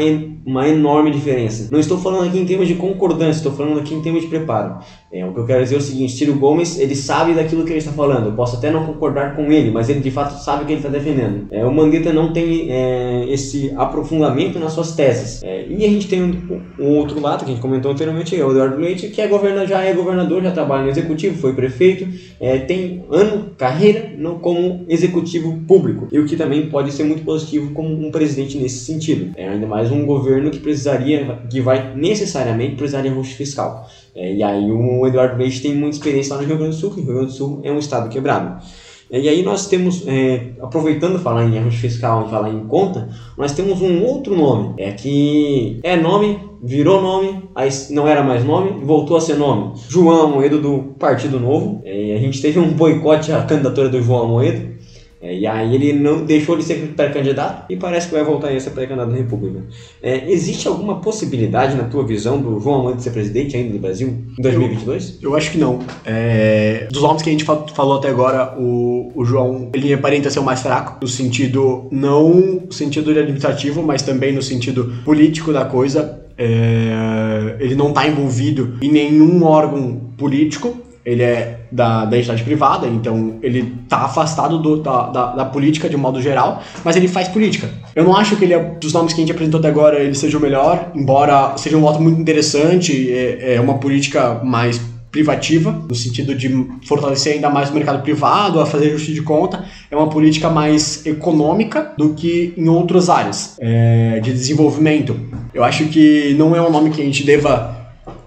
uma 0.48 0.66
enorme 0.66 1.10
diferença. 1.10 1.68
Não 1.70 1.78
estou 1.78 1.98
falando 1.98 2.26
aqui 2.26 2.38
em 2.38 2.46
termos 2.46 2.66
de 2.66 2.74
concordância, 2.74 3.40
estou 3.40 3.52
falando 3.52 3.80
aqui 3.80 3.94
em 3.94 4.00
termos 4.00 4.22
de 4.22 4.28
preparo. 4.28 4.78
É, 5.12 5.24
o 5.24 5.34
que 5.34 5.40
eu 5.40 5.44
quero 5.44 5.62
dizer 5.62 5.74
é 5.74 5.78
o 5.78 5.82
seguinte: 5.82 6.12
Ciro 6.14 6.34
Gomes 6.34 6.78
ele 6.78 6.94
sabe 6.94 7.34
daquilo 7.34 7.64
que 7.64 7.70
ele 7.70 7.78
está 7.78 7.92
falando. 7.92 8.26
Eu 8.26 8.32
posso 8.32 8.56
até 8.56 8.70
não 8.70 8.86
concordar 8.86 9.36
com 9.36 9.52
ele, 9.52 9.70
mas 9.70 9.90
ele 9.90 10.00
de 10.00 10.10
fato 10.10 10.42
sabe 10.42 10.62
o 10.62 10.66
que 10.66 10.72
ele 10.72 10.80
está 10.80 10.88
defendendo. 10.88 11.48
É, 11.50 11.66
o 11.66 11.72
Mandetta 11.72 12.14
não 12.14 12.32
tem 12.32 12.70
é, 12.70 13.26
esse 13.28 13.72
aprofundamento 13.76 14.58
nas 14.58 14.72
suas 14.72 14.94
teses. 14.94 15.42
É, 15.42 15.66
e 15.68 15.84
a 15.84 15.88
gente 15.88 16.08
tem 16.08 16.22
um, 16.22 16.62
um, 16.78 16.96
outro 16.96 17.20
lado 17.20 17.44
que 17.44 17.50
a 17.50 17.54
gente 17.54 17.60
comentou 17.60 17.90
anteriormente, 17.90 18.34
é 18.34 18.42
o 18.42 18.50
Eduardo 18.50 18.78
Leite, 18.78 19.08
que 19.08 19.20
é 19.20 19.28
já 19.66 19.82
é 19.82 19.92
governador, 19.92 20.42
já 20.42 20.50
trabalha 20.50 20.84
no 20.84 20.90
executivo, 20.90 21.38
foi 21.38 21.52
prefeito, 21.52 22.08
é, 22.40 22.58
tem 22.58 23.04
ano 23.10 23.50
carreira 23.58 24.12
no, 24.16 24.38
como 24.38 24.86
executivo 24.88 25.60
público. 25.68 26.08
E 26.10 26.18
o 26.18 26.24
que 26.24 26.36
também 26.36 26.70
pode 26.70 26.90
ser 26.92 27.04
muito 27.04 27.22
positivo 27.22 27.72
como 27.72 27.90
um 27.94 28.10
presidente 28.10 28.56
nesse 28.56 28.84
sentido. 28.84 29.32
É 29.36 29.46
ainda 29.46 29.66
mais 29.66 29.90
um 29.90 30.06
governo 30.06 30.37
que 30.50 30.58
precisaria, 30.58 31.42
que 31.50 31.60
vai 31.60 31.94
necessariamente 31.94 32.76
precisar 32.76 33.02
de 33.02 33.08
ajuste 33.08 33.34
fiscal. 33.34 33.88
É, 34.14 34.34
e 34.34 34.42
aí 34.42 34.70
o 34.70 35.06
Eduardo 35.06 35.36
Leite 35.36 35.62
tem 35.62 35.74
muita 35.74 35.96
experiência 35.96 36.34
lá 36.34 36.42
no 36.42 36.48
Rio 36.48 36.58
Grande 36.58 36.76
do 36.76 36.80
Sul, 36.80 36.90
que 36.90 37.00
o 37.00 37.04
Rio 37.04 37.14
Grande 37.14 37.26
do 37.26 37.32
Sul 37.32 37.60
é 37.62 37.70
um 37.70 37.78
estado 37.78 38.08
quebrado. 38.08 38.62
É, 39.10 39.20
e 39.20 39.28
aí 39.28 39.42
nós 39.42 39.66
temos, 39.66 40.06
é, 40.06 40.52
aproveitando 40.60 41.18
falar 41.18 41.44
em 41.44 41.58
ajuste 41.58 41.80
fiscal 41.80 42.26
e 42.26 42.30
falar 42.30 42.50
em 42.50 42.66
conta, 42.66 43.08
nós 43.36 43.52
temos 43.52 43.80
um 43.80 44.02
outro 44.02 44.36
nome, 44.36 44.74
é 44.76 44.92
que 44.92 45.80
é 45.82 45.96
nome, 45.96 46.38
virou 46.62 47.00
nome, 47.00 47.44
aí 47.54 47.68
não 47.90 48.06
era 48.06 48.22
mais 48.22 48.44
nome, 48.44 48.84
voltou 48.84 49.16
a 49.16 49.20
ser 49.20 49.36
nome. 49.36 49.72
João 49.88 50.26
Amoedo 50.26 50.60
do 50.60 50.94
Partido 50.98 51.38
Novo. 51.40 51.80
É, 51.84 52.14
a 52.16 52.18
gente 52.18 52.42
teve 52.42 52.58
um 52.58 52.72
boicote 52.72 53.32
à 53.32 53.42
candidatura 53.42 53.88
do 53.88 54.02
João 54.02 54.24
Amoedo. 54.24 54.77
É, 55.20 55.36
e 55.36 55.46
aí 55.46 55.74
ele 55.74 55.92
não 55.92 56.24
deixou 56.24 56.56
de 56.56 56.62
ser 56.62 56.76
pré-candidato 56.94 57.70
e 57.70 57.76
parece 57.76 58.08
que 58.08 58.14
vai 58.14 58.22
voltar 58.22 58.50
a 58.50 58.60
ser 58.60 58.70
pré-candidato 58.70 59.10
da 59.10 59.16
República. 59.16 59.64
É, 60.00 60.30
existe 60.30 60.68
alguma 60.68 61.00
possibilidade, 61.00 61.76
na 61.76 61.84
tua 61.84 62.04
visão, 62.04 62.40
do 62.40 62.60
João 62.60 62.80
Amante 62.80 63.02
ser 63.02 63.10
presidente 63.10 63.56
ainda 63.56 63.72
do 63.72 63.78
Brasil 63.80 64.08
em 64.38 64.42
2022? 64.42 65.18
Eu, 65.20 65.30
eu 65.30 65.36
acho 65.36 65.50
que 65.50 65.58
não. 65.58 65.80
É, 66.04 66.86
dos 66.90 67.02
nomes 67.02 67.22
que 67.22 67.30
a 67.30 67.32
gente 67.32 67.44
falou 67.44 67.98
até 67.98 68.08
agora, 68.08 68.54
o, 68.56 69.10
o 69.14 69.24
João, 69.24 69.70
ele 69.74 69.92
aparenta 69.92 70.30
ser 70.30 70.38
o 70.38 70.44
mais 70.44 70.60
fraco, 70.60 70.98
no 71.00 71.08
sentido, 71.08 71.88
não 71.90 72.28
no 72.68 72.72
sentido 72.72 73.10
administrativo, 73.10 73.82
mas 73.82 74.02
também 74.02 74.32
no 74.32 74.42
sentido 74.42 75.02
político 75.04 75.52
da 75.52 75.64
coisa. 75.64 76.20
É, 76.40 77.56
ele 77.58 77.74
não 77.74 77.88
está 77.88 78.06
envolvido 78.06 78.78
em 78.80 78.92
nenhum 78.92 79.42
órgão 79.42 79.96
político, 80.16 80.76
ele 81.04 81.24
é 81.24 81.57
da, 81.70 82.04
da 82.04 82.16
entidade 82.16 82.42
privada, 82.42 82.86
então 82.86 83.36
ele 83.42 83.74
tá 83.88 83.98
afastado 83.98 84.58
do, 84.58 84.76
da, 84.76 85.06
da, 85.08 85.26
da, 85.34 85.44
política 85.44 85.88
de 85.88 85.96
modo 85.96 86.20
geral, 86.20 86.62
mas 86.84 86.96
ele 86.96 87.08
faz 87.08 87.28
política. 87.28 87.68
Eu 87.94 88.04
não 88.04 88.16
acho 88.16 88.36
que 88.36 88.44
ele, 88.44 88.54
é, 88.54 88.58
dos 88.80 88.92
nomes 88.92 89.12
que 89.12 89.20
a 89.20 89.22
gente 89.22 89.32
apresentou 89.32 89.58
até 89.58 89.68
agora, 89.68 89.98
ele 89.98 90.14
seja 90.14 90.38
o 90.38 90.40
melhor, 90.40 90.92
embora 90.94 91.56
seja 91.56 91.76
um 91.76 91.80
voto 91.80 92.00
muito 92.00 92.20
interessante, 92.20 93.12
é, 93.12 93.54
é 93.54 93.60
uma 93.60 93.74
política 93.74 94.40
mais 94.42 94.80
privativa, 95.10 95.72
no 95.88 95.94
sentido 95.94 96.34
de 96.34 96.66
fortalecer 96.86 97.34
ainda 97.34 97.48
mais 97.48 97.70
o 97.70 97.74
mercado 97.74 98.02
privado, 98.02 98.60
a 98.60 98.66
fazer 98.66 98.88
ajuste 98.88 99.14
de 99.14 99.22
conta, 99.22 99.64
é 99.90 99.96
uma 99.96 100.08
política 100.08 100.50
mais 100.50 101.04
econômica 101.06 101.92
do 101.96 102.10
que 102.10 102.52
em 102.56 102.68
outras 102.68 103.08
áreas 103.08 103.56
é, 103.58 104.20
de 104.20 104.32
desenvolvimento. 104.32 105.18
Eu 105.54 105.64
acho 105.64 105.86
que 105.86 106.34
não 106.38 106.54
é 106.54 106.60
um 106.60 106.70
nome 106.70 106.90
que 106.90 107.00
a 107.00 107.04
gente 107.04 107.24
deva 107.24 107.77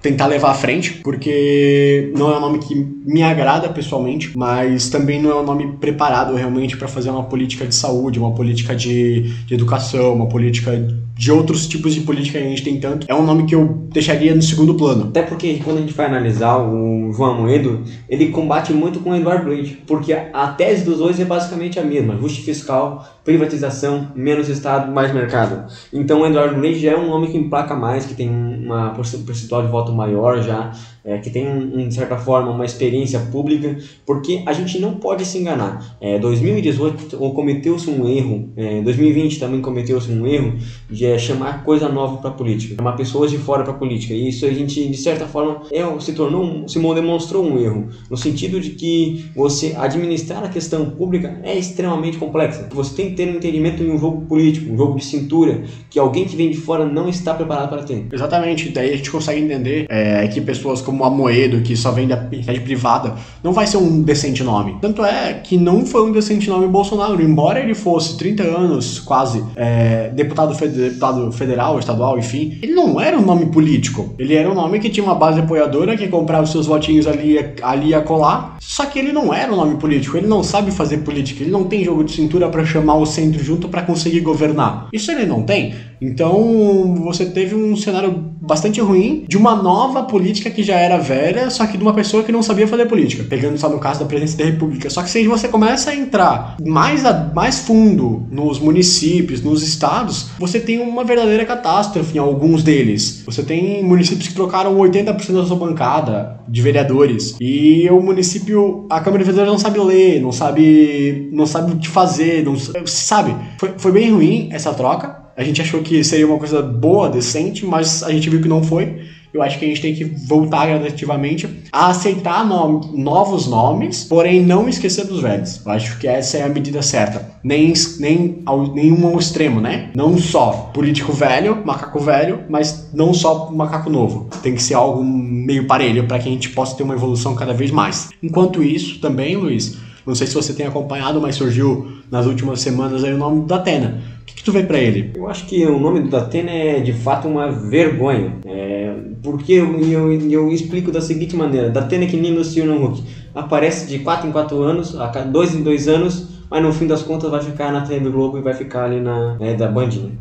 tentar 0.02 0.28
levar 0.28 0.52
à 0.52 0.54
frente, 0.54 0.96
porque 1.04 2.12
não 2.18 2.32
é 2.32 2.38
um 2.38 2.42
nome 2.42 2.60
que 2.60 2.76
me 2.76 3.22
agrada 3.22 3.70
pessoalmente, 3.70 4.36
mas 4.38 4.90
também 4.90 5.22
não 5.22 5.32
é 5.32 5.36
um 5.36 5.44
nome 5.44 5.74
preparado 5.80 6.36
realmente 6.36 6.76
para 6.76 6.88
fazer 6.88 7.10
uma 7.10 7.24
política 7.24 7.66
de 7.66 7.76
saúde, 7.76 8.20
uma 8.20 8.34
política 8.34 8.76
de, 8.76 9.34
de 9.46 9.54
educação, 9.54 10.14
uma 10.14 10.28
política 10.28 10.72
de 11.16 11.32
outros 11.32 11.68
tipos 11.68 11.94
de 11.94 12.02
política 12.02 12.40
que 12.40 12.46
a 12.46 12.50
gente 12.50 12.64
tem 12.64 12.80
tanto, 12.80 13.06
é 13.08 13.14
um 13.14 13.24
nome 13.24 13.46
que 13.46 13.54
eu 13.54 13.68
deixaria 13.92 14.34
no 14.34 14.42
segundo 14.42 14.74
plano. 14.74 15.10
Até 15.10 15.22
porque 15.22 15.60
quando 15.64 15.78
a 15.78 15.82
gente 15.82 15.94
vai 15.94 16.08
analisar 16.08 16.58
o 16.58 17.14
João 17.14 17.36
Amoedo, 17.36 17.84
ele 18.10 18.30
combate 18.30 18.74
muito 18.74 19.00
com 19.02 19.12
o 19.12 19.16
Eduardo 19.16 19.50
Leite, 19.50 19.84
porque 19.86 20.14
a 20.14 20.48
tese 20.48 20.84
dos 20.84 20.98
dois 20.98 21.20
é 21.20 21.26
basicamente 21.26 21.80
a 21.80 21.84
mesma, 21.84 22.16
ajuste 22.16 22.42
fiscal, 22.42 23.08
privatização, 23.24 24.08
menos 24.16 24.50
Estado, 24.50 24.92
mais 24.92 25.14
mercado. 25.14 25.72
Então 25.94 26.22
o 26.22 26.26
Eduardo 26.26 26.60
Leite 26.60 26.80
já 26.80 26.94
é 26.94 26.98
um 26.98 27.08
nome 27.08 27.28
que 27.28 27.38
emplaca 27.38 27.76
mais, 27.76 28.06
que 28.06 28.16
tem 28.16 28.30
uma 28.30 28.90
percentual 28.90 29.62
de 29.62 29.68
voto 29.68 29.91
maior 29.94 30.42
já, 30.42 30.72
é, 31.04 31.18
que 31.18 31.30
tem, 31.30 31.88
de 31.88 31.94
certa 31.94 32.18
forma, 32.18 32.52
uma 32.52 32.66
experiência 32.66 33.20
pública, 33.32 33.78
porque 34.06 34.44
a 34.46 34.54
gente 34.54 34.80
não 34.80 34.96
pode 34.96 35.26
se 35.26 35.38
enganar. 35.38 35.98
É, 36.00 36.20
2018 36.20 37.18
cometeu-se 37.34 37.90
um 37.90 38.08
erro, 38.08 38.50
é, 38.56 38.82
2020 38.82 39.40
também 39.40 39.62
cometeu-se 39.62 40.12
um 40.12 40.26
erro 40.28 40.54
de 40.90 41.06
é, 41.06 41.18
chamar 41.18 41.64
coisa 41.64 41.90
nova 41.90 42.18
para 42.18 42.30
a 42.30 42.34
política, 42.34 42.76
chamar 42.76 42.94
pessoas 42.94 43.32
de 43.32 43.38
fora 43.38 43.64
para 43.64 43.74
a 43.74 43.78
política. 43.78 44.14
E 44.14 44.30
isso 44.30 44.46
a 44.46 44.52
gente, 44.52 44.88
de 44.88 44.98
certa 44.98 45.26
forma, 45.26 45.62
é, 45.72 46.00
se 46.00 46.14
tornou, 46.14 46.68
se 46.68 46.80
demonstrou 46.80 47.46
um 47.46 47.58
erro, 47.58 47.90
no 48.10 48.18
sentido 48.18 48.60
de 48.60 48.72
que 48.72 49.26
você 49.36 49.76
administrar 49.78 50.44
a 50.44 50.50
questão 50.50 50.90
pública 50.92 51.40
é 51.44 51.58
extremamente 51.58 52.18
complexa. 52.18 52.68
Você 52.72 52.96
tem 52.96 53.10
que 53.10 53.16
ter 53.16 53.28
um 53.28 53.38
entendimento 53.38 53.82
em 53.84 53.92
um 53.92 53.98
jogo 53.98 54.22
político, 54.26 54.72
um 54.72 54.78
jogo 54.78 54.98
de 54.98 55.06
cintura, 55.06 55.64
que 55.90 56.00
alguém 56.00 56.26
que 56.26 56.36
vem 56.36 56.50
de 56.50 56.58
fora 56.58 56.86
não 56.86 57.10
está 57.10 57.34
preparado 57.34 57.70
para 57.70 57.84
ter. 57.84 58.08
Exatamente, 58.12 58.70
daí 58.70 58.94
a 58.94 58.98
gente 58.98 59.12
consegue 59.12 59.42
entender 59.42 59.81
é, 59.90 60.28
que 60.28 60.42
pessoas 60.42 60.82
como 60.82 61.04
a 61.04 61.10
Moedo, 61.10 61.62
que 61.62 61.76
só 61.76 61.92
vem 61.92 62.08
da 62.08 62.16
rede 62.16 62.62
privada, 62.62 63.16
não 63.44 63.54
vai 63.54 63.68
ser 63.68 63.78
um 63.78 64.02
decente 64.02 64.44
nome. 64.44 64.78
Tanto 64.82 65.04
é 65.04 65.34
que 65.34 65.58
não 65.58 65.86
foi 65.86 66.04
um 66.04 66.12
decente 66.12 66.50
nome 66.50 66.68
Bolsonaro, 66.68 67.22
embora 67.22 67.60
ele 67.60 67.74
fosse 67.74 68.18
30 68.18 68.44
anos, 68.44 69.00
quase, 69.00 69.44
é, 69.56 70.10
deputado, 70.10 70.56
deputado 70.56 71.32
federal, 71.32 71.80
estadual, 71.80 72.18
enfim, 72.18 72.58
ele 72.62 72.74
não 72.74 73.00
era 73.00 73.18
um 73.18 73.22
nome 73.22 73.48
político. 73.48 74.14
Ele 74.18 74.36
era 74.36 74.50
um 74.50 74.54
nome 74.54 74.80
que 74.80 74.90
tinha 74.90 75.04
uma 75.04 75.16
base 75.16 75.40
apoiadora 75.40 75.98
que 75.98 76.08
comprava 76.08 76.46
seus 76.46 76.66
votinhos 76.66 77.08
ali, 77.08 77.38
ali 77.62 77.94
a 77.94 78.02
colar, 78.02 78.58
só 78.60 78.86
que 78.86 79.00
ele 79.00 79.12
não 79.12 79.34
era 79.34 79.52
um 79.52 79.56
nome 79.56 79.76
político, 79.76 80.18
ele 80.18 80.28
não 80.28 80.44
sabe 80.44 80.72
fazer 80.72 81.00
política, 81.00 81.44
ele 81.44 81.52
não 81.52 81.66
tem 81.66 81.84
jogo 81.84 82.04
de 82.04 82.12
cintura 82.12 82.50
para 82.50 82.66
chamar 82.66 82.96
o 82.96 83.06
centro 83.06 83.44
junto 83.44 83.68
para 83.68 83.82
conseguir 83.82 84.22
governar. 84.22 84.88
Isso 84.94 85.12
ele 85.12 85.26
não 85.26 85.44
tem. 85.44 85.74
Então 86.02 86.96
você 86.96 87.28
teve 87.28 87.54
um 87.54 87.76
cenário 87.76 88.32
bastante 88.42 88.82
ruim 88.82 89.24
de 89.28 89.38
uma 89.38 89.56
nova 89.56 90.04
política 90.04 90.50
que 90.50 90.64
já 90.64 90.76
era 90.76 90.98
velha, 90.98 91.50
só 91.52 91.68
que 91.68 91.78
de 91.78 91.84
uma 91.84 91.94
pessoa 91.94 92.24
que 92.24 92.32
não 92.32 92.42
sabia 92.42 92.68
fazer 92.68 92.88
política, 92.88 93.24
pegando 93.24 93.58
só 93.58 93.70
no 93.70 93.78
caso 93.78 94.00
da 94.00 94.06
presidência 94.06 94.40
da 94.40 94.52
República. 94.52 94.90
Só 94.90 95.04
que 95.04 95.10
se 95.10 95.28
você 95.28 95.48
começa 95.48 95.92
a 95.92 95.96
entrar 95.96 96.58
mais, 96.66 97.06
a, 97.06 97.32
mais 97.36 97.60
fundo 97.60 98.26
nos 98.32 98.60
municípios, 98.60 99.44
nos 99.44 99.62
estados, 99.62 100.30
você 100.40 100.60
tem 100.60 100.80
uma 100.80 101.04
verdadeira 101.04 101.46
catástrofe 101.46 102.16
em 102.16 102.20
alguns 102.20 102.64
deles. 102.64 103.22
Você 103.26 103.44
tem 103.44 103.84
municípios 103.84 104.28
que 104.28 104.34
trocaram 104.34 104.76
80% 104.76 105.34
da 105.34 105.46
sua 105.46 105.58
bancada 105.58 106.40
de 106.48 106.62
vereadores 106.62 107.36
e 107.40 107.88
o 107.92 108.02
município, 108.02 108.88
a 108.90 109.00
Câmara 109.00 109.24
de 109.24 109.32
Vereadores 109.32 109.52
não 109.52 109.60
sabe 109.60 109.80
ler, 109.80 110.22
não 110.22 110.32
sabe, 110.32 111.30
não 111.32 111.46
sabe 111.46 111.74
o 111.74 111.78
que 111.78 111.88
fazer, 111.88 112.44
não 112.44 112.56
sabe. 112.86 113.36
Foi, 113.60 113.74
foi 113.78 113.92
bem 113.92 114.12
ruim 114.12 114.50
essa 114.52 114.74
troca. 114.74 115.21
A 115.36 115.44
gente 115.44 115.62
achou 115.62 115.82
que 115.82 116.04
seria 116.04 116.28
uma 116.28 116.38
coisa 116.38 116.62
boa, 116.62 117.10
decente, 117.10 117.66
mas 117.66 118.04
a 118.04 118.12
gente 118.12 118.30
viu 118.30 118.42
que 118.42 118.48
não 118.48 118.64
foi. 118.64 119.02
Eu 119.34 119.42
acho 119.42 119.58
que 119.58 119.64
a 119.64 119.68
gente 119.68 119.82
tem 119.82 119.96
que 119.96 120.04
voltar 120.04 120.68
gradativamente 120.68 121.48
a 121.72 121.88
aceitar 121.88 122.46
novos 122.46 123.48
nomes, 123.48 124.04
porém 124.04 124.44
não 124.46 124.68
esquecer 124.68 125.06
dos 125.06 125.22
velhos. 125.22 125.62
Eu 125.66 125.72
acho 125.72 125.98
que 126.00 126.08
essa 126.08 126.38
é 126.38 126.44
a 126.44 126.50
medida 126.50 126.82
certa. 126.82 127.32
Nem, 127.42 127.72
nem 128.00 128.42
ao, 128.46 128.74
nenhum 128.74 129.08
ao 129.08 129.18
extremo, 129.18 129.62
né? 129.62 129.90
Não 129.96 130.18
só 130.18 130.70
político 130.74 131.14
velho, 131.14 131.66
macaco 131.66 132.00
velho, 132.00 132.44
mas 132.50 132.90
não 132.94 133.14
só 133.14 133.50
macaco 133.52 133.90
novo. 133.90 134.30
Tem 134.44 134.54
que 134.54 134.62
ser 134.62 134.74
algo 134.74 135.02
meio 135.02 135.66
parelho 135.66 136.06
para 136.08 136.20
que 136.20 136.28
a 136.28 136.32
gente 136.32 136.50
possa 136.50 136.76
ter 136.76 136.84
uma 136.84 136.94
evolução 136.96 137.34
cada 137.34 137.54
vez 137.54 137.72
mais. 137.72 138.10
Enquanto 138.22 138.62
isso, 138.62 139.00
também, 139.00 139.38
Luiz, 139.38 139.78
não 140.06 140.14
sei 140.14 140.28
se 140.28 140.34
você 140.34 140.54
tem 140.54 140.66
acompanhado, 140.66 141.22
mas 141.22 141.36
surgiu 141.36 142.00
nas 142.10 142.26
últimas 142.26 142.60
semanas 142.60 143.04
aí 143.04 143.14
o 143.14 143.18
nome 143.18 143.42
do 143.42 143.46
Datena. 143.48 144.02
Que 144.42 144.46
tu 144.46 144.52
vê 144.54 144.64
para 144.64 144.80
ele? 144.80 145.12
Eu 145.16 145.30
acho 145.30 145.46
que 145.46 145.64
o 145.68 145.80
nome 145.80 146.00
do 146.00 146.10
Datena 146.10 146.50
é 146.50 146.80
de 146.80 146.92
fato 146.94 147.28
uma 147.28 147.52
vergonha. 147.52 148.38
É, 148.44 148.92
porque 149.22 149.54
eu, 149.54 149.80
eu, 149.80 150.32
eu, 150.32 150.52
explico 150.52 150.92
da 150.92 151.00
seguinte 151.00 151.36
maneira: 151.36 151.70
Datena 151.70 152.06
é 152.06 152.08
que 152.08 152.18
nem 152.18 152.34
Luciano 152.34 152.84
Huck. 152.84 153.04
Aparece 153.36 153.88
de 153.88 154.00
4 154.00 154.28
em 154.28 154.32
4 154.32 154.60
anos, 154.64 155.00
a 155.00 155.10
2 155.10 155.56
em 155.58 155.62
2 155.62 155.88
anos, 155.88 156.31
mas 156.52 156.62
no 156.62 156.74
fim 156.74 156.86
das 156.86 157.02
contas 157.02 157.32
vai 157.32 157.42
ficar 157.42 157.72
na 157.72 157.80
TV 157.80 158.10
Globo 158.10 158.38
e 158.38 158.42
vai 158.42 158.54
ficar 158.54 158.84
ali 158.84 159.00
na 159.00 159.36
né, 159.36 159.54
da 159.54 159.70
Band, 159.70 159.88
né? 159.88 160.12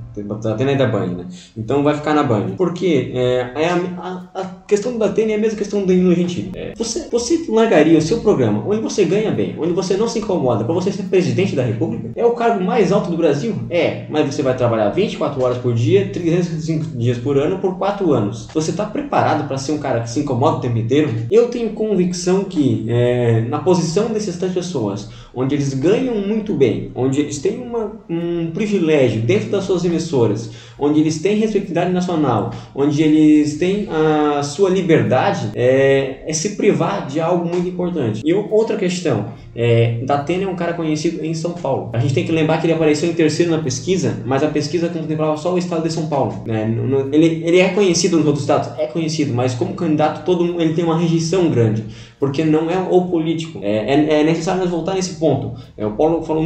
Até 0.44 0.64
na 0.64 0.74
da 0.74 0.86
Band, 0.86 1.06
né? 1.08 1.26
Então 1.56 1.82
vai 1.82 1.94
ficar 1.94 2.14
na 2.14 2.22
Band. 2.22 2.50
Porque 2.56 3.10
é, 3.12 3.50
é 3.56 3.68
a, 3.68 3.76
a, 3.98 4.40
a, 4.40 4.44
questão 4.66 4.96
do 4.96 5.02
Atene 5.02 5.32
é 5.32 5.34
a 5.34 5.38
mesma 5.38 5.58
questão 5.58 5.80
do 5.80 5.86
Danilo 5.86 6.14
Gentili. 6.14 6.52
É, 6.54 6.72
você, 6.76 7.08
você 7.10 7.46
largaria 7.48 7.98
o 7.98 8.02
seu 8.02 8.20
programa 8.20 8.62
onde 8.64 8.80
você 8.80 9.04
ganha 9.04 9.32
bem, 9.32 9.56
onde 9.58 9.72
você 9.72 9.96
não 9.96 10.06
se 10.06 10.20
incomoda, 10.20 10.64
para 10.64 10.72
você 10.72 10.92
ser 10.92 11.04
presidente 11.04 11.56
da 11.56 11.64
República? 11.64 12.10
É 12.14 12.24
o 12.24 12.32
cargo 12.32 12.62
mais 12.62 12.92
alto 12.92 13.10
do 13.10 13.16
Brasil? 13.16 13.54
É, 13.68 14.04
mas 14.08 14.32
você 14.32 14.40
vai 14.40 14.56
trabalhar 14.56 14.90
24 14.90 15.42
horas 15.42 15.58
por 15.58 15.74
dia, 15.74 16.10
365 16.12 16.96
dias 16.96 17.18
por 17.18 17.36
ano, 17.38 17.58
por 17.58 17.76
4 17.76 18.12
anos. 18.12 18.46
Você 18.54 18.70
está 18.70 18.86
preparado 18.86 19.48
para 19.48 19.58
ser 19.58 19.72
um 19.72 19.78
cara 19.78 20.00
que 20.00 20.10
se 20.10 20.20
incomoda 20.20 20.58
o 20.58 20.60
tempo 20.60 20.78
inteiro? 20.78 21.10
Eu 21.28 21.48
tenho 21.48 21.70
convicção 21.70 22.44
que 22.44 22.86
é, 22.88 23.40
na 23.48 23.58
posição 23.58 24.08
dessas 24.10 24.36
três 24.36 24.54
pessoas, 24.54 25.08
onde 25.34 25.54
eles 25.54 25.74
ganham 25.74 26.16
muito 26.16 26.54
bem, 26.54 26.90
onde 26.94 27.20
eles 27.20 27.38
têm 27.38 27.58
uma, 27.58 27.92
um 28.08 28.50
privilégio 28.52 29.22
dentro 29.22 29.50
das 29.50 29.64
suas 29.64 29.84
emissoras, 29.84 30.50
onde 30.78 31.00
eles 31.00 31.20
têm 31.20 31.36
responsabilidade 31.36 31.92
nacional, 31.92 32.50
onde 32.74 33.02
eles 33.02 33.58
têm 33.58 33.88
a 33.90 34.42
sua 34.42 34.70
liberdade, 34.70 35.50
é, 35.54 36.24
é 36.26 36.32
se 36.32 36.56
privar 36.56 37.06
de 37.06 37.20
algo 37.20 37.46
muito 37.46 37.68
importante. 37.68 38.22
E 38.24 38.32
outra 38.32 38.76
questão, 38.76 39.26
é, 39.54 40.00
Datena 40.04 40.44
é 40.44 40.48
um 40.48 40.56
cara 40.56 40.72
conhecido 40.72 41.24
em 41.24 41.34
São 41.34 41.52
Paulo. 41.52 41.90
A 41.92 41.98
gente 41.98 42.14
tem 42.14 42.24
que 42.24 42.32
lembrar 42.32 42.58
que 42.58 42.66
ele 42.66 42.72
apareceu 42.72 43.08
em 43.08 43.12
terceiro 43.12 43.50
na 43.50 43.58
pesquisa, 43.58 44.22
mas 44.24 44.42
a 44.42 44.48
pesquisa 44.48 44.88
contemplava 44.88 45.36
só 45.36 45.54
o 45.54 45.58
estado 45.58 45.82
de 45.82 45.92
São 45.92 46.06
Paulo. 46.06 46.42
Né? 46.46 46.72
Ele, 47.12 47.42
ele 47.44 47.58
é 47.58 47.68
conhecido 47.68 48.16
nos 48.16 48.26
outros 48.26 48.42
estados? 48.42 48.70
É 48.78 48.86
conhecido, 48.86 49.34
mas 49.34 49.54
como 49.54 49.74
candidato 49.74 50.24
todo 50.24 50.60
ele 50.60 50.74
tem 50.74 50.84
uma 50.84 50.98
rejeição 50.98 51.50
grande 51.50 51.84
porque 52.20 52.44
não 52.44 52.70
é 52.70 52.78
o 52.78 53.06
político. 53.06 53.58
É, 53.62 53.94
é, 53.94 54.20
é 54.20 54.22
necessário 54.22 54.60
nós 54.60 54.70
voltar 54.70 54.94
nesse 54.94 55.14
ponto. 55.14 55.58
É, 55.76 55.86
o 55.86 55.92
Paulo 55.92 56.22
falou, 56.22 56.44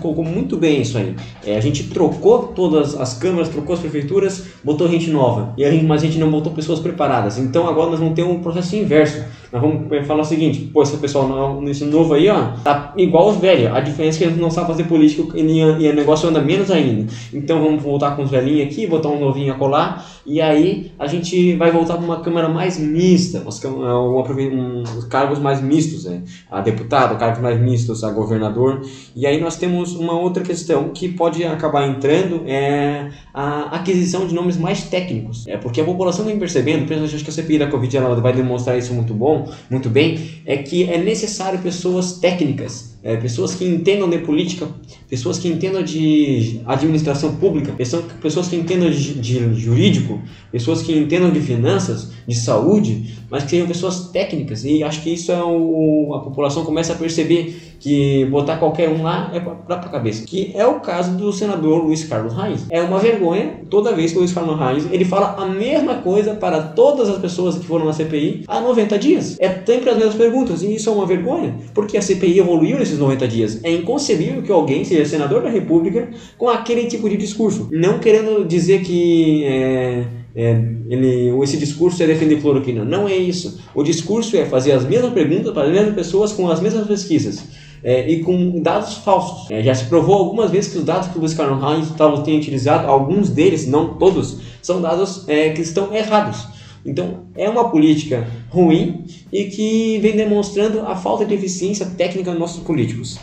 colocou 0.00 0.24
muito 0.24 0.56
bem 0.56 0.80
isso 0.80 0.96
aí. 0.96 1.14
É, 1.44 1.58
a 1.58 1.60
gente 1.60 1.84
trocou 1.84 2.44
todas 2.48 2.98
as 2.98 3.12
câmaras, 3.12 3.50
trocou 3.50 3.74
as 3.74 3.80
prefeituras, 3.80 4.46
botou 4.64 4.88
gente 4.88 5.10
nova. 5.10 5.52
E 5.58 5.64
a 5.64 5.70
gente, 5.70 5.84
mas 5.84 6.02
a 6.02 6.06
gente 6.06 6.18
não 6.18 6.30
botou 6.30 6.50
pessoas 6.52 6.80
preparadas. 6.80 7.36
Então 7.36 7.68
agora 7.68 7.90
nós 7.90 8.00
vamos 8.00 8.14
ter 8.14 8.24
um 8.24 8.40
processo 8.40 8.74
inverso. 8.74 9.22
Nós 9.56 9.62
vamos 9.62 9.90
é, 9.90 10.02
falar 10.04 10.20
o 10.20 10.24
seguinte, 10.24 10.70
pô, 10.70 10.82
esse 10.82 10.98
pessoal 10.98 11.60
nesse 11.62 11.84
novo 11.86 12.12
aí, 12.12 12.28
ó, 12.28 12.48
tá 12.62 12.92
igual 12.94 13.30
os 13.30 13.38
velhos. 13.38 13.74
A 13.74 13.80
diferença 13.80 14.18
é 14.18 14.18
que 14.18 14.24
eles 14.24 14.38
não 14.38 14.50
sabem 14.50 14.68
fazer 14.68 14.84
política 14.84 15.22
e, 15.34 15.64
o 15.64 15.94
negócio 15.94 16.28
anda 16.28 16.42
menos 16.42 16.70
ainda. 16.70 17.10
Então 17.32 17.62
vamos 17.62 17.82
voltar 17.82 18.14
com 18.16 18.22
os 18.22 18.30
velhinhos 18.30 18.70
aqui, 18.70 18.86
botar 18.86 19.08
um 19.08 19.18
novinho 19.18 19.54
a 19.54 19.56
colar, 19.56 20.06
e 20.26 20.42
aí 20.42 20.92
a 20.98 21.06
gente 21.06 21.54
vai 21.56 21.70
voltar 21.70 21.96
para 21.96 22.04
uma 22.04 22.20
câmara 22.20 22.50
mais 22.50 22.78
mista, 22.78 23.42
uma, 23.64 23.98
um, 23.98 24.84
cargos 25.08 25.38
mais 25.38 25.62
mistos, 25.62 26.04
né? 26.04 26.22
a 26.50 26.60
deputado, 26.60 27.18
cargos 27.18 27.40
mais 27.40 27.58
mistos, 27.58 28.04
a 28.04 28.10
governador. 28.10 28.82
E 29.14 29.26
aí 29.26 29.40
nós 29.40 29.56
temos 29.56 29.94
uma 29.94 30.18
outra 30.18 30.42
questão 30.42 30.90
que 30.90 31.08
pode 31.08 31.44
acabar 31.44 31.88
entrando, 31.88 32.42
é 32.46 33.08
a 33.32 33.76
aquisição 33.76 34.26
de 34.26 34.34
nomes 34.34 34.58
mais 34.58 34.84
técnicos. 34.84 35.46
É 35.46 35.56
porque 35.56 35.80
a 35.80 35.84
população 35.84 36.26
vem 36.26 36.38
percebendo, 36.38 36.80
principalmente 36.80 37.14
acho 37.14 37.24
que 37.24 37.30
a 37.30 37.32
CPI 37.32 37.58
da 37.58 37.68
Covid 37.68 37.96
ela 37.96 38.20
vai 38.20 38.34
demonstrar 38.34 38.76
isso 38.76 38.92
muito 38.92 39.14
bom, 39.14 39.45
muito 39.70 39.88
bem, 39.88 40.42
é 40.44 40.56
que 40.56 40.84
é 40.84 40.98
necessário 40.98 41.58
pessoas 41.60 42.18
técnicas 42.18 42.95
é, 43.06 43.16
pessoas 43.16 43.54
que 43.54 43.64
entendam 43.64 44.10
de 44.10 44.18
política, 44.18 44.66
pessoas 45.08 45.38
que 45.38 45.46
entendam 45.46 45.80
de 45.80 46.60
administração 46.66 47.36
pública, 47.36 47.72
pessoas 47.72 48.48
que 48.48 48.56
entendam 48.56 48.90
de, 48.90 49.14
de 49.14 49.54
jurídico, 49.54 50.20
pessoas 50.50 50.82
que 50.82 50.92
entendam 50.92 51.30
de 51.30 51.38
finanças, 51.38 52.10
de 52.26 52.34
saúde, 52.34 53.14
mas 53.30 53.44
que 53.44 53.50
sejam 53.50 53.68
pessoas 53.68 54.08
técnicas. 54.08 54.64
E 54.64 54.82
acho 54.82 55.02
que 55.02 55.10
isso 55.10 55.30
é 55.30 55.40
o, 55.40 56.14
a 56.14 56.20
população 56.20 56.64
começa 56.64 56.94
a 56.94 56.96
perceber 56.96 57.76
que 57.78 58.24
botar 58.26 58.56
qualquer 58.56 58.88
um 58.88 59.02
lá 59.02 59.30
é 59.32 59.40
para 59.40 59.76
a 59.76 59.88
cabeça. 59.88 60.26
Que 60.26 60.52
é 60.54 60.66
o 60.66 60.80
caso 60.80 61.16
do 61.16 61.32
senador 61.32 61.84
Luiz 61.84 62.04
Carlos 62.04 62.34
Reis. 62.34 62.66
É 62.70 62.82
uma 62.82 62.98
vergonha 62.98 63.60
toda 63.70 63.94
vez 63.94 64.12
que 64.12 64.18
o 64.18 64.20
Luiz 64.20 64.32
Carlos 64.32 64.58
Reis 64.58 64.88
ele 64.90 65.04
fala 65.04 65.36
a 65.38 65.46
mesma 65.46 65.96
coisa 65.96 66.34
para 66.34 66.62
todas 66.62 67.08
as 67.08 67.18
pessoas 67.18 67.56
que 67.56 67.66
foram 67.66 67.84
na 67.84 67.92
CPI 67.92 68.44
há 68.48 68.60
90 68.60 68.98
dias. 68.98 69.36
É 69.38 69.48
sempre 69.64 69.90
as 69.90 69.96
mesmas 69.96 70.14
perguntas 70.14 70.62
e 70.62 70.74
isso 70.74 70.88
é 70.88 70.92
uma 70.92 71.06
vergonha, 71.06 71.54
porque 71.74 71.96
a 71.96 72.02
CPI 72.02 72.38
evoluiu 72.38 72.78
nesses 72.78 72.95
90 72.98 73.28
dias. 73.28 73.60
É 73.62 73.72
inconcebível 73.72 74.42
que 74.42 74.52
alguém 74.52 74.84
seja 74.84 75.04
senador 75.04 75.42
da 75.42 75.50
República 75.50 76.08
com 76.36 76.48
aquele 76.48 76.86
tipo 76.86 77.08
de 77.08 77.16
discurso, 77.16 77.68
não 77.70 77.98
querendo 77.98 78.44
dizer 78.44 78.82
que 78.82 79.44
é, 79.44 80.04
é, 80.34 80.50
ele, 80.88 81.30
esse 81.42 81.56
discurso 81.56 82.02
é 82.02 82.06
defender 82.06 82.40
cloroquina. 82.42 82.84
Não 82.84 83.08
é 83.08 83.16
isso. 83.16 83.58
O 83.74 83.82
discurso 83.82 84.36
é 84.36 84.44
fazer 84.44 84.72
as 84.72 84.84
mesmas 84.84 85.14
perguntas 85.14 85.52
para 85.52 85.66
as 85.66 85.72
mesmas 85.72 85.94
pessoas 85.94 86.32
com 86.32 86.50
as 86.50 86.60
mesmas 86.60 86.86
pesquisas. 86.86 87.42
É, 87.82 88.08
e 88.08 88.22
com 88.22 88.60
dados 88.60 88.94
falsos. 88.98 89.50
É, 89.50 89.62
já 89.62 89.74
se 89.74 89.84
provou 89.84 90.14
algumas 90.14 90.50
vezes 90.50 90.72
que 90.72 90.78
os 90.78 90.84
dados 90.84 91.08
que 91.08 91.18
o 91.18 91.36
Carlos 91.36 91.62
Reis 91.62 92.22
tem 92.24 92.36
utilizado, 92.36 92.86
alguns 92.86 93.30
deles, 93.30 93.66
não 93.66 93.94
todos, 93.94 94.38
são 94.60 94.80
dados 94.82 95.26
é, 95.28 95.50
que 95.50 95.62
estão 95.62 95.94
errados. 95.94 96.55
Então, 96.86 97.24
é 97.34 97.48
uma 97.48 97.68
política 97.68 98.26
ruim 98.48 99.04
e 99.32 99.44
que 99.44 99.98
vem 99.98 100.16
demonstrando 100.16 100.80
a 100.82 100.94
falta 100.94 101.24
de 101.24 101.34
eficiência 101.34 101.84
técnica 101.84 102.30
dos 102.30 102.38
nossos 102.38 102.62
políticos. 102.62 103.18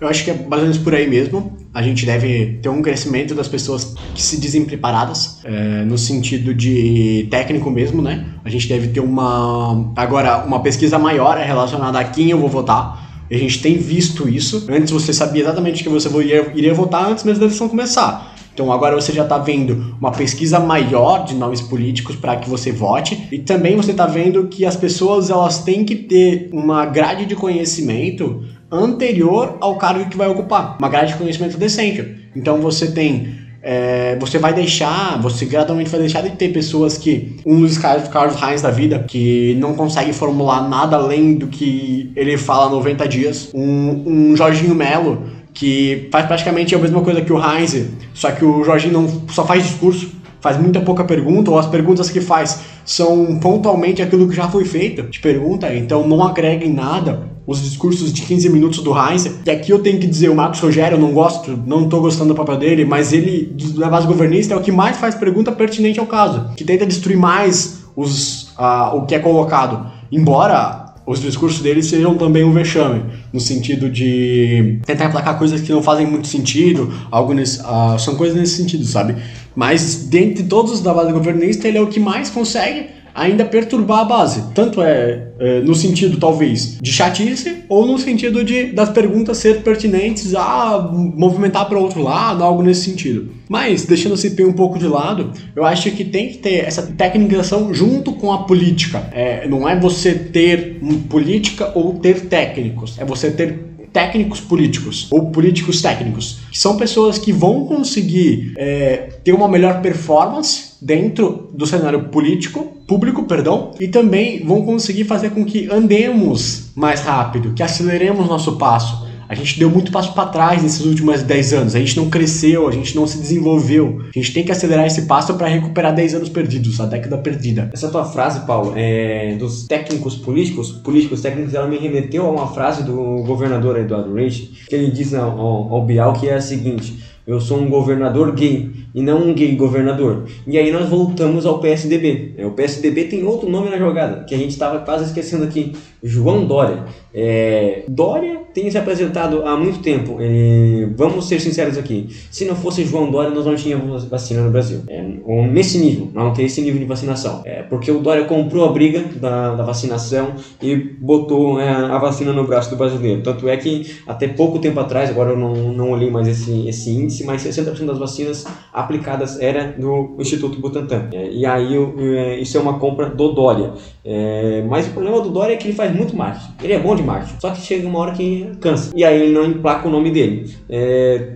Eu 0.00 0.08
acho 0.08 0.24
que 0.24 0.30
é 0.30 0.34
mais 0.34 0.62
ou 0.62 0.68
menos 0.68 0.78
por 0.78 0.94
aí 0.94 1.08
mesmo. 1.08 1.56
A 1.72 1.82
gente 1.82 2.04
deve 2.04 2.58
ter 2.62 2.68
um 2.68 2.82
crescimento 2.82 3.34
das 3.34 3.48
pessoas 3.48 3.94
que 4.14 4.22
se 4.22 4.38
dizem 4.38 4.64
preparadas, 4.64 5.38
é, 5.44 5.84
no 5.84 5.96
sentido 5.96 6.54
de 6.54 7.26
técnico 7.30 7.70
mesmo, 7.70 8.02
né? 8.02 8.26
A 8.44 8.50
gente 8.50 8.68
deve 8.68 8.88
ter 8.88 9.00
uma. 9.00 9.92
Agora, 9.96 10.44
uma 10.44 10.60
pesquisa 10.60 10.98
maior 10.98 11.38
relacionada 11.38 11.98
a 11.98 12.04
quem 12.04 12.30
eu 12.30 12.38
vou 12.38 12.48
votar. 12.48 13.24
A 13.30 13.34
gente 13.34 13.60
tem 13.60 13.76
visto 13.76 14.28
isso. 14.28 14.66
Antes 14.68 14.90
você 14.90 15.12
sabia 15.12 15.42
exatamente 15.42 15.82
que 15.82 15.88
você 15.88 16.08
iria, 16.20 16.52
iria 16.54 16.74
votar 16.74 17.10
antes 17.10 17.24
mesmo 17.24 17.40
da 17.40 17.46
eleição 17.46 17.68
começar. 17.68 18.35
Então 18.56 18.72
agora 18.72 18.94
você 18.94 19.12
já 19.12 19.22
está 19.22 19.36
vendo 19.36 19.94
uma 20.00 20.10
pesquisa 20.10 20.58
maior 20.58 21.26
de 21.26 21.34
nomes 21.34 21.60
políticos 21.60 22.16
para 22.16 22.36
que 22.36 22.48
você 22.48 22.72
vote. 22.72 23.28
E 23.30 23.38
também 23.40 23.76
você 23.76 23.90
está 23.90 24.06
vendo 24.06 24.46
que 24.46 24.64
as 24.64 24.74
pessoas 24.74 25.28
elas 25.28 25.58
têm 25.58 25.84
que 25.84 25.94
ter 25.94 26.48
uma 26.54 26.86
grade 26.86 27.26
de 27.26 27.36
conhecimento 27.36 28.42
anterior 28.72 29.58
ao 29.60 29.76
cargo 29.76 30.08
que 30.08 30.16
vai 30.16 30.26
ocupar, 30.28 30.78
uma 30.78 30.88
grade 30.88 31.12
de 31.12 31.18
conhecimento 31.18 31.58
decente. 31.58 32.30
Então 32.34 32.58
você 32.62 32.90
tem 32.92 33.44
é, 33.68 34.16
você 34.20 34.38
vai 34.38 34.54
deixar, 34.54 35.20
você 35.20 35.44
gradualmente 35.44 35.90
vai 35.90 35.98
deixar 35.98 36.22
de 36.22 36.30
ter 36.30 36.50
pessoas 36.50 36.96
que, 36.96 37.36
um 37.44 37.60
dos 37.60 37.76
Carlos, 37.76 38.06
Carlos 38.06 38.36
Reis 38.36 38.62
da 38.62 38.70
vida, 38.70 39.00
que 39.00 39.56
não 39.58 39.74
consegue 39.74 40.12
formular 40.12 40.68
nada 40.68 40.96
além 40.96 41.34
do 41.34 41.48
que 41.48 42.12
ele 42.14 42.38
fala 42.38 42.70
90 42.70 43.08
dias, 43.08 43.50
um, 43.52 44.30
um 44.30 44.36
Jorginho 44.36 44.72
Melo, 44.72 45.24
que 45.56 46.08
faz 46.12 46.26
praticamente 46.26 46.74
a 46.74 46.78
mesma 46.78 47.00
coisa 47.00 47.22
que 47.22 47.32
o 47.32 47.38
Heinz, 47.38 47.86
só 48.12 48.30
que 48.30 48.44
o 48.44 48.62
Jorginho 48.62 48.92
não 48.92 49.22
só 49.28 49.44
faz 49.44 49.64
discurso, 49.64 50.12
faz 50.38 50.58
muita 50.58 50.80
pouca 50.80 51.02
pergunta, 51.02 51.50
ou 51.50 51.58
as 51.58 51.66
perguntas 51.66 52.10
que 52.10 52.20
faz 52.20 52.60
são 52.84 53.40
pontualmente 53.40 54.02
aquilo 54.02 54.28
que 54.28 54.36
já 54.36 54.48
foi 54.48 54.66
feito 54.66 55.04
de 55.04 55.18
pergunta, 55.18 55.74
então 55.74 56.06
não 56.06 56.22
agrega 56.22 56.64
em 56.64 56.72
nada 56.72 57.34
os 57.46 57.62
discursos 57.62 58.12
de 58.12 58.20
15 58.22 58.50
minutos 58.50 58.80
do 58.80 58.92
Heinz. 58.92 59.30
E 59.46 59.50
aqui 59.50 59.72
eu 59.72 59.78
tenho 59.78 59.98
que 59.98 60.06
dizer, 60.06 60.28
o 60.28 60.34
Marcos 60.34 60.60
Rogério, 60.60 60.96
eu 60.96 61.00
não 61.00 61.12
gosto, 61.12 61.58
não 61.66 61.88
tô 61.88 62.00
gostando 62.02 62.34
do 62.34 62.36
papel 62.36 62.58
dele, 62.58 62.84
mas 62.84 63.14
ele, 63.14 63.56
da 63.78 63.88
base 63.88 64.06
governista, 64.06 64.52
é 64.52 64.56
o 64.58 64.60
que 64.60 64.70
mais 64.70 64.98
faz 64.98 65.14
pergunta 65.14 65.50
pertinente 65.52 65.98
ao 65.98 66.06
caso, 66.06 66.50
que 66.54 66.64
tenta 66.64 66.84
destruir 66.84 67.16
mais 67.16 67.82
os, 67.96 68.50
uh, 68.58 68.96
o 68.96 69.06
que 69.06 69.14
é 69.14 69.18
colocado. 69.18 69.90
Embora 70.12 70.85
os 71.06 71.20
discursos 71.20 71.62
dele 71.62 71.82
sejam 71.82 72.16
também 72.16 72.42
um 72.42 72.52
vexame, 72.52 73.02
no 73.32 73.38
sentido 73.38 73.88
de 73.88 74.80
tentar 74.84 75.06
emplacar 75.06 75.38
coisas 75.38 75.60
que 75.60 75.70
não 75.70 75.80
fazem 75.80 76.04
muito 76.04 76.26
sentido, 76.26 76.92
algo 77.10 77.32
nesse, 77.32 77.60
uh, 77.60 77.96
são 77.98 78.16
coisas 78.16 78.36
nesse 78.36 78.56
sentido, 78.56 78.84
sabe? 78.84 79.14
Mas 79.54 80.06
dentre 80.08 80.42
todos 80.44 80.72
os 80.72 80.80
da 80.80 80.92
base 80.92 81.12
governista, 81.12 81.68
ele 81.68 81.78
é 81.78 81.80
o 81.80 81.86
que 81.86 82.00
mais 82.00 82.28
consegue 82.28 82.95
ainda 83.16 83.44
perturbar 83.44 84.00
a 84.00 84.04
base. 84.04 84.44
Tanto 84.54 84.82
é, 84.82 85.28
é, 85.38 85.60
no 85.60 85.74
sentido, 85.74 86.18
talvez, 86.18 86.78
de 86.80 86.92
chatice, 86.92 87.64
ou 87.68 87.86
no 87.86 87.98
sentido 87.98 88.44
de 88.44 88.66
das 88.66 88.90
perguntas 88.90 89.38
ser 89.38 89.62
pertinentes 89.62 90.34
a 90.34 90.90
movimentar 90.92 91.66
para 91.68 91.78
outro 91.78 92.02
lado, 92.02 92.44
algo 92.44 92.62
nesse 92.62 92.82
sentido. 92.82 93.30
Mas, 93.48 93.86
deixando 93.86 94.12
o 94.12 94.16
CP 94.16 94.44
um 94.44 94.52
pouco 94.52 94.78
de 94.78 94.86
lado, 94.86 95.32
eu 95.54 95.64
acho 95.64 95.90
que 95.92 96.04
tem 96.04 96.28
que 96.28 96.38
ter 96.38 96.64
essa 96.64 96.82
tecnicação 96.82 97.72
junto 97.72 98.12
com 98.12 98.32
a 98.32 98.44
política. 98.44 99.08
É, 99.12 99.48
não 99.48 99.68
é 99.68 99.78
você 99.78 100.12
ter 100.12 100.78
política 101.08 101.72
ou 101.74 101.94
ter 101.94 102.26
técnicos, 102.26 102.98
é 102.98 103.04
você 103.04 103.30
ter 103.30 103.66
técnicos 103.92 104.40
políticos 104.40 105.08
ou 105.10 105.30
políticos 105.30 105.80
técnicos, 105.80 106.40
que 106.50 106.58
são 106.58 106.76
pessoas 106.76 107.16
que 107.16 107.32
vão 107.32 107.64
conseguir 107.64 108.52
é, 108.58 109.08
ter 109.24 109.32
uma 109.32 109.48
melhor 109.48 109.80
performance 109.80 110.74
dentro 110.82 111.48
do 111.54 111.66
cenário 111.66 112.10
político, 112.10 112.75
público, 112.86 113.24
perdão, 113.24 113.72
e 113.80 113.88
também 113.88 114.44
vão 114.44 114.62
conseguir 114.62 115.04
fazer 115.04 115.30
com 115.30 115.44
que 115.44 115.68
andemos 115.70 116.70
mais 116.74 117.00
rápido, 117.00 117.52
que 117.52 117.62
aceleremos 117.62 118.28
nosso 118.28 118.56
passo. 118.56 119.06
A 119.28 119.34
gente 119.34 119.58
deu 119.58 119.68
muito 119.68 119.90
passo 119.90 120.12
para 120.12 120.28
trás 120.28 120.62
nesses 120.62 120.84
últimos 120.84 121.22
10 121.22 121.52
anos. 121.52 121.74
A 121.74 121.78
gente 121.80 121.96
não 121.96 122.08
cresceu, 122.08 122.68
a 122.68 122.72
gente 122.72 122.94
não 122.94 123.06
se 123.06 123.18
desenvolveu. 123.18 124.00
A 124.02 124.18
gente 124.18 124.32
tem 124.32 124.44
que 124.44 124.52
acelerar 124.52 124.86
esse 124.86 125.02
passo 125.02 125.34
para 125.34 125.48
recuperar 125.48 125.94
10 125.94 126.14
anos 126.14 126.28
perdidos, 126.28 126.80
a 126.80 126.86
década 126.86 127.18
perdida. 127.18 127.68
Essa 127.72 127.88
tua 127.88 128.04
frase, 128.04 128.46
Paulo, 128.46 128.72
é, 128.76 129.34
dos 129.34 129.66
técnicos 129.66 130.14
políticos, 130.14 130.70
políticos 130.70 131.22
técnicos, 131.22 131.54
ela 131.54 131.66
me 131.66 131.76
remeteu 131.76 132.24
a 132.26 132.30
uma 132.30 132.46
frase 132.48 132.84
do 132.84 132.94
governador 133.24 133.76
Eduardo 133.78 134.14
Reich, 134.14 134.64
que 134.68 134.74
ele 134.74 134.92
diz 134.92 135.12
ao, 135.12 135.38
ao 135.72 135.84
Bial 135.84 136.12
que 136.12 136.28
é 136.28 136.34
a 136.34 136.40
seguinte: 136.40 136.96
eu 137.26 137.40
sou 137.40 137.58
um 137.58 137.68
governador 137.68 138.32
gay 138.32 138.70
e 138.94 139.02
não 139.02 139.28
um 139.28 139.34
gay 139.34 139.54
governador. 139.56 140.24
E 140.46 140.56
aí 140.56 140.70
nós 140.70 140.88
voltamos 140.88 141.44
ao 141.44 141.58
PSDB. 141.58 142.34
É, 142.38 142.46
o 142.46 142.52
PSDB 142.52 143.04
tem 143.04 143.24
outro 143.24 143.50
nome 143.50 143.68
na 143.68 143.78
jogada, 143.78 144.24
que 144.24 144.34
a 144.34 144.38
gente 144.38 144.50
estava 144.50 144.78
quase 144.78 145.04
esquecendo 145.04 145.44
aqui. 145.44 145.72
João 146.02 146.46
Dória. 146.46 146.84
É, 147.12 147.82
Dória 147.88 148.40
tem 148.54 148.70
se 148.70 148.78
apresentado 148.78 149.42
há 149.44 149.56
muito 149.56 149.80
tempo. 149.80 150.18
É, 150.20 150.88
vamos 150.96 151.28
ser 151.28 151.40
sinceros 151.40 151.76
aqui. 151.76 152.08
Se 152.30 152.44
não 152.44 152.54
fosse 152.54 152.84
João 152.84 153.10
Dória, 153.10 153.30
nós 153.30 153.44
não 153.44 153.56
tínhamos 153.56 154.04
vacina 154.04 154.42
no 154.42 154.50
Brasil. 154.50 154.80
É, 154.86 155.02
nesse 155.50 155.78
nível, 155.78 156.10
não 156.14 156.32
tem 156.32 156.46
esse 156.46 156.60
nível 156.60 156.78
de 156.78 156.86
vacinação. 156.86 157.42
É, 157.44 157.62
porque 157.62 157.90
o 157.90 158.00
Dória 158.00 158.24
comprou 158.24 158.64
a 158.68 158.72
briga 158.72 159.04
da, 159.16 159.54
da 159.54 159.64
vacinação 159.64 160.34
e 160.62 160.76
botou 160.76 161.60
é, 161.60 161.68
a 161.68 161.98
vacina 161.98 162.32
no 162.32 162.46
braço 162.46 162.70
do 162.70 162.76
brasileiro. 162.76 163.22
Tanto 163.22 163.48
é 163.48 163.56
que 163.56 163.94
até 164.06 164.28
pouco 164.28 164.58
tempo 164.58 164.78
atrás, 164.78 165.10
agora 165.10 165.30
eu 165.30 165.36
não, 165.36 165.72
não 165.72 165.90
olhei 165.90 166.10
mais 166.10 166.28
esse, 166.28 166.68
esse 166.68 166.90
índice, 166.90 167.15
mas 167.24 167.42
60% 167.42 167.84
das 167.84 167.98
vacinas 167.98 168.44
aplicadas 168.72 169.40
era 169.40 169.72
do 169.72 170.16
Instituto 170.18 170.60
Butantan. 170.60 171.08
É, 171.12 171.30
e 171.30 171.46
aí 171.46 171.74
é, 171.74 172.38
isso 172.38 172.56
é 172.56 172.60
uma 172.60 172.78
compra 172.78 173.08
do 173.08 173.32
Dória. 173.32 173.72
É, 174.04 174.62
mas 174.68 174.86
o 174.86 174.90
problema 174.90 175.20
do 175.20 175.30
Dória 175.30 175.54
é 175.54 175.56
que 175.56 175.68
ele 175.68 175.74
faz 175.74 175.94
muito 175.94 176.16
marketing. 176.16 176.52
Ele 176.62 176.72
é 176.72 176.78
bom 176.78 176.94
de 176.94 177.02
marketing, 177.02 177.40
só 177.40 177.50
que 177.50 177.60
chega 177.60 177.86
uma 177.86 177.98
hora 177.98 178.12
que 178.12 178.50
cansa. 178.60 178.92
E 178.94 179.04
aí 179.04 179.22
ele 179.22 179.32
não 179.32 179.44
emplaca 179.44 179.86
o 179.88 179.90
nome 179.90 180.10
dele. 180.10 180.54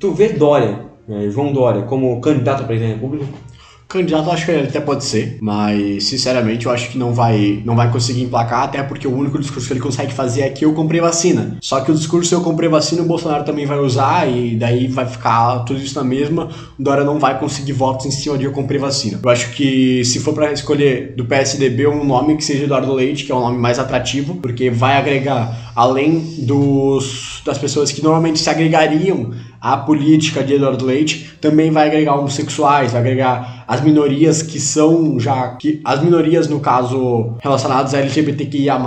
Tu 0.00 0.12
vê 0.12 0.30
Dória, 0.30 0.86
João 1.30 1.52
Dória, 1.52 1.82
como 1.82 2.20
candidato 2.20 2.62
a 2.62 2.66
presidente 2.66 2.90
da 2.90 2.94
República? 2.94 3.26
Candidato 3.90 4.30
acho 4.30 4.46
que 4.46 4.52
ele 4.52 4.68
até 4.68 4.80
pode 4.80 5.04
ser, 5.04 5.38
mas 5.40 6.04
sinceramente 6.04 6.64
eu 6.64 6.70
acho 6.70 6.90
que 6.90 6.96
não 6.96 7.12
vai, 7.12 7.60
não 7.64 7.74
vai 7.74 7.90
conseguir 7.90 8.22
emplacar, 8.22 8.62
até 8.62 8.80
porque 8.84 9.08
o 9.08 9.12
único 9.12 9.36
discurso 9.36 9.66
que 9.66 9.72
ele 9.72 9.80
consegue 9.80 10.12
fazer 10.12 10.42
é 10.42 10.48
que 10.48 10.64
eu 10.64 10.72
comprei 10.72 11.00
vacina. 11.00 11.58
Só 11.60 11.80
que 11.80 11.90
o 11.90 11.94
discurso 11.94 12.32
eu 12.32 12.40
comprei 12.40 12.68
vacina 12.68 13.02
o 13.02 13.04
Bolsonaro 13.04 13.42
também 13.42 13.66
vai 13.66 13.78
usar 13.80 14.30
e 14.30 14.54
daí 14.54 14.86
vai 14.86 15.06
ficar 15.06 15.64
tudo 15.64 15.80
isso 15.80 15.96
na 15.96 16.04
mesma. 16.04 16.50
O 16.78 16.82
Dória 16.82 17.02
não 17.02 17.18
vai 17.18 17.36
conseguir 17.40 17.72
votos 17.72 18.06
em 18.06 18.12
cima 18.12 18.38
de 18.38 18.44
eu 18.44 18.52
comprei 18.52 18.78
vacina. 18.78 19.18
Eu 19.20 19.28
acho 19.28 19.50
que 19.54 20.04
se 20.04 20.20
for 20.20 20.32
para 20.34 20.52
escolher 20.52 21.14
do 21.16 21.24
PSDB 21.24 21.88
um 21.88 22.04
nome 22.04 22.36
que 22.36 22.44
seja 22.44 22.64
Eduardo 22.64 22.94
Leite, 22.94 23.24
que 23.24 23.32
é 23.32 23.34
o 23.34 23.40
nome 23.40 23.58
mais 23.58 23.80
atrativo, 23.80 24.36
porque 24.36 24.70
vai 24.70 24.98
agregar 24.98 25.69
além 25.80 26.20
dos 26.40 27.40
das 27.42 27.56
pessoas 27.56 27.90
que 27.90 28.02
normalmente 28.02 28.38
se 28.38 28.50
agregariam 28.50 29.30
à 29.58 29.78
política 29.78 30.44
de 30.44 30.52
Eduardo 30.52 30.84
Leite, 30.84 31.32
também 31.40 31.70
vai 31.70 31.86
agregar 31.86 32.16
homossexuais, 32.16 32.92
vai 32.92 33.00
agregar 33.00 33.64
as 33.66 33.80
minorias 33.80 34.42
que 34.42 34.60
são 34.60 35.18
já 35.18 35.56
que 35.56 35.80
as 35.82 36.02
minorias 36.02 36.48
no 36.48 36.60
caso 36.60 37.34
relacionadas 37.40 37.94
a 37.94 37.98
LGBTQIA+, 37.98 38.78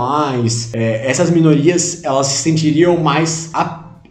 é, 0.72 1.10
essas 1.10 1.30
minorias 1.30 2.04
elas 2.04 2.28
se 2.28 2.42
sentiriam 2.44 2.96
mais 2.96 3.50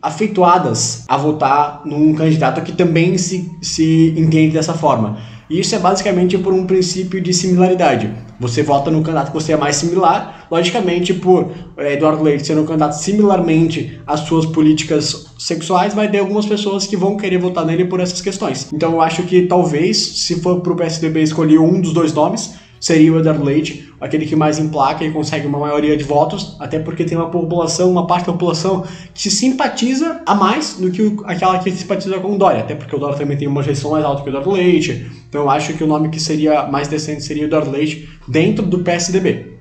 afeituadas 0.01 1.05
a 1.07 1.15
votar 1.15 1.83
num 1.85 2.13
candidato 2.13 2.61
que 2.61 2.73
também 2.73 3.17
se, 3.17 3.49
se 3.61 4.13
entende 4.17 4.51
dessa 4.51 4.73
forma. 4.73 5.19
E 5.49 5.59
isso 5.59 5.73
é 5.73 5.79
basicamente 5.79 6.37
por 6.37 6.53
um 6.53 6.65
princípio 6.65 7.21
de 7.21 7.33
similaridade. 7.33 8.11
Você 8.39 8.63
vota 8.63 8.89
no 8.91 9.01
candidato 9.01 9.27
que 9.27 9.33
você 9.33 9.53
é 9.53 9.57
mais 9.57 9.75
similar, 9.75 10.42
logicamente, 10.53 11.15
por 11.15 11.49
é, 11.75 11.93
Eduardo 11.93 12.21
Leite 12.21 12.45
ser 12.45 12.55
um 12.59 12.65
candidato 12.65 12.93
similarmente 12.93 13.99
às 14.05 14.19
suas 14.19 14.45
políticas 14.45 15.25
sexuais, 15.39 15.95
vai 15.95 16.07
ter 16.11 16.19
algumas 16.19 16.45
pessoas 16.45 16.85
que 16.85 16.95
vão 16.95 17.17
querer 17.17 17.39
votar 17.39 17.65
nele 17.65 17.85
por 17.85 17.99
essas 17.99 18.21
questões. 18.21 18.71
Então 18.71 18.91
eu 18.91 19.01
acho 19.01 19.23
que 19.23 19.47
talvez, 19.47 19.97
se 19.97 20.39
for 20.41 20.61
pro 20.61 20.75
PSDB 20.75 21.23
escolher 21.23 21.57
um 21.57 21.81
dos 21.81 21.91
dois 21.91 22.13
nomes, 22.13 22.53
seria 22.79 23.11
o 23.11 23.19
Eduardo 23.19 23.43
Leite, 23.43 23.91
aquele 23.99 24.27
que 24.27 24.35
mais 24.35 24.59
emplaca 24.59 25.03
e 25.03 25.09
consegue 25.09 25.47
uma 25.47 25.57
maioria 25.57 25.97
de 25.97 26.03
votos, 26.03 26.55
até 26.59 26.77
porque 26.77 27.03
tem 27.03 27.17
uma 27.17 27.31
população, 27.31 27.89
uma 27.89 28.05
parte 28.05 28.27
da 28.27 28.33
população 28.33 28.85
que 29.11 29.31
simpatiza 29.31 30.21
a 30.23 30.35
mais 30.35 30.75
do 30.75 30.91
que 30.91 31.15
aquela 31.25 31.57
que 31.57 31.71
simpatiza 31.71 32.19
com 32.19 32.35
o 32.35 32.37
Dória, 32.37 32.59
até 32.59 32.75
porque 32.75 32.95
o 32.95 32.99
Dória 32.99 33.17
também 33.17 33.37
tem 33.37 33.47
uma 33.47 33.61
rejeição 33.61 33.91
mais 33.91 34.05
alta 34.05 34.21
que 34.21 34.29
o 34.29 34.31
Eduardo 34.31 34.51
Leite. 34.51 35.09
Então 35.29 35.41
eu 35.41 35.49
acho 35.49 35.73
que 35.73 35.83
o 35.83 35.87
nome 35.87 36.09
que 36.09 36.19
seria 36.19 36.67
mais 36.67 36.87
decente 36.87 37.23
seria 37.23 37.43
o 37.43 37.45
Eduardo 37.47 37.71
Leite 37.71 38.07
dentro 38.27 38.63
do 38.63 38.79
PSDB. 38.79 39.52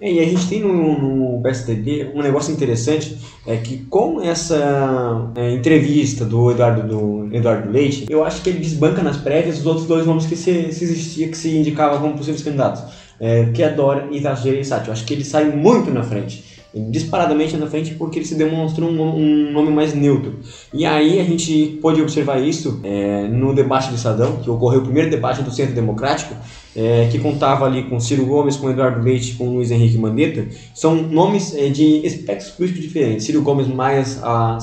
É, 0.00 0.12
e 0.12 0.20
a 0.20 0.24
gente 0.24 0.48
tem 0.48 0.60
no, 0.60 0.98
no, 0.98 1.42
PSDB 1.42 2.10
um 2.14 2.22
negócio 2.22 2.52
interessante, 2.52 3.16
é 3.46 3.56
que 3.56 3.78
com 3.86 4.20
essa 4.20 5.30
é, 5.34 5.52
entrevista 5.52 6.24
do 6.24 6.50
Eduardo, 6.50 6.82
do 6.82 7.34
Eduardo 7.34 7.70
Leite, 7.70 8.06
eu 8.08 8.24
acho 8.24 8.42
que 8.42 8.50
ele 8.50 8.58
desbanca 8.58 9.02
nas 9.02 9.16
prévias 9.16 9.58
os 9.58 9.66
outros 9.66 9.86
dois 9.86 10.06
nomes 10.06 10.26
que 10.26 10.36
se, 10.36 10.72
se 10.72 10.84
existia, 10.84 11.28
que 11.28 11.36
se 11.36 11.56
indicavam 11.56 12.00
como 12.00 12.16
possíveis 12.16 12.42
candidatos, 12.42 12.82
é, 13.18 13.46
que 13.46 13.62
é 13.62 13.70
Dória 13.70 14.08
e 14.10 14.20
Tasso 14.20 14.48
Sati. 14.64 14.88
Eu 14.88 14.92
acho 14.92 15.04
que 15.04 15.14
ele 15.14 15.24
sai 15.24 15.44
muito 15.44 15.90
na 15.90 16.02
frente 16.02 16.56
disparadamente 16.90 17.56
na 17.56 17.66
frente 17.66 17.94
porque 17.94 18.18
ele 18.18 18.26
se 18.26 18.34
demonstra 18.34 18.84
um, 18.84 19.00
um 19.00 19.52
nome 19.52 19.70
mais 19.70 19.94
neutro. 19.94 20.38
E 20.72 20.84
aí 20.84 21.18
a 21.18 21.24
gente 21.24 21.78
pode 21.80 22.00
observar 22.02 22.38
isso 22.38 22.80
é, 22.84 23.26
no 23.28 23.54
debate 23.54 23.88
do 23.88 23.96
Estadão, 23.96 24.36
que 24.36 24.50
ocorreu 24.50 24.80
o 24.80 24.84
primeiro 24.84 25.10
debate 25.10 25.42
do 25.42 25.50
Centro 25.50 25.74
Democrático, 25.74 26.34
é, 26.76 27.08
que 27.10 27.18
contava 27.18 27.64
ali 27.64 27.84
com 27.84 27.98
Ciro 27.98 28.26
Gomes, 28.26 28.56
com 28.56 28.70
Eduardo 28.70 29.02
Leite, 29.02 29.34
com 29.34 29.54
Luiz 29.54 29.70
Henrique 29.70 29.96
Mandetta, 29.96 30.46
são 30.74 30.94
nomes 30.94 31.54
é, 31.56 31.68
de 31.70 32.06
espectros 32.06 32.50
políticos 32.50 32.82
diferentes. 32.82 33.24
Ciro 33.24 33.40
Gomes 33.40 33.66
mais 33.66 34.22
a 34.22 34.58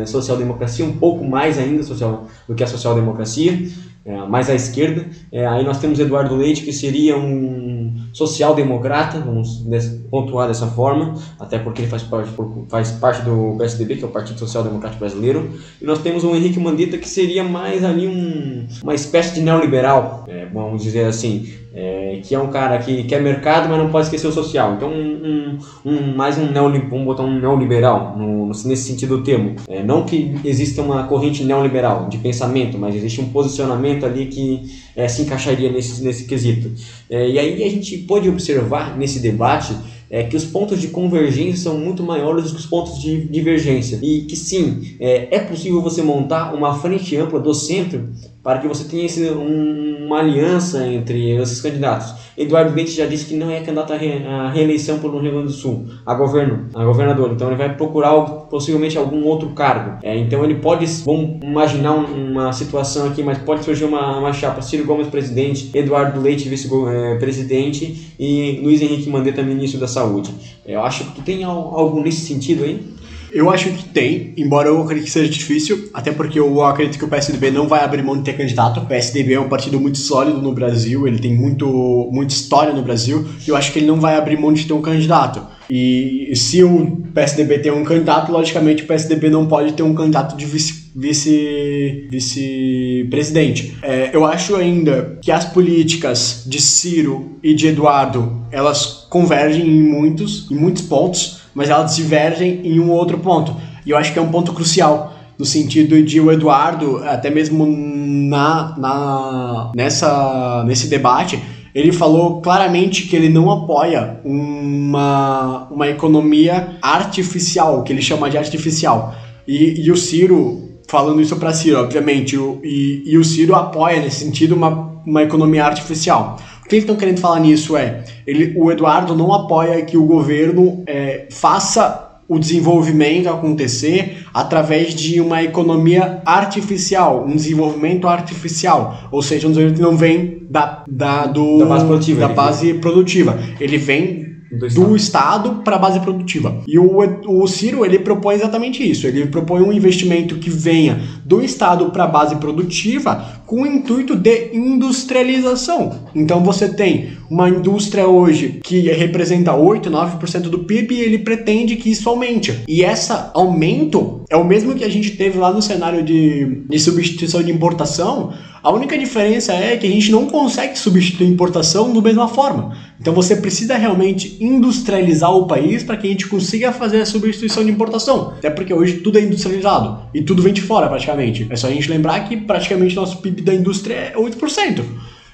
é, 0.00 0.06
social-democracia, 0.06 0.84
um 0.84 0.96
pouco 0.96 1.24
mais 1.24 1.58
ainda 1.58 1.82
social, 1.82 2.28
do 2.46 2.54
que 2.54 2.62
a 2.62 2.66
social-democracia, 2.66 3.68
é, 4.04 4.16
mais 4.26 4.48
à 4.48 4.54
esquerda. 4.54 5.06
É, 5.32 5.46
aí 5.46 5.64
nós 5.64 5.78
temos 5.78 5.98
Eduardo 5.98 6.36
Leite, 6.36 6.62
que 6.62 6.72
seria 6.72 7.18
um 7.18 7.67
social-democrata, 8.12 9.20
vamos 9.20 9.64
pontuar 10.10 10.48
dessa 10.48 10.66
forma, 10.66 11.14
até 11.38 11.58
porque 11.58 11.82
ele 11.82 11.88
faz 11.88 12.02
parte, 12.02 12.30
faz 12.68 12.92
parte 12.92 13.22
do 13.22 13.56
PSDB, 13.58 13.96
que 13.96 14.04
é 14.04 14.06
o 14.06 14.10
Partido 14.10 14.38
Social 14.38 14.62
Democrático 14.62 15.00
Brasileiro. 15.00 15.50
E 15.80 15.84
nós 15.84 16.00
temos 16.00 16.24
o 16.24 16.34
Henrique 16.34 16.58
Mandetta, 16.58 16.98
que 16.98 17.08
seria 17.08 17.44
mais 17.44 17.84
ali 17.84 18.06
um, 18.06 18.66
uma 18.82 18.94
espécie 18.94 19.34
de 19.34 19.40
neoliberal, 19.40 20.24
é, 20.28 20.46
vamos 20.46 20.82
dizer 20.82 21.04
assim, 21.04 21.52
é, 21.74 21.97
que 22.22 22.34
é 22.34 22.38
um 22.38 22.48
cara 22.48 22.78
que 22.78 23.04
quer 23.04 23.20
mercado, 23.20 23.68
mas 23.68 23.78
não 23.78 23.90
pode 23.90 24.06
esquecer 24.06 24.26
o 24.26 24.32
social. 24.32 24.74
Então, 24.74 24.90
um, 24.90 25.58
um, 25.84 25.90
um 25.90 26.16
mais 26.16 26.38
um 26.38 26.50
neoliberal, 26.50 27.04
botar 27.04 27.22
um 27.22 27.38
neoliberal 27.38 28.16
no, 28.16 28.46
nesse 28.46 28.88
sentido 28.88 29.18
do 29.18 29.24
termo. 29.24 29.56
É, 29.68 29.82
não 29.82 30.04
que 30.04 30.34
exista 30.44 30.82
uma 30.82 31.04
corrente 31.04 31.44
neoliberal 31.44 32.08
de 32.08 32.18
pensamento, 32.18 32.78
mas 32.78 32.94
existe 32.94 33.20
um 33.20 33.30
posicionamento 33.30 34.04
ali 34.04 34.26
que 34.26 34.70
é, 34.96 35.08
se 35.08 35.22
encaixaria 35.22 35.70
nesse, 35.70 36.02
nesse 36.02 36.26
quesito. 36.26 36.70
É, 37.10 37.28
e 37.28 37.38
aí 37.38 37.62
a 37.62 37.70
gente 37.70 37.98
pode 37.98 38.28
observar 38.28 38.96
nesse 38.96 39.20
debate 39.20 39.74
é 40.10 40.24
que 40.24 40.36
os 40.36 40.44
pontos 40.44 40.80
de 40.80 40.88
convergência 40.88 41.64
são 41.64 41.78
muito 41.78 42.02
maiores 42.02 42.46
do 42.46 42.52
que 42.52 42.60
os 42.60 42.66
pontos 42.66 43.00
de 43.00 43.26
divergência. 43.26 43.98
E 44.02 44.22
que 44.22 44.36
sim, 44.36 44.96
é, 44.98 45.36
é 45.36 45.40
possível 45.40 45.82
você 45.82 46.02
montar 46.02 46.54
uma 46.54 46.78
frente 46.78 47.14
ampla 47.16 47.38
do 47.38 47.52
centro 47.52 48.08
para 48.48 48.60
que 48.60 48.66
você 48.66 48.84
tenha 48.84 49.04
esse, 49.04 49.28
um, 49.28 50.06
uma 50.06 50.20
aliança 50.20 50.86
entre 50.86 51.32
esses 51.32 51.60
candidatos. 51.60 52.14
Eduardo 52.34 52.74
Leite 52.74 52.92
já 52.92 53.04
disse 53.04 53.26
que 53.26 53.36
não 53.36 53.50
é 53.50 53.60
candidato 53.60 53.92
à, 53.92 54.48
reeleição 54.48 55.00
pelo 55.00 55.18
Rio 55.18 55.32
Grande 55.32 55.48
do 55.48 55.52
Sul, 55.52 55.84
a 56.06 56.14
governo, 56.14 56.66
a 56.74 56.82
governador. 56.82 57.30
Então 57.30 57.48
ele 57.48 57.56
vai 57.56 57.76
procurar 57.76 58.18
possivelmente 58.48 58.96
algum 58.96 59.22
outro 59.26 59.50
cargo. 59.50 59.98
É, 60.02 60.16
então 60.16 60.42
ele 60.42 60.54
pode, 60.54 60.86
vamos 61.04 61.44
imaginar 61.44 61.92
uma 61.92 62.50
situação 62.54 63.08
aqui, 63.08 63.22
mas 63.22 63.36
pode 63.36 63.62
surgir 63.62 63.84
uma, 63.84 64.16
uma 64.16 64.32
chapa: 64.32 64.62
Ciro 64.62 64.86
Gomes 64.86 65.08
presidente, 65.08 65.70
Eduardo 65.74 66.18
Leite 66.18 66.48
vice-presidente 66.48 68.14
e 68.18 68.60
Luiz 68.62 68.80
Henrique 68.80 69.10
Mandetta 69.10 69.42
ministro 69.42 69.78
da 69.78 69.86
Saúde. 69.86 70.32
Eu 70.64 70.82
acho 70.82 71.04
que 71.12 71.20
tem 71.20 71.44
algo 71.44 72.00
nesse 72.00 72.22
sentido 72.22 72.64
aí. 72.64 72.96
Eu 73.30 73.50
acho 73.50 73.70
que 73.70 73.84
tem, 73.84 74.32
embora 74.36 74.68
eu 74.68 74.80
acredite 74.82 75.06
que 75.06 75.12
seja 75.12 75.30
difícil, 75.30 75.90
até 75.92 76.12
porque 76.12 76.38
eu 76.38 76.64
acredito 76.64 76.98
que 76.98 77.04
o 77.04 77.08
PSDB 77.08 77.50
não 77.50 77.68
vai 77.68 77.84
abrir 77.84 78.02
mão 78.02 78.16
de 78.16 78.22
ter 78.22 78.36
candidato. 78.36 78.80
O 78.80 78.86
PSDB 78.86 79.34
é 79.34 79.40
um 79.40 79.48
partido 79.48 79.78
muito 79.78 79.98
sólido 79.98 80.40
no 80.40 80.52
Brasil, 80.52 81.06
ele 81.06 81.18
tem 81.18 81.34
muito, 81.34 81.66
muita 82.10 82.32
história 82.32 82.72
no 82.72 82.82
Brasil, 82.82 83.26
e 83.46 83.50
eu 83.50 83.56
acho 83.56 83.72
que 83.72 83.78
ele 83.78 83.86
não 83.86 84.00
vai 84.00 84.16
abrir 84.16 84.38
mão 84.38 84.52
de 84.52 84.66
ter 84.66 84.72
um 84.72 84.82
candidato. 84.82 85.42
E 85.70 86.32
se 86.34 86.64
o 86.64 87.02
PSDB 87.14 87.58
tem 87.58 87.70
um 87.70 87.84
candidato, 87.84 88.32
logicamente 88.32 88.84
o 88.84 88.86
PSDB 88.86 89.28
não 89.28 89.46
pode 89.46 89.74
ter 89.74 89.82
um 89.82 89.94
candidato 89.94 90.34
de 90.34 90.46
vice 90.46 90.77
vice 90.94 92.08
vice-presidente. 92.10 93.76
É, 93.82 94.10
eu 94.12 94.24
acho 94.24 94.56
ainda 94.56 95.18
que 95.22 95.30
as 95.30 95.44
políticas 95.44 96.44
de 96.46 96.60
Ciro 96.60 97.38
e 97.42 97.54
de 97.54 97.68
Eduardo 97.68 98.42
elas 98.50 99.06
convergem 99.10 99.66
em 99.66 99.82
muitos 99.82 100.50
em 100.50 100.54
muitos 100.54 100.82
pontos 100.82 101.38
mas 101.58 101.70
elas 101.70 101.96
divergem 101.96 102.60
em 102.62 102.78
um 102.78 102.88
outro 102.92 103.18
ponto. 103.18 103.52
E 103.84 103.90
eu 103.90 103.96
acho 103.96 104.12
que 104.12 104.18
é 104.18 104.22
um 104.22 104.30
ponto 104.30 104.52
crucial, 104.52 105.12
no 105.36 105.44
sentido 105.44 106.00
de 106.04 106.20
o 106.20 106.30
Eduardo, 106.30 106.98
até 106.98 107.30
mesmo 107.30 107.66
na, 107.66 108.76
na, 108.78 109.72
nessa, 109.74 110.62
nesse 110.64 110.86
debate, 110.86 111.42
ele 111.74 111.90
falou 111.90 112.40
claramente 112.40 113.08
que 113.08 113.16
ele 113.16 113.28
não 113.28 113.50
apoia 113.50 114.20
uma, 114.24 115.66
uma 115.68 115.88
economia 115.88 116.76
artificial, 116.80 117.82
que 117.82 117.92
ele 117.92 118.02
chama 118.02 118.30
de 118.30 118.38
artificial. 118.38 119.16
E, 119.46 119.84
e 119.84 119.90
o 119.90 119.96
Ciro, 119.96 120.67
falando 120.88 121.20
isso 121.20 121.36
para 121.36 121.52
Ciro, 121.52 121.78
obviamente, 121.78 122.36
o, 122.36 122.60
e, 122.64 123.02
e 123.06 123.16
o 123.16 123.22
Ciro 123.22 123.54
apoia 123.54 124.00
nesse 124.00 124.24
sentido 124.24 124.54
uma, 124.54 125.00
uma 125.06 125.22
economia 125.22 125.64
artificial. 125.64 126.38
O 126.64 126.68
que 126.68 126.74
eles 126.74 126.84
estão 126.84 126.96
querendo 126.96 127.20
falar 127.20 127.40
nisso 127.40 127.76
é, 127.76 128.02
ele, 128.26 128.54
o 128.56 128.72
Eduardo 128.72 129.14
não 129.14 129.32
apoia 129.32 129.82
que 129.82 129.96
o 129.96 130.04
governo 130.04 130.82
é, 130.86 131.26
faça 131.30 132.06
o 132.28 132.38
desenvolvimento 132.38 133.28
acontecer 133.28 134.26
através 134.34 134.94
de 134.94 135.18
uma 135.18 135.42
economia 135.42 136.20
artificial, 136.26 137.24
um 137.26 137.34
desenvolvimento 137.34 138.06
artificial, 138.06 139.08
ou 139.10 139.22
seja, 139.22 139.46
um 139.46 139.50
desenvolvimento 139.50 139.76
que 139.76 139.90
não 139.90 139.96
vem 139.96 140.46
da, 140.50 140.84
da, 140.86 141.26
do, 141.26 141.58
da 141.58 141.64
base 141.64 141.86
produtiva. 141.86 142.20
Da 142.20 142.28
base 142.28 142.74
produtiva. 142.74 143.38
Ele 143.58 143.78
vem 143.78 144.27
do 144.50 144.66
Estado, 144.66 144.96
estado 144.96 145.62
para 145.62 145.76
a 145.76 145.78
base 145.78 146.00
produtiva. 146.00 146.62
E 146.66 146.78
o, 146.78 146.98
o 147.26 147.46
Ciro, 147.46 147.84
ele 147.84 147.98
propõe 147.98 148.34
exatamente 148.34 148.88
isso. 148.88 149.06
Ele 149.06 149.26
propõe 149.26 149.62
um 149.62 149.72
investimento 149.72 150.36
que 150.36 150.48
venha 150.48 151.00
do 151.24 151.42
Estado 151.42 151.90
para 151.90 152.04
a 152.04 152.08
base 152.08 152.36
produtiva 152.36 153.42
com 153.46 153.62
o 153.62 153.66
intuito 153.66 154.14
de 154.14 154.50
industrialização. 154.54 156.00
Então 156.14 156.42
você 156.42 156.68
tem 156.68 157.10
uma 157.30 157.48
indústria 157.48 158.06
hoje 158.06 158.60
que 158.62 158.80
representa 158.90 159.54
8, 159.54 159.90
9% 159.90 160.40
do 160.42 160.60
PIB 160.60 160.94
e 160.94 161.00
ele 161.00 161.18
pretende 161.18 161.76
que 161.76 161.90
isso 161.90 162.08
aumente. 162.08 162.62
E 162.66 162.82
esse 162.82 163.12
aumento 163.34 164.22
é 164.30 164.36
o 164.36 164.44
mesmo 164.44 164.74
que 164.74 164.84
a 164.84 164.88
gente 164.88 165.12
teve 165.12 165.38
lá 165.38 165.52
no 165.52 165.62
cenário 165.62 166.02
de, 166.02 166.62
de 166.68 166.78
substituição 166.78 167.42
de 167.42 167.52
importação. 167.52 168.32
A 168.62 168.72
única 168.72 168.98
diferença 168.98 169.52
é 169.52 169.76
que 169.76 169.86
a 169.86 169.90
gente 169.90 170.10
não 170.10 170.26
consegue 170.26 170.76
substituir 170.76 171.28
importação 171.28 171.92
da 171.92 172.00
mesma 172.00 172.26
forma. 172.26 172.76
Então 173.00 173.14
você 173.14 173.36
precisa 173.36 173.76
realmente 173.76 174.36
industrializar 174.40 175.30
o 175.32 175.46
país 175.46 175.84
para 175.84 175.96
que 175.96 176.08
a 176.08 176.10
gente 176.10 176.26
consiga 176.26 176.72
fazer 176.72 177.00
a 177.00 177.06
substituição 177.06 177.64
de 177.64 177.70
importação. 177.70 178.34
Até 178.36 178.50
porque 178.50 178.74
hoje 178.74 178.94
tudo 178.94 179.18
é 179.18 179.22
industrializado 179.22 180.02
e 180.12 180.22
tudo 180.22 180.42
vem 180.42 180.52
de 180.52 180.60
fora 180.60 180.88
praticamente. 180.88 181.46
É 181.48 181.56
só 181.56 181.68
a 181.68 181.70
gente 181.70 181.88
lembrar 181.88 182.20
que 182.28 182.36
praticamente 182.36 182.96
nosso 182.96 183.18
PIB 183.18 183.42
da 183.42 183.54
indústria 183.54 183.94
é 183.94 184.14
8%. 184.14 184.82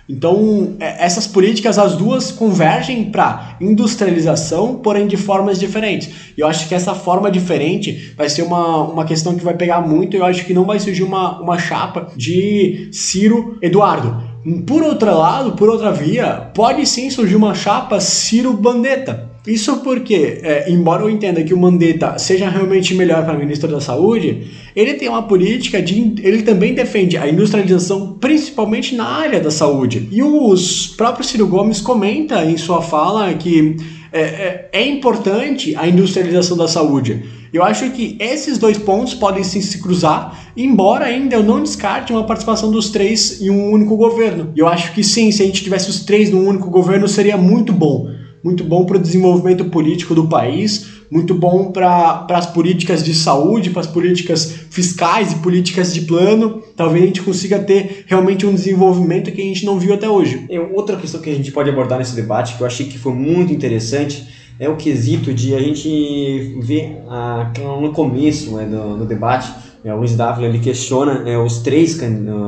Então, 0.09 0.75
é, 0.81 1.05
essas 1.05 1.27
políticas, 1.27 1.79
as 1.79 1.97
duas 1.97 2.31
convergem 2.31 3.05
para 3.05 3.57
industrialização, 3.61 4.77
porém 4.77 5.07
de 5.07 5.17
formas 5.17 5.59
diferentes. 5.59 6.11
E 6.37 6.41
eu 6.41 6.47
acho 6.47 6.69
que 6.69 6.75
essa 6.75 6.95
forma 6.95 7.31
diferente 7.31 8.13
vai 8.17 8.29
ser 8.29 8.43
uma, 8.43 8.83
uma 8.83 9.05
questão 9.05 9.35
que 9.35 9.45
vai 9.45 9.55
pegar 9.55 9.81
muito. 9.81 10.17
E 10.17 10.21
eu 10.21 10.25
acho 10.25 10.45
que 10.45 10.53
não 10.53 10.65
vai 10.65 10.79
surgir 10.79 11.03
uma, 11.03 11.41
uma 11.41 11.59
chapa 11.59 12.09
de 12.17 12.89
Ciro 12.93 13.59
Eduardo 13.63 14.35
por 14.67 14.83
outro 14.83 15.17
lado, 15.17 15.53
por 15.53 15.71
outra 15.71 15.91
via, 15.91 16.51
pode 16.55 16.85
sim 16.87 17.09
surgir 17.09 17.35
uma 17.35 17.55
chapa 17.55 17.99
Ciro 17.99 18.53
Bandetta. 18.53 19.34
Isso 19.47 19.77
porque, 19.79 20.41
é, 20.43 20.71
embora 20.71 21.03
eu 21.03 21.11
entenda 21.11 21.43
que 21.45 21.53
o 21.53 21.59
Mandetta 21.59 22.19
seja 22.19 22.49
realmente 22.49 22.95
melhor 22.95 23.25
para 23.25 23.35
o 23.35 23.39
ministro 23.39 23.71
da 23.71 23.81
Saúde, 23.81 24.47
ele 24.75 24.95
tem 24.95 25.09
uma 25.09 25.23
política 25.23 25.83
de. 25.83 26.15
Ele 26.23 26.43
também 26.43 26.73
defende 26.73 27.19
a 27.19 27.29
industrialização, 27.29 28.17
principalmente 28.19 28.95
na 28.95 29.05
área 29.05 29.41
da 29.41 29.51
saúde. 29.51 30.09
E 30.11 30.23
os 30.23 30.87
próprios 30.87 31.29
Ciro 31.29 31.47
Gomes 31.47 31.81
comenta 31.81 32.43
em 32.45 32.57
sua 32.57 32.81
fala 32.81 33.35
que 33.35 33.77
é, 34.11 34.21
é, 34.21 34.71
é 34.73 34.87
importante 34.89 35.77
a 35.77 35.87
industrialização 35.87 36.57
da 36.57 36.67
saúde. 36.67 37.25
Eu 37.53 37.63
acho 37.63 37.91
que 37.91 38.17
esses 38.19 38.59
dois 38.59 38.79
pontos 38.79 39.13
podem 39.15 39.45
sim 39.45 39.61
se 39.61 39.79
cruzar, 39.81 40.53
embora 40.57 41.05
ainda 41.05 41.37
eu 41.37 41.43
não 41.43 41.63
descarte 41.63 42.13
uma 42.13 42.25
participação 42.25 42.71
dos 42.71 42.91
três 42.91 43.41
em 43.41 43.51
um 43.51 43.71
único 43.71 43.97
governo. 43.97 44.53
Eu 44.57 44.67
acho 44.67 44.93
que 44.93 45.05
sim, 45.05 45.31
se 45.31 45.43
a 45.43 45.47
gente 45.47 45.63
tivesse 45.63 45.91
os 45.91 46.05
três 46.05 46.31
num 46.31 46.49
único 46.49 46.71
governo 46.71 47.07
seria 47.07 47.37
muito 47.37 47.73
bom. 47.73 48.09
Muito 48.45 48.63
bom 48.63 48.85
para 48.85 48.99
o 48.99 49.01
desenvolvimento 49.01 49.65
político 49.65 50.15
do 50.15 50.29
país, 50.29 50.93
muito 51.11 51.35
bom 51.35 51.73
para 51.73 52.27
as 52.29 52.47
políticas 52.47 53.03
de 53.03 53.15
saúde, 53.15 53.71
para 53.71 53.81
as 53.81 53.87
políticas 53.87 54.45
fiscais 54.71 55.33
e 55.33 55.37
políticas 55.37 55.95
de 55.95 56.03
plano. 56.03 56.63
Talvez 56.77 57.03
a 57.03 57.07
gente 57.07 57.23
consiga 57.23 57.59
ter 57.59 58.05
realmente 58.07 58.45
um 58.45 58.55
desenvolvimento 58.55 59.33
que 59.33 59.41
a 59.41 59.45
gente 59.45 59.65
não 59.65 59.79
viu 59.79 59.95
até 59.95 60.09
hoje. 60.09 60.45
É, 60.51 60.61
outra 60.61 60.97
questão 60.99 61.21
que 61.21 61.31
a 61.31 61.35
gente 61.35 61.51
pode 61.51 61.71
abordar 61.71 61.99
nesse 61.99 62.15
debate, 62.15 62.57
que 62.57 62.61
eu 62.61 62.67
achei 62.67 62.87
que 62.87 62.99
foi 62.99 63.15
muito 63.15 63.53
interessante, 63.53 64.29
é 64.61 64.69
o 64.69 64.77
quesito 64.77 65.33
de 65.33 65.55
a 65.55 65.61
gente 65.61 66.59
ver 66.61 66.99
a, 67.09 67.51
no 67.81 67.93
começo 67.93 68.53
né, 68.57 68.67
do, 68.67 68.99
do 68.99 69.07
debate 69.07 69.53
é, 69.85 69.93
o 69.93 69.99
Luiz 69.99 70.17
Dávila 70.17 70.49
ele 70.49 70.59
questiona 70.59 71.29
é, 71.29 71.37
os 71.37 71.59
três 71.59 72.01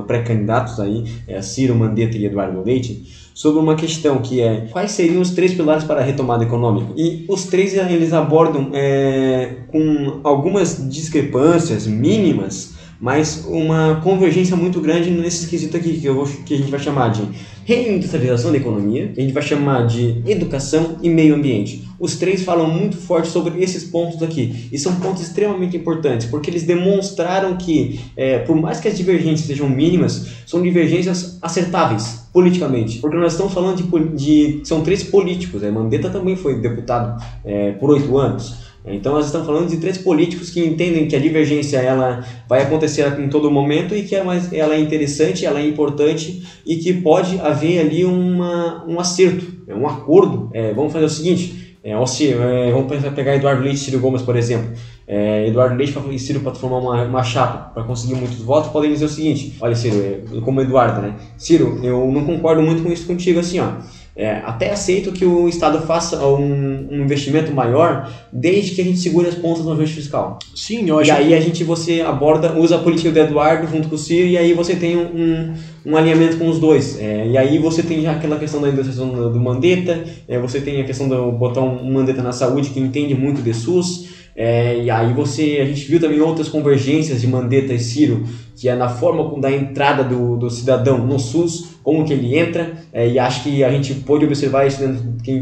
pré-candidatos 0.06 0.80
aí, 0.80 1.04
é, 1.28 1.42
Ciro, 1.42 1.74
Mandetta 1.74 2.16
e 2.16 2.24
Eduardo 2.24 2.62
Leite, 2.62 3.25
sobre 3.36 3.60
uma 3.60 3.74
questão 3.74 4.20
que 4.20 4.40
é 4.40 4.66
quais 4.72 4.92
seriam 4.92 5.20
os 5.20 5.28
três 5.32 5.52
pilares 5.52 5.84
para 5.84 6.00
a 6.00 6.02
retomada 6.02 6.42
econômica. 6.42 6.94
E 6.96 7.26
os 7.28 7.44
três 7.44 7.74
eles 7.74 8.14
abordam 8.14 8.70
é, 8.72 9.56
com 9.68 10.20
algumas 10.24 10.88
discrepâncias 10.88 11.86
mínimas, 11.86 12.72
mas 12.98 13.44
uma 13.46 14.00
convergência 14.02 14.56
muito 14.56 14.80
grande 14.80 15.10
nesse 15.10 15.46
quesito 15.48 15.76
aqui, 15.76 16.00
que, 16.00 16.06
eu 16.06 16.14
vou, 16.14 16.24
que 16.24 16.54
a 16.54 16.56
gente 16.56 16.70
vai 16.70 16.80
chamar 16.80 17.10
de 17.10 17.28
reindustrialização 17.66 18.52
da 18.52 18.58
economia, 18.58 19.12
a 19.16 19.20
gente 19.20 19.32
vai 19.32 19.42
chamar 19.42 19.88
de 19.88 20.22
educação 20.24 20.98
e 21.02 21.10
meio 21.10 21.34
ambiente. 21.34 21.84
Os 21.98 22.14
três 22.14 22.44
falam 22.44 22.70
muito 22.70 22.96
forte 22.96 23.26
sobre 23.26 23.60
esses 23.60 23.82
pontos 23.82 24.22
aqui, 24.22 24.68
e 24.70 24.78
são 24.78 24.94
pontos 24.96 25.22
extremamente 25.22 25.76
importantes, 25.76 26.28
porque 26.28 26.48
eles 26.48 26.62
demonstraram 26.62 27.56
que, 27.56 27.98
é, 28.16 28.38
por 28.38 28.54
mais 28.54 28.78
que 28.78 28.86
as 28.86 28.96
divergências 28.96 29.48
sejam 29.48 29.68
mínimas, 29.68 30.28
são 30.46 30.62
divergências 30.62 31.38
acertáveis 31.42 32.28
politicamente, 32.32 33.00
porque 33.00 33.16
nós 33.16 33.32
estamos 33.32 33.52
falando 33.52 33.82
de, 33.82 34.16
de 34.16 34.60
são 34.62 34.82
três 34.82 35.02
políticos, 35.02 35.62
né? 35.62 35.70
Mandetta 35.70 36.08
também 36.08 36.36
foi 36.36 36.60
deputado 36.60 37.20
é, 37.44 37.72
por 37.72 37.90
oito 37.90 38.16
anos, 38.16 38.65
então 38.86 39.12
nós 39.12 39.26
estamos 39.26 39.46
falando 39.46 39.68
de 39.68 39.78
três 39.78 39.98
políticos 39.98 40.50
que 40.50 40.64
entendem 40.64 41.08
que 41.08 41.16
a 41.16 41.18
divergência 41.18 41.78
ela 41.78 42.24
vai 42.48 42.62
acontecer 42.62 43.18
em 43.20 43.28
todo 43.28 43.50
momento 43.50 43.94
e 43.94 44.04
que 44.04 44.14
é 44.14 44.24
ela 44.52 44.74
é 44.74 44.78
interessante, 44.78 45.44
ela 45.44 45.60
é 45.60 45.66
importante 45.66 46.42
e 46.64 46.76
que 46.76 46.92
pode 46.92 47.38
haver 47.40 47.80
ali 47.80 48.04
uma, 48.04 48.84
um 48.86 49.00
acerto, 49.00 49.44
é 49.66 49.74
um 49.74 49.86
acordo. 49.86 50.50
É, 50.52 50.72
vamos 50.72 50.92
fazer 50.92 51.04
o 51.04 51.10
seguinte, 51.10 51.66
é, 51.86 51.92
é, 51.92 52.72
vamos 52.72 53.14
pegar 53.14 53.36
Eduardo 53.36 53.62
Leite 53.62 53.76
e 53.76 53.78
Ciro 53.78 54.00
Gomes, 54.00 54.22
por 54.22 54.36
exemplo. 54.36 54.70
É, 55.06 55.46
Eduardo 55.46 55.76
Leite 55.76 55.96
e 56.10 56.18
Ciro 56.18 56.40
para 56.40 56.52
formar 56.52 56.78
uma, 56.78 57.04
uma 57.04 57.22
chapa 57.22 57.70
para 57.72 57.84
conseguir 57.84 58.16
muitos 58.16 58.38
votos 58.38 58.72
podem 58.72 58.90
dizer 58.90 59.04
o 59.04 59.08
seguinte: 59.08 59.56
olha, 59.60 59.76
Ciro, 59.76 59.96
é, 60.02 60.40
como 60.40 60.60
Eduardo, 60.60 61.00
né? 61.00 61.14
Ciro, 61.36 61.78
eu 61.84 62.10
não 62.10 62.24
concordo 62.24 62.60
muito 62.60 62.82
com 62.82 62.90
isso 62.90 63.06
contigo 63.06 63.38
assim, 63.38 63.60
ó. 63.60 63.74
É, 64.16 64.40
até 64.46 64.70
aceito 64.70 65.12
que 65.12 65.26
o 65.26 65.46
Estado 65.46 65.86
faça 65.86 66.26
um, 66.26 66.88
um, 66.90 67.02
investimento 67.02 67.52
maior, 67.52 68.10
desde 68.32 68.74
que 68.74 68.80
a 68.80 68.84
gente 68.84 68.98
segure 68.98 69.28
as 69.28 69.34
pontas 69.34 69.62
no 69.62 69.72
ajuste 69.72 69.96
fiscal. 69.96 70.38
Sim, 70.54 70.88
eu 70.88 70.98
acho. 70.98 71.10
E 71.10 71.12
aí 71.12 71.34
a 71.34 71.40
gente 71.40 71.62
você 71.62 72.00
aborda, 72.00 72.58
usa 72.58 72.76
a 72.76 72.78
política 72.78 73.10
do 73.10 73.18
Eduardo 73.18 73.70
junto 73.70 73.88
com 73.90 73.94
o 73.94 73.98
Ciro, 73.98 74.26
e 74.26 74.38
aí 74.38 74.54
você 74.54 74.74
tem 74.74 74.96
um, 74.96 75.52
um 75.84 75.96
alinhamento 75.98 76.38
com 76.38 76.48
os 76.48 76.58
dois. 76.58 76.98
É, 76.98 77.28
e 77.28 77.36
aí 77.36 77.58
você 77.58 77.82
tem 77.82 78.00
já 78.00 78.12
aquela 78.12 78.38
questão 78.38 78.58
da 78.58 78.70
industrialização 78.70 79.14
do, 79.14 79.34
do 79.34 79.38
Mandetta, 79.38 80.02
é, 80.26 80.38
você 80.38 80.62
tem 80.62 80.80
a 80.80 80.84
questão 80.84 81.10
de 81.10 81.36
botar 81.36 81.60
um, 81.60 81.86
um 81.86 81.92
Mandetta 81.92 82.22
na 82.22 82.32
saúde 82.32 82.70
que 82.70 82.80
entende 82.80 83.14
muito 83.14 83.42
de 83.42 83.52
SUS. 83.52 84.05
É, 84.36 84.82
e 84.82 84.90
aí 84.90 85.14
você, 85.14 85.60
a 85.62 85.64
gente 85.64 85.86
viu 85.86 85.98
também 85.98 86.20
outras 86.20 86.46
convergências 86.48 87.22
de 87.22 87.26
Mandetta 87.26 87.72
e 87.72 87.78
Ciro, 87.78 88.24
que 88.54 88.68
é 88.68 88.74
na 88.74 88.88
forma 88.88 89.40
da 89.40 89.50
entrada 89.50 90.04
do, 90.04 90.36
do 90.36 90.50
cidadão 90.50 90.98
no 90.98 91.18
SUS, 91.18 91.76
como 91.82 92.04
que 92.04 92.12
ele 92.12 92.36
entra, 92.36 92.74
é, 92.92 93.08
e 93.08 93.18
acho 93.18 93.42
que 93.42 93.64
a 93.64 93.70
gente 93.70 93.94
pôde 93.94 94.26
observar 94.26 94.66
isso 94.66 94.78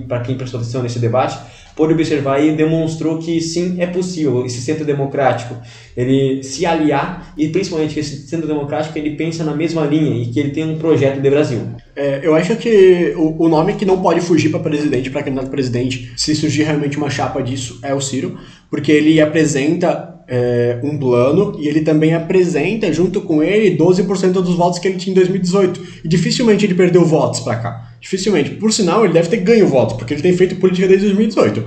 para 0.07 0.21
quem 0.21 0.37
prestou 0.37 0.61
atenção 0.61 0.83
nesse 0.83 1.01
debate, 1.01 1.39
pôde 1.77 1.93
observar 1.93 2.45
e 2.45 2.53
demonstrou 2.53 3.19
que 3.19 3.41
sim, 3.41 3.77
é 3.81 3.87
possível 3.87 4.45
esse 4.47 4.61
centro 4.61 4.85
democrático 4.85 5.57
ele 5.97 6.43
se 6.43 6.67
aliar 6.67 7.33
e 7.37 7.49
principalmente 7.49 7.95
que 7.95 8.01
esse 8.01 8.27
centro 8.27 8.47
democrático 8.47 8.97
ele 8.99 9.17
pensa 9.17 9.45
na 9.45 9.55
mesma 9.55 9.85
linha 9.85 10.23
e 10.23 10.27
que 10.27 10.41
ele 10.41 10.51
tem 10.51 10.65
um 10.65 10.79
projeto 10.79 11.21
de 11.21 11.31
Brasil. 11.31 11.61
É, 11.95 12.21
eu 12.23 12.35
acho 12.35 12.57
que 12.57 13.15
o, 13.17 13.45
o, 13.45 13.49
nome 13.49 13.75
que 13.75 13.85
não 13.85 14.03
pode 14.03 14.21
fugir 14.21 14.51
para 14.51 14.61
presidente, 14.61 15.11
para 15.11 15.23
candidato 15.23 15.51
presidente, 15.51 16.13
se 16.17 16.35
surgir 16.35 16.65
realmente 16.65 16.97
uma 16.97 17.09
chapa 17.09 17.41
disso, 17.43 17.79
é 17.83 17.95
o 17.95 18.01
Ciro, 18.01 18.37
porque 18.69 18.91
ele 18.91 19.21
apresenta 19.21 20.15
é, 20.27 20.81
um 20.83 20.99
plano 20.99 21.57
e 21.61 21.69
ele 21.69 21.83
também 21.83 22.15
apresenta 22.15 22.93
junto 22.93 23.21
com 23.21 23.43
ele 23.43 23.77
12% 23.77 24.33
dos 24.33 24.55
votos 24.55 24.79
que 24.79 24.89
ele 24.89 24.97
tinha 24.97 25.13
em 25.13 25.15
2018. 25.15 25.81
E 26.05 26.09
dificilmente 26.09 26.65
ele 26.65 26.75
perdeu 26.75 27.05
votos 27.05 27.41
para 27.41 27.57
cá. 27.57 27.94
Dificilmente. 28.05 28.51
Por 28.51 28.71
sinal, 28.71 29.03
ele 29.03 29.15
deve 29.15 29.31
ter 29.31 29.39
ganho 29.39 29.67
votos, 29.67 29.97
porque 29.97 30.13
ele 30.13 30.21
tem 30.21 30.37
feito 30.37 30.57
política 30.57 30.87
desde 30.87 31.07
2018. 31.07 31.65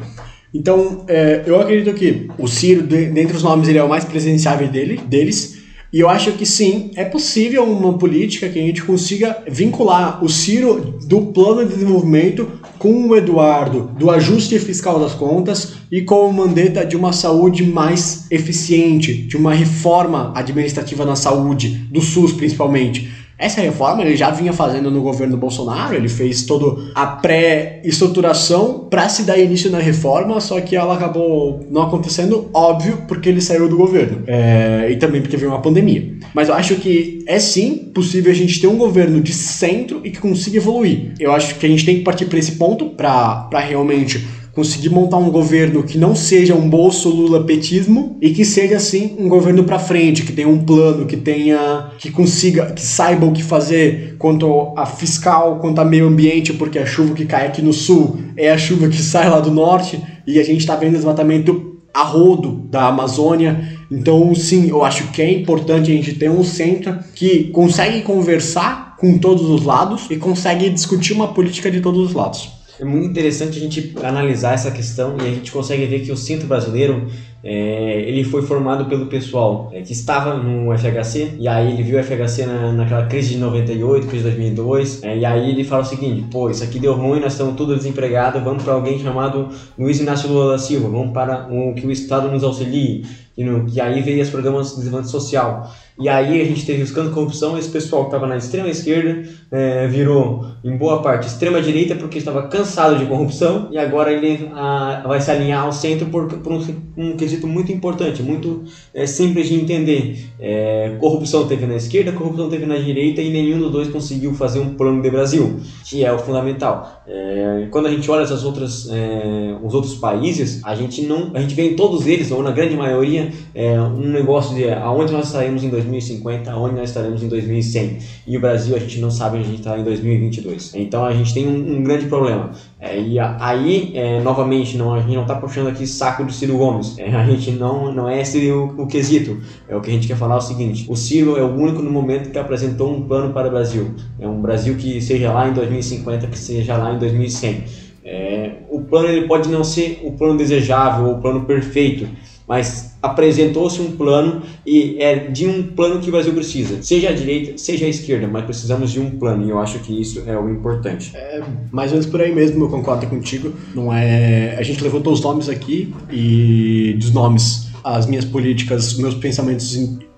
Então, 0.53 1.03
é, 1.07 1.41
eu 1.47 1.59
acredito 1.59 1.95
que 1.95 2.29
o 2.37 2.47
Ciro, 2.47 2.83
dentre 2.83 3.35
os 3.35 3.41
nomes, 3.41 3.67
ele 3.67 3.79
é 3.79 3.83
o 3.83 3.89
mais 3.89 4.05
presenciável 4.05 4.67
dele, 4.67 5.01
deles. 5.07 5.57
E 5.91 5.99
eu 5.99 6.07
acho 6.07 6.33
que 6.33 6.45
sim, 6.45 6.91
é 6.95 7.03
possível 7.03 7.63
uma 7.63 7.97
política 7.97 8.47
que 8.49 8.59
a 8.59 8.61
gente 8.61 8.83
consiga 8.83 9.35
vincular 9.49 10.23
o 10.23 10.29
Ciro 10.29 10.99
do 11.07 11.21
plano 11.21 11.65
de 11.65 11.73
desenvolvimento 11.73 12.47
com 12.77 13.07
o 13.07 13.15
Eduardo 13.15 13.89
do 13.97 14.11
ajuste 14.11 14.59
fiscal 14.59 14.99
das 14.99 15.13
contas 15.13 15.73
e 15.91 16.03
com 16.03 16.29
o 16.29 16.33
Mandetta 16.33 16.85
de 16.85 16.95
uma 16.95 17.13
saúde 17.13 17.63
mais 17.63 18.27
eficiente, 18.29 19.13
de 19.13 19.35
uma 19.35 19.55
reforma 19.55 20.31
administrativa 20.35 21.03
na 21.03 21.15
saúde, 21.15 21.87
do 21.89 21.99
SUS 21.99 22.33
principalmente. 22.33 23.09
Essa 23.37 23.61
reforma 23.61 24.01
ele 24.01 24.15
já 24.15 24.31
vinha 24.31 24.51
fazendo 24.51 24.89
no 24.89 25.01
governo 25.01 25.37
Bolsonaro, 25.37 25.93
ele 25.93 26.09
fez 26.09 26.43
toda 26.43 26.91
a 26.95 27.05
pré-estruturação 27.05 28.87
para 28.89 29.07
se 29.09 29.23
dar 29.23 29.37
início 29.37 29.69
na 29.69 29.77
reforma, 29.77 30.41
só 30.41 30.59
que 30.59 30.75
ela 30.75 30.95
acabou 30.95 31.63
não 31.69 31.83
acontecendo, 31.83 32.49
óbvio, 32.51 33.03
porque 33.07 33.29
ele 33.29 33.39
saiu 33.39 33.69
do 33.69 33.77
governo. 33.77 34.23
É, 34.25 34.87
e 34.89 34.95
também 34.95 35.21
porque 35.21 35.37
veio 35.37 35.51
uma 35.51 35.61
pandemia. 35.61 36.17
Mas 36.33 36.49
eu 36.49 36.55
acho 36.55 36.75
que 36.75 37.23
é 37.27 37.37
sim 37.39 37.91
possível 37.93 38.31
a 38.31 38.35
gente 38.35 38.59
ter 38.59 38.67
um 38.67 38.77
governo 38.77 39.21
de 39.21 39.33
centro 39.33 40.01
e 40.03 40.09
que 40.09 40.19
consiga 40.19 40.57
evoluir. 40.57 41.13
Eu 41.19 41.31
acho 41.31 41.55
que 41.55 41.65
a 41.65 41.69
gente 41.69 41.85
tem 41.85 41.97
que 41.97 42.03
partir 42.03 42.25
para 42.25 42.39
esse 42.39 42.53
ponto 42.53 42.89
para 42.89 43.59
realmente 43.59 44.25
conseguir 44.57 44.89
montar 44.89 45.17
um 45.17 45.29
governo 45.29 45.83
que 45.83 45.99
não 45.99 46.15
seja 46.15 46.55
um 46.55 46.67
bolso 46.67 47.09
Lula 47.09 47.43
petismo 47.43 48.17
e 48.19 48.31
que 48.31 48.43
seja 48.43 48.77
assim 48.77 49.15
um 49.19 49.29
governo 49.29 49.63
para 49.63 49.77
frente, 49.77 50.23
que 50.23 50.33
tenha 50.33 50.49
um 50.49 50.65
plano, 50.65 51.05
que 51.05 51.15
tenha 51.15 51.91
que 51.99 52.09
consiga, 52.09 52.71
que 52.71 52.81
saiba 52.81 53.27
o 53.27 53.31
que 53.31 53.43
fazer 53.43 54.15
quanto 54.17 54.73
a 54.75 54.83
fiscal, 54.87 55.59
quanto 55.59 55.79
a 55.79 55.85
meio 55.85 56.07
ambiente, 56.07 56.53
porque 56.53 56.79
a 56.79 56.87
chuva 56.87 57.13
que 57.13 57.23
cai 57.23 57.45
aqui 57.45 57.61
no 57.61 57.71
sul 57.71 58.17
é 58.35 58.49
a 58.49 58.57
chuva 58.57 58.89
que 58.89 58.97
sai 58.97 59.29
lá 59.29 59.39
do 59.39 59.51
norte 59.51 60.01
e 60.25 60.39
a 60.39 60.43
gente 60.43 60.61
está 60.61 60.75
vendo 60.75 60.93
desmatamento 60.93 61.77
a 61.93 62.01
rodo 62.01 62.67
da 62.71 62.87
Amazônia. 62.87 63.77
Então, 63.91 64.33
sim, 64.33 64.69
eu 64.69 64.83
acho 64.83 65.11
que 65.11 65.21
é 65.21 65.31
importante 65.31 65.91
a 65.91 65.93
gente 65.93 66.15
ter 66.15 66.31
um 66.31 66.43
centro 66.43 66.97
que 67.13 67.43
consegue 67.51 68.01
conversar 68.01 68.95
com 68.99 69.19
todos 69.19 69.47
os 69.51 69.63
lados 69.63 70.07
e 70.09 70.15
consegue 70.15 70.67
discutir 70.71 71.13
uma 71.13 71.27
política 71.27 71.69
de 71.69 71.79
todos 71.79 72.07
os 72.07 72.13
lados 72.15 72.56
é 72.79 72.85
muito 72.85 73.07
interessante 73.07 73.57
a 73.57 73.61
gente 73.61 73.95
analisar 74.03 74.53
essa 74.53 74.69
questão 74.69 75.17
e 75.19 75.21
a 75.21 75.31
gente 75.31 75.51
consegue 75.51 75.85
ver 75.85 76.01
que 76.01 76.11
o 76.11 76.17
centro 76.17 76.47
brasileiro 76.47 77.07
é, 77.43 78.01
ele 78.01 78.23
foi 78.23 78.41
formado 78.41 78.85
pelo 78.85 79.07
pessoal 79.07 79.69
é, 79.73 79.81
que 79.81 79.93
estava 79.93 80.35
no 80.35 80.75
FHC 80.77 81.35
e 81.39 81.47
aí 81.47 81.71
ele 81.71 81.83
viu 81.83 81.99
o 81.99 82.03
FHC 82.03 82.45
na, 82.45 82.71
naquela 82.73 83.05
crise 83.05 83.29
de 83.29 83.37
98, 83.37 84.07
crise 84.07 84.23
de 84.23 84.29
2002 84.29 85.03
é, 85.03 85.17
e 85.17 85.25
aí 85.25 85.49
ele 85.49 85.63
fala 85.63 85.81
o 85.81 85.85
seguinte, 85.85 86.27
pô, 86.31 86.49
isso 86.49 86.63
aqui 86.63 86.79
deu 86.79 86.93
ruim, 86.93 87.19
nós 87.19 87.33
estamos 87.33 87.55
todos 87.55 87.77
desempregados, 87.77 88.43
vamos 88.43 88.63
para 88.63 88.73
alguém 88.73 88.99
chamado 88.99 89.49
Luiz 89.77 89.99
Inácio 89.99 90.29
Lula 90.29 90.53
da 90.53 90.57
Silva, 90.59 90.89
vamos 90.89 91.13
para 91.13 91.47
o 91.49 91.73
que 91.73 91.85
o 91.85 91.91
Estado 91.91 92.29
nos 92.29 92.43
auxilie 92.43 93.05
e, 93.35 93.43
no, 93.43 93.67
e 93.69 93.79
aí 93.79 94.01
veio 94.01 94.21
os 94.21 94.29
programas 94.29 94.69
de 94.69 94.77
desenvolvimento 94.77 95.11
social 95.11 95.71
e 95.99 96.07
aí 96.07 96.39
a 96.39 96.45
gente 96.45 96.63
teve 96.63 96.83
de 96.83 96.93
corrupção, 97.09 97.57
esse 97.57 97.69
pessoal 97.69 98.03
que 98.03 98.09
estava 98.09 98.27
na 98.27 98.37
extrema 98.37 98.69
esquerda 98.69 99.27
é, 99.49 99.87
virou, 99.87 100.45
em 100.63 100.77
boa 100.77 101.01
parte, 101.01 101.27
extrema 101.27 101.59
direita 101.59 101.95
porque 101.95 102.19
estava 102.19 102.47
cansado 102.47 102.99
de 102.99 103.05
corrupção 103.05 103.69
e 103.71 103.79
agora 103.79 104.11
ele 104.11 104.47
a, 104.53 105.03
vai 105.07 105.19
se 105.19 105.31
alinhar 105.31 105.63
ao 105.63 105.71
centro 105.71 106.05
por, 106.07 106.27
por 106.27 106.51
um, 106.51 106.61
um, 106.95 107.17
quesito 107.17 107.47
muito 107.47 107.71
importante, 107.71 108.21
muito 108.21 108.63
é, 108.93 109.07
simples 109.07 109.47
de 109.47 109.55
entender. 109.55 110.29
É, 110.39 110.97
corrupção 110.99 111.47
teve 111.47 111.65
na 111.65 111.75
esquerda, 111.75 112.11
corrupção 112.11 112.47
teve 112.47 112.67
na 112.67 112.77
direita 112.77 113.19
e 113.19 113.31
nenhum 113.31 113.57
dos 113.57 113.71
dois 113.71 113.87
conseguiu 113.89 114.35
fazer 114.35 114.59
um 114.59 114.75
plano 114.75 115.01
de 115.01 115.09
Brasil, 115.09 115.59
que 115.83 116.05
é 116.05 116.13
o 116.13 116.19
fundamental. 116.19 117.03
É, 117.07 117.67
quando 117.71 117.87
a 117.87 117.91
gente 117.91 118.09
olha 118.11 118.21
essas 118.21 118.43
outras, 118.43 118.87
é, 118.91 119.55
os 119.63 119.73
outros 119.73 119.95
países, 119.95 120.61
a 120.63 120.75
gente 120.75 121.01
não, 121.01 121.31
a 121.33 121.39
gente 121.39 121.55
vê 121.55 121.63
em 121.63 121.75
todos 121.75 122.05
eles, 122.05 122.29
ou 122.29 122.43
na 122.43 122.51
grande 122.51 122.75
maioria, 122.75 123.31
é, 123.55 123.79
um 123.81 124.09
negócio 124.09 124.53
de 124.53 124.69
aonde 124.69 125.11
nós 125.11 125.27
saímos 125.29 125.63
em 125.63 125.69
2050, 125.89 126.51
aonde 126.51 126.75
nós 126.75 126.89
estaremos 126.89 127.23
em 127.23 127.27
2100. 127.27 127.97
E 128.25 128.37
o 128.37 128.39
Brasil 128.39 128.75
a 128.75 128.79
gente 128.79 128.99
não 128.99 129.11
sabe 129.11 129.37
onde 129.37 129.45
a 129.45 129.49
gente 129.49 129.59
está 129.59 129.77
em 129.77 129.83
2022. 129.83 130.73
Então 130.75 131.05
a 131.05 131.13
gente 131.13 131.33
tem 131.33 131.47
um, 131.47 131.77
um 131.77 131.83
grande 131.83 132.05
problema. 132.07 132.51
É, 132.79 132.99
e 132.99 133.17
aí, 133.19 133.91
é, 133.95 134.19
novamente, 134.21 134.77
não, 134.77 134.93
a 134.93 134.99
gente 134.99 135.15
não 135.15 135.23
está 135.23 135.35
puxando 135.35 135.67
aqui 135.67 135.87
saco 135.87 136.23
do 136.23 136.31
Ciro 136.31 136.57
Gomes. 136.57 136.97
É, 136.97 137.13
a 137.15 137.25
gente 137.25 137.51
não, 137.51 137.91
não 137.91 138.07
é 138.07 138.21
esse 138.21 138.51
o, 138.51 138.75
o 138.77 138.87
quesito. 138.87 139.37
É 139.67 139.75
o 139.75 139.81
que 139.81 139.89
a 139.89 139.93
gente 139.93 140.07
quer 140.07 140.17
falar 140.17 140.35
é 140.35 140.37
o 140.37 140.41
seguinte: 140.41 140.85
o 140.89 140.95
Ciro 140.95 141.37
é 141.37 141.41
o 141.41 141.53
único 141.55 141.81
no 141.81 141.89
momento 141.89 142.29
que 142.29 142.37
apresentou 142.37 142.93
um 142.93 143.01
plano 143.07 143.33
para 143.33 143.47
o 143.47 143.51
Brasil. 143.51 143.95
É 144.19 144.27
um 144.27 144.41
Brasil 144.41 144.75
que 144.75 145.01
seja 145.01 145.31
lá 145.31 145.47
em 145.47 145.53
2050, 145.53 146.27
que 146.27 146.37
seja 146.37 146.77
lá 146.77 146.93
em 146.93 146.99
2100. 146.99 147.87
É, 148.09 148.51
o 148.69 148.81
plano 148.81 149.09
ele 149.09 149.27
pode 149.27 149.49
não 149.49 149.65
ser 149.65 149.99
o 150.03 150.13
plano 150.13 150.37
desejável 150.37 151.11
o 151.11 151.21
plano 151.21 151.43
perfeito, 151.43 152.07
mas 152.47 152.96
apresentou-se 153.07 153.81
um 153.81 153.91
plano 153.91 154.41
e 154.65 154.97
é 154.99 155.15
de 155.15 155.45
um 155.47 155.63
plano 155.63 155.99
que 155.99 156.09
o 156.09 156.11
Brasil 156.11 156.33
precisa, 156.33 156.81
seja 156.81 157.09
a 157.09 157.13
direita, 157.13 157.57
seja 157.57 157.85
a 157.85 157.89
esquerda, 157.89 158.27
mas 158.27 158.45
precisamos 158.45 158.91
de 158.91 158.99
um 158.99 159.11
plano 159.11 159.45
e 159.45 159.49
eu 159.49 159.59
acho 159.59 159.79
que 159.79 159.99
isso 159.99 160.23
é 160.25 160.37
o 160.37 160.49
importante. 160.49 161.11
É 161.15 161.41
mais 161.71 161.91
ou 161.91 161.97
menos 161.97 162.09
por 162.09 162.21
aí 162.21 162.33
mesmo, 162.33 162.63
eu 162.65 162.69
concordo 162.69 163.07
contigo. 163.07 163.53
Não 163.73 163.93
é, 163.93 164.55
a 164.57 164.63
gente 164.63 164.83
levantou 164.83 165.13
os 165.13 165.21
nomes 165.21 165.49
aqui 165.49 165.93
e 166.11 166.95
dos 166.99 167.11
nomes, 167.11 167.67
as 167.83 168.05
minhas 168.05 168.25
políticas, 168.25 168.93
os 168.93 168.99
meus 168.99 169.15
pensamentos 169.15 169.75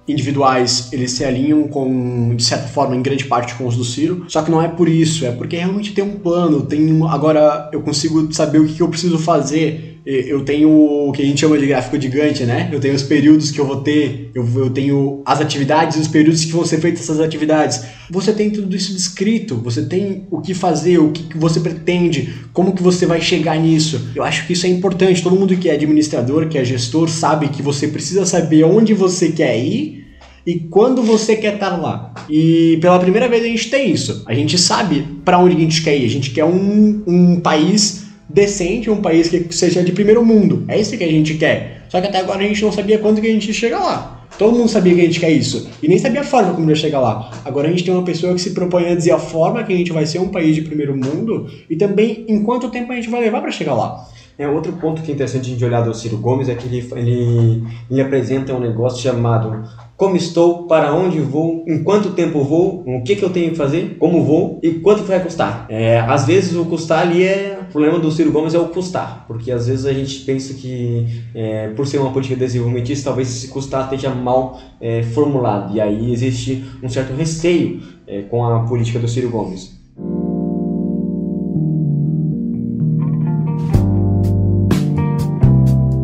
individuais 0.10 0.90
eles 0.92 1.12
se 1.12 1.24
alinham 1.24 1.68
com, 1.68 2.36
de 2.36 2.44
certa 2.44 2.68
forma, 2.68 2.96
em 2.96 3.02
grande 3.02 3.26
parte 3.26 3.54
com 3.56 3.68
os 3.68 3.78
do 3.78 3.84
Ciro. 3.84 4.26
Só 4.28 4.42
que 4.42 4.50
não 4.50 4.62
é 4.62 4.68
por 4.68 4.90
isso, 4.90 5.26
é 5.26 5.32
porque 5.32 5.56
realmente 5.56 5.94
tem 5.94 6.04
um 6.04 6.18
plano, 6.18 6.64
tem 6.64 6.92
um, 6.92 7.08
agora 7.08 7.70
eu 7.72 7.82
consigo 7.82 8.34
saber 8.34 8.60
o 8.60 8.66
que, 8.66 8.74
que 8.74 8.82
eu 8.82 8.90
preciso 8.90 9.20
fazer 9.20 9.99
eu 10.12 10.42
tenho 10.42 10.70
o 10.70 11.12
que 11.12 11.22
a 11.22 11.26
gente 11.26 11.40
chama 11.40 11.56
de 11.58 11.68
gráfico 11.68 12.02
gigante, 12.02 12.44
né? 12.44 12.68
Eu 12.72 12.80
tenho 12.80 12.96
os 12.96 13.04
períodos 13.04 13.52
que 13.52 13.60
eu 13.60 13.66
vou 13.66 13.82
ter, 13.82 14.32
eu, 14.34 14.48
eu 14.56 14.70
tenho 14.72 15.22
as 15.24 15.40
atividades 15.40 15.98
e 15.98 16.00
os 16.00 16.08
períodos 16.08 16.44
que 16.44 16.52
vão 16.52 16.66
ser 16.66 16.80
feitas 16.80 17.02
essas 17.02 17.20
atividades. 17.20 17.84
Você 18.10 18.34
tem 18.34 18.50
tudo 18.50 18.76
isso 18.76 18.92
descrito, 18.92 19.56
você 19.58 19.84
tem 19.84 20.26
o 20.32 20.42
que 20.42 20.56
fazer, 20.56 20.98
o 20.98 21.12
que 21.12 21.38
você 21.38 21.60
pretende, 21.60 22.34
como 22.54 22.74
que 22.74 22.82
você 22.82 23.06
vai 23.06 23.22
chegar 23.22 23.60
nisso. 23.60 24.10
Eu 24.16 24.24
acho 24.24 24.48
que 24.48 24.54
isso 24.54 24.66
é 24.66 24.70
importante. 24.70 25.22
Todo 25.22 25.36
mundo 25.36 25.56
que 25.56 25.70
é 25.70 25.74
administrador, 25.74 26.48
que 26.48 26.58
é 26.58 26.66
gestor, 26.66 27.08
sabe 27.08 27.50
que 27.50 27.62
você 27.62 27.88
precisa 27.88 28.26
saber 28.26 28.64
onde 28.64 28.96
você 28.96 29.30
quer 29.30 29.60
ir 29.60 30.08
e 30.44 30.56
quando 30.56 31.04
você 31.04 31.36
quer 31.36 31.54
estar 31.54 31.78
lá. 31.78 32.16
E 32.28 32.80
pela 32.82 32.98
primeira 32.98 33.28
vez 33.28 33.44
a 33.44 33.48
gente 33.48 33.70
tem 33.70 33.92
isso. 33.92 34.24
A 34.26 34.34
gente 34.34 34.58
sabe 34.58 35.06
para 35.24 35.38
onde 35.38 35.56
a 35.56 35.60
gente 35.60 35.84
quer 35.84 35.96
ir. 35.96 36.06
A 36.06 36.10
gente 36.10 36.32
quer 36.32 36.46
um, 36.46 37.04
um 37.06 37.40
país 37.40 38.09
decente, 38.30 38.90
um 38.90 39.02
país 39.02 39.28
que 39.28 39.54
seja 39.54 39.84
de 39.84 39.92
primeiro 39.92 40.24
mundo. 40.24 40.64
É 40.68 40.80
isso 40.80 40.96
que 40.98 41.04
a 41.04 41.12
gente 41.12 41.34
quer. 41.34 41.86
Só 41.90 42.00
que 42.00 42.08
até 42.08 42.20
agora 42.20 42.40
a 42.40 42.48
gente 42.48 42.62
não 42.62 42.72
sabia 42.72 43.00
quando 43.00 43.20
que 43.20 43.28
a 43.28 43.32
gente 43.32 43.48
ia 43.48 43.54
chegar 43.54 43.80
lá. 43.80 44.28
Todo 44.38 44.56
mundo 44.56 44.70
sabia 44.70 44.94
que 44.94 45.02
a 45.02 45.06
gente 45.06 45.20
quer 45.20 45.32
isso. 45.32 45.70
E 45.82 45.88
nem 45.88 45.98
sabia 45.98 46.22
a 46.22 46.24
forma 46.24 46.54
como 46.54 46.70
ia 46.70 46.76
chegar 46.76 47.00
lá. 47.00 47.32
Agora 47.44 47.68
a 47.68 47.72
gente 47.72 47.84
tem 47.84 47.94
uma 47.94 48.04
pessoa 48.04 48.34
que 48.34 48.40
se 48.40 48.52
propõe 48.52 48.86
a 48.86 48.96
dizer 48.96 49.12
a 49.12 49.18
forma 49.18 49.64
que 49.64 49.74
a 49.74 49.76
gente 49.76 49.92
vai 49.92 50.06
ser 50.06 50.20
um 50.20 50.30
país 50.30 50.56
de 50.56 50.62
primeiro 50.62 50.96
mundo 50.96 51.50
e 51.70 51.76
também 51.76 52.26
em 52.28 52.44
quanto 52.44 52.70
tempo 52.70 52.92
a 52.92 52.96
gente 52.96 53.10
vai 53.10 53.22
levar 53.22 53.42
para 53.42 53.52
chegar 53.52 53.74
lá. 53.74 54.08
É, 54.38 54.48
outro 54.48 54.72
ponto 54.74 55.02
que 55.02 55.12
é 55.12 55.14
interessante 55.14 55.50
a 55.50 55.54
gente 55.54 55.66
olhar 55.66 55.82
do 55.82 55.94
Ciro 55.94 56.18
Gomes 56.18 56.48
é 56.48 56.56
que 56.56 56.66
ele, 56.68 56.88
ele, 56.96 57.64
ele 57.92 58.02
apresenta 58.02 58.54
um 58.54 58.60
negócio 58.62 59.02
chamado 59.02 59.68
como 60.00 60.16
estou, 60.16 60.64
para 60.66 60.96
onde 60.96 61.20
vou, 61.20 61.66
em 61.68 61.84
quanto 61.84 62.12
tempo 62.12 62.42
vou, 62.42 62.86
o 62.88 63.04
que, 63.04 63.18
que 63.18 63.24
eu 63.24 63.30
tenho 63.30 63.50
que 63.50 63.58
fazer, 63.58 63.98
como 64.00 64.24
vou 64.24 64.58
e 64.64 64.76
quanto 64.76 65.04
vai 65.04 65.22
custar. 65.22 65.66
É, 65.68 66.00
às 66.00 66.26
vezes 66.26 66.56
o 66.56 66.64
custar 66.64 67.02
ali 67.02 67.26
é. 67.26 67.60
O 67.68 67.72
problema 67.72 68.00
do 68.00 68.10
Ciro 68.10 68.32
Gomes 68.32 68.54
é 68.54 68.58
o 68.58 68.70
custar, 68.70 69.26
porque 69.28 69.52
às 69.52 69.68
vezes 69.68 69.86
a 69.86 69.92
gente 69.92 70.22
pensa 70.22 70.54
que, 70.54 71.06
é, 71.36 71.68
por 71.76 71.86
ser 71.86 71.98
uma 71.98 72.12
política 72.12 72.40
desenvolvimentista, 72.40 73.10
talvez 73.10 73.28
esse 73.28 73.50
custar 73.50 73.84
esteja 73.84 74.10
mal 74.10 74.58
é, 74.80 75.04
formulado, 75.04 75.76
e 75.76 75.82
aí 75.82 76.14
existe 76.14 76.64
um 76.82 76.88
certo 76.88 77.14
receio 77.14 77.82
é, 78.08 78.22
com 78.22 78.46
a 78.46 78.62
política 78.62 79.00
do 79.00 79.08
Ciro 79.08 79.30
Gomes. 79.30 79.78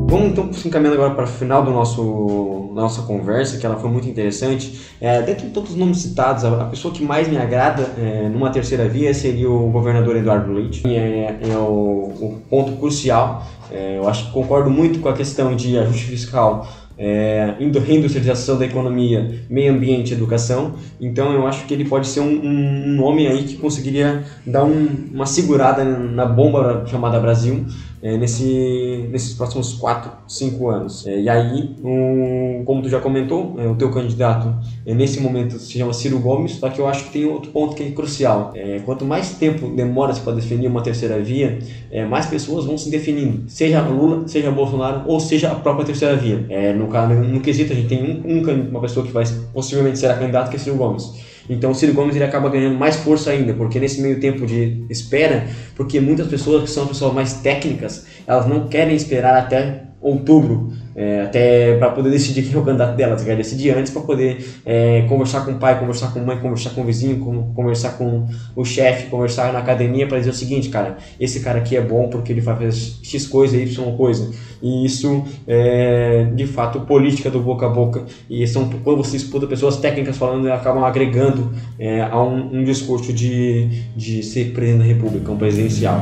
Vamos 0.10 0.32
então 0.32 0.52
se 0.52 0.68
encaminhando 0.68 0.96
agora 0.96 1.16
para 1.16 1.24
o 1.24 1.28
final 1.28 1.64
do 1.64 1.72
nosso 1.72 2.65
nossa 2.82 3.04
conversa, 3.04 3.58
que 3.58 3.66
ela 3.66 3.78
foi 3.78 3.90
muito 3.90 4.08
interessante. 4.08 4.80
É, 5.00 5.22
dentro 5.22 5.48
de 5.48 5.52
todos 5.54 5.72
os 5.72 5.76
nomes 5.76 6.00
citados, 6.00 6.44
a, 6.44 6.64
a 6.64 6.66
pessoa 6.66 6.94
que 6.94 7.04
mais 7.04 7.28
me 7.28 7.38
agrada 7.38 7.84
é, 7.98 8.30
numa 8.30 8.50
terceira 8.50 8.88
via 8.88 9.14
seria 9.14 9.50
o 9.50 9.70
governador 9.70 10.18
Eduardo 10.18 10.52
Leite. 10.52 10.84
É, 10.86 11.40
é 11.42 11.58
o, 11.58 12.12
o, 12.20 12.42
ponto 12.50 12.74
crucial. 12.74 13.48
É, 13.72 13.98
eu 13.98 14.08
acho 14.08 14.26
que 14.26 14.32
concordo 14.32 14.70
muito 14.70 15.00
com 15.00 15.10
a 15.10 15.14
questão 15.14 15.56
de 15.56 15.78
ajuste 15.78 16.06
fiscal 16.06 16.68
é, 16.98 17.56
reindustrialização 17.60 18.58
da 18.58 18.66
economia, 18.66 19.44
meio 19.50 19.74
ambiente 19.74 20.14
educação. 20.14 20.76
Então 21.00 21.34
eu 21.34 21.46
acho 21.46 21.66
que 21.66 21.74
ele 21.74 21.86
pode 21.86 22.08
ser 22.08 22.22
um, 22.22 22.46
um 22.46 22.96
nome 22.96 23.28
aí 23.28 23.44
que 23.44 23.58
conseguiria 23.58 24.24
dar 24.46 24.64
um, 24.64 24.88
uma 25.14 25.26
segurada 25.26 25.84
na 25.84 26.26
bomba 26.26 26.86
chamada 26.88 27.20
Brasil 27.20 27.66
é, 28.06 28.16
nesse, 28.18 29.08
nesses 29.12 29.34
próximos 29.34 29.74
4, 29.74 30.12
5 30.28 30.70
anos. 30.70 31.08
É, 31.08 31.22
e 31.22 31.28
aí, 31.28 31.76
um, 31.84 32.62
como 32.64 32.84
tu 32.84 32.88
já 32.88 33.00
comentou, 33.00 33.56
é, 33.58 33.68
o 33.68 33.74
teu 33.74 33.90
candidato 33.90 34.54
é, 34.86 34.94
nesse 34.94 35.20
momento 35.20 35.58
se 35.58 35.80
chama 35.80 35.92
Ciro 35.92 36.20
Gomes, 36.20 36.52
só 36.52 36.70
que 36.70 36.80
eu 36.80 36.88
acho 36.88 37.06
que 37.06 37.10
tem 37.10 37.26
outro 37.26 37.50
ponto 37.50 37.76
que 37.76 37.82
é 37.82 37.90
crucial. 37.90 38.52
É, 38.54 38.80
quanto 38.86 39.04
mais 39.04 39.32
tempo 39.32 39.70
demora-se 39.70 40.22
para 40.22 40.34
definir 40.34 40.68
uma 40.68 40.84
terceira 40.84 41.20
via, 41.20 41.58
é, 41.90 42.06
mais 42.06 42.28
pessoas 42.28 42.66
vão 42.66 42.78
se 42.78 42.92
definindo, 42.92 43.50
seja 43.50 43.82
Lula, 43.82 44.28
seja 44.28 44.52
Bolsonaro 44.52 45.02
ou 45.08 45.20
seja 45.20 45.52
a 45.52 45.56
própria 45.56 45.86
terceira 45.86 46.16
via. 46.16 46.46
no, 46.78 46.88
caso, 46.88 47.12
no 47.16 47.42
quesito, 47.42 47.74
a 47.74 47.76
gente 47.76 47.88
tem 47.88 48.04
um, 48.24 48.38
um, 48.38 48.70
uma 48.70 48.82
pessoa 48.82 49.04
que 49.04 49.12
vai 49.12 49.24
possivelmente 49.52 49.98
ser 49.98 50.12
a 50.12 50.16
candidata, 50.16 50.52
que 50.52 50.58
é 50.58 50.60
Ciro 50.60 50.76
Gomes. 50.76 51.25
Então 51.50 51.72
o 51.72 51.76
Ciro 51.76 51.94
Gomes 51.94 52.16
ele 52.16 52.26
acaba 52.26 52.50
ganhando 52.50 52.78
mais 52.78 52.96
força 52.96 53.32
ainda, 53.32 53.54
porque 53.54 53.80
nesse 53.80 54.02
meio 54.02 54.20
tempo 54.20 54.46
de 54.46 54.84
espera, 54.90 55.48
porque 55.76 56.00
muitas 56.00 56.28
pessoas 56.28 56.64
que 56.64 56.70
são 56.70 56.88
pessoas 56.88 57.14
mais 57.14 57.34
técnicas, 57.36 58.06
elas 58.26 58.48
não 58.48 58.68
querem 58.68 58.96
esperar 58.96 59.38
até 59.38 59.84
outubro 60.02 60.72
é, 60.96 61.24
até 61.24 61.78
para 61.78 61.90
poder 61.90 62.10
decidir 62.10 62.44
quem 62.44 62.54
é 62.54 62.58
o 62.58 62.64
candidato 62.64 62.96
dela. 62.96 63.16
Quer 63.16 63.36
decidir 63.36 63.72
antes 63.72 63.92
para 63.92 64.02
poder 64.02 64.46
é, 64.66 65.02
conversar 65.10 65.44
com 65.44 65.52
o 65.52 65.56
pai, 65.56 65.78
conversar 65.78 66.14
com 66.14 66.20
a 66.20 66.24
mãe, 66.24 66.38
conversar 66.38 66.70
com 66.70 66.82
o 66.82 66.84
vizinho, 66.86 67.20
conversar 67.54 67.98
com 67.98 68.26
o 68.56 68.64
chefe, 68.64 69.10
conversar 69.10 69.52
na 69.52 69.60
academia 69.60 70.08
para 70.08 70.18
dizer 70.18 70.30
o 70.30 70.34
seguinte, 70.34 70.70
cara, 70.70 70.98
esse 71.20 71.42
cara 71.42 71.60
aqui 71.60 71.76
é 71.76 71.82
bom 71.82 72.08
porque 72.08 72.32
ele 72.32 72.42
vai 72.42 72.56
fazer 72.56 72.96
X 73.04 73.28
coisa, 73.28 73.58
Y 73.58 73.98
coisa. 73.98 74.32
E 74.62 74.86
isso 74.86 75.26
é 75.46 76.28
de 76.34 76.48
fato 76.48 76.82
política 76.82 77.30
do 77.30 77.40
boca 77.42 77.66
a 77.66 77.70
boca. 77.70 78.04
E 78.30 78.48
são, 78.48 78.70
quando 78.84 78.98
você 78.98 79.18
escuta 79.18 79.46
pessoas 79.48 79.78
técnicas 79.78 80.18
falando, 80.18 80.48
acabam 80.52 80.84
agregando 80.86 81.52
é, 81.78 82.02
a 82.02 82.22
um, 82.24 82.60
um 82.60 82.64
discurso 82.64 83.12
de, 83.12 83.68
de 83.96 84.24
ser 84.24 84.52
presidente 84.54 84.80
da 84.80 84.86
república, 84.86 85.32
um 85.32 85.38
presidencial. 85.38 86.00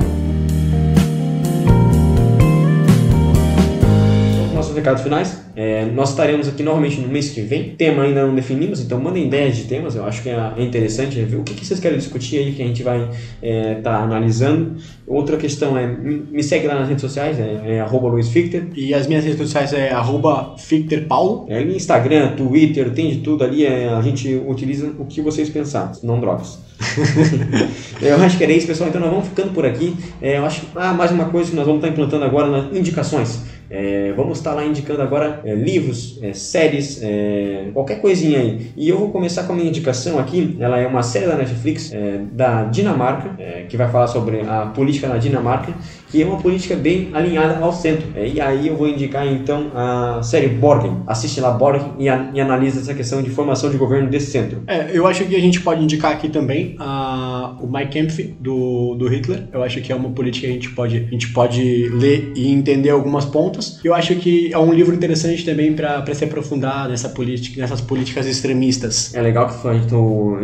Recados 4.83 5.01
finais. 5.01 5.41
É, 5.55 5.85
nós 5.85 6.09
estaremos 6.09 6.47
aqui 6.47 6.61
novamente 6.61 6.99
no 6.99 7.07
mês 7.07 7.29
que 7.29 7.41
vem. 7.41 7.75
Tema 7.75 8.03
ainda 8.03 8.25
não 8.27 8.35
definimos, 8.35 8.81
então 8.81 8.99
mandem 8.99 9.27
ideias 9.27 9.55
de 9.55 9.63
temas. 9.63 9.95
Eu 9.95 10.05
acho 10.05 10.21
que 10.21 10.29
é, 10.29 10.53
é 10.57 10.61
interessante 10.61 11.21
ver 11.21 11.37
o 11.37 11.43
que, 11.43 11.53
que, 11.53 11.65
vocês 11.65 11.79
querem 11.79 11.97
discutir 11.97 12.39
aí 12.39 12.51
que 12.51 12.61
a 12.61 12.65
gente 12.65 12.83
vai 12.83 13.01
estar 13.01 13.13
é, 13.41 13.75
tá 13.75 14.03
analisando. 14.03 14.75
Outra 15.07 15.37
questão 15.37 15.77
é 15.77 15.87
me 15.87 16.43
segue 16.43 16.67
lá 16.67 16.75
nas 16.75 16.87
redes 16.87 17.01
sociais, 17.01 17.39
é, 17.39 17.77
é 17.77 17.85
Luiz 17.91 18.27
Fichter. 18.29 18.67
E 18.75 18.93
as 18.93 19.07
minhas 19.07 19.23
redes 19.23 19.39
sociais 19.39 19.73
é 19.73 19.91
arroba 19.91 20.55
Fichter 20.57 21.07
Paulo. 21.07 21.45
É, 21.49 21.61
Instagram, 21.61 22.35
Twitter, 22.35 22.91
tem 22.91 23.09
de 23.09 23.17
tudo 23.17 23.43
ali. 23.43 23.65
É, 23.65 23.89
a 23.89 24.01
gente 24.01 24.35
utiliza 24.47 24.91
o 24.99 25.05
que 25.05 25.21
vocês 25.21 25.49
pensarem, 25.49 25.93
não 26.03 26.19
drogas. 26.19 26.59
eu 28.01 28.17
acho 28.17 28.37
que 28.37 28.43
era 28.43 28.51
isso, 28.51 28.67
pessoal. 28.67 28.89
Então 28.89 28.99
nós 28.99 29.09
vamos 29.09 29.27
ficando 29.27 29.53
por 29.53 29.65
aqui. 29.65 29.95
É, 30.21 30.37
eu 30.37 30.45
acho 30.45 30.63
ah, 30.75 30.93
mais 30.93 31.11
uma 31.11 31.25
coisa 31.25 31.51
que 31.51 31.55
nós 31.55 31.65
vamos 31.65 31.81
estar 31.81 31.91
implantando 31.93 32.25
agora 32.25 32.49
nas 32.49 32.75
indicações. 32.75 33.52
É, 33.75 34.13
vamos 34.15 34.37
estar 34.37 34.53
lá 34.53 34.63
indicando 34.63 35.01
agora 35.01 35.41
é, 35.43 35.55
livros, 35.55 36.19
é, 36.21 36.31
séries, 36.31 37.01
é, 37.01 37.71
qualquer 37.73 37.99
coisinha 37.99 38.37
aí. 38.37 38.71
E 38.77 38.87
eu 38.87 38.99
vou 38.99 39.09
começar 39.09 39.45
com 39.45 39.53
a 39.53 39.55
minha 39.55 39.67
indicação 39.67 40.19
aqui. 40.19 40.55
Ela 40.59 40.77
é 40.77 40.85
uma 40.85 41.01
série 41.01 41.25
da 41.25 41.35
Netflix 41.35 41.91
é, 41.91 42.19
da 42.31 42.65
Dinamarca, 42.65 43.31
é, 43.39 43.63
que 43.67 43.75
vai 43.75 43.89
falar 43.89 44.05
sobre 44.05 44.41
a 44.41 44.67
política 44.67 45.07
na 45.07 45.17
Dinamarca 45.17 45.73
que 46.13 46.21
é 46.21 46.25
uma 46.27 46.37
política 46.37 46.75
bem 46.75 47.09
alinhada 47.11 47.57
ao 47.57 47.73
centro. 47.73 48.05
É, 48.13 48.27
e 48.27 48.39
aí 48.39 48.67
eu 48.67 48.77
vou 48.77 48.87
indicar 48.87 49.25
então 49.25 49.71
a 49.73 50.21
série 50.21 50.47
Borgen. 50.47 50.99
Assiste 51.07 51.41
lá 51.41 51.49
Borgen 51.49 51.93
e, 51.97 52.07
a, 52.07 52.29
e 52.31 52.39
analisa 52.39 52.81
essa 52.81 52.93
questão 52.93 53.23
de 53.23 53.31
formação 53.31 53.71
de 53.71 53.77
governo 53.77 54.11
desse 54.11 54.29
centro. 54.29 54.61
É, 54.67 54.95
eu 54.95 55.07
acho 55.07 55.25
que 55.25 55.35
a 55.35 55.39
gente 55.39 55.61
pode 55.61 55.83
indicar 55.83 56.11
aqui 56.11 56.29
também 56.29 56.75
a, 56.77 57.57
o 57.59 57.65
Mein 57.65 57.87
Kampf 57.87 58.21
do, 58.39 58.93
do 58.93 59.07
Hitler. 59.07 59.45
Eu 59.51 59.63
acho 59.63 59.81
que 59.81 59.91
é 59.91 59.95
uma 59.95 60.11
política 60.11 60.45
que 60.45 60.51
a 60.51 60.55
gente 60.55 60.69
pode, 60.69 60.97
a 60.97 61.09
gente 61.09 61.33
pode 61.33 61.89
ler 61.89 62.31
e 62.35 62.51
entender 62.51 62.91
algumas 62.91 63.25
pontas. 63.25 63.79
Eu 63.83 63.95
acho 63.95 64.15
que 64.17 64.53
é 64.53 64.57
um 64.59 64.71
livro 64.71 64.93
interessante 64.93 65.43
também 65.43 65.73
para 65.73 66.13
se 66.13 66.23
aprofundar 66.23 66.87
nessa 66.89 67.09
política, 67.09 67.59
nessas 67.59 67.81
políticas 67.81 68.27
extremistas. 68.27 69.15
É 69.15 69.21
legal 69.21 69.47
que 69.47 69.67
a 69.67 69.73
gente 69.73 69.95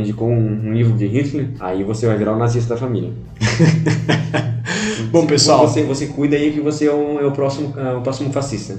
indicou 0.01 0.29
um, 0.29 0.69
um 0.69 0.73
livro 0.73 0.97
de 0.97 1.05
Hitler, 1.05 1.49
aí 1.59 1.83
você 1.83 2.07
vai 2.07 2.17
virar 2.17 2.33
o 2.33 2.39
nazista 2.39 2.73
da 2.73 2.79
família. 2.79 3.11
Bom, 5.03 5.25
pessoal. 5.25 5.67
Você, 5.67 5.83
você 5.83 6.07
cuida 6.07 6.35
aí 6.35 6.51
que 6.51 6.59
você 6.59 6.85
é 6.85 6.91
o, 6.91 7.19
é 7.19 7.25
o, 7.25 7.31
próximo, 7.31 7.73
é 7.77 7.95
o 7.95 8.01
próximo 8.01 8.31
fascista. 8.31 8.77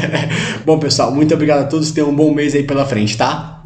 bom, 0.64 0.78
pessoal, 0.78 1.12
muito 1.12 1.34
obrigado 1.34 1.62
a 1.62 1.66
todos. 1.66 1.90
Tenham 1.90 2.10
um 2.10 2.14
bom 2.14 2.32
mês 2.32 2.54
aí 2.54 2.62
pela 2.62 2.84
frente, 2.84 3.16
tá? 3.16 3.62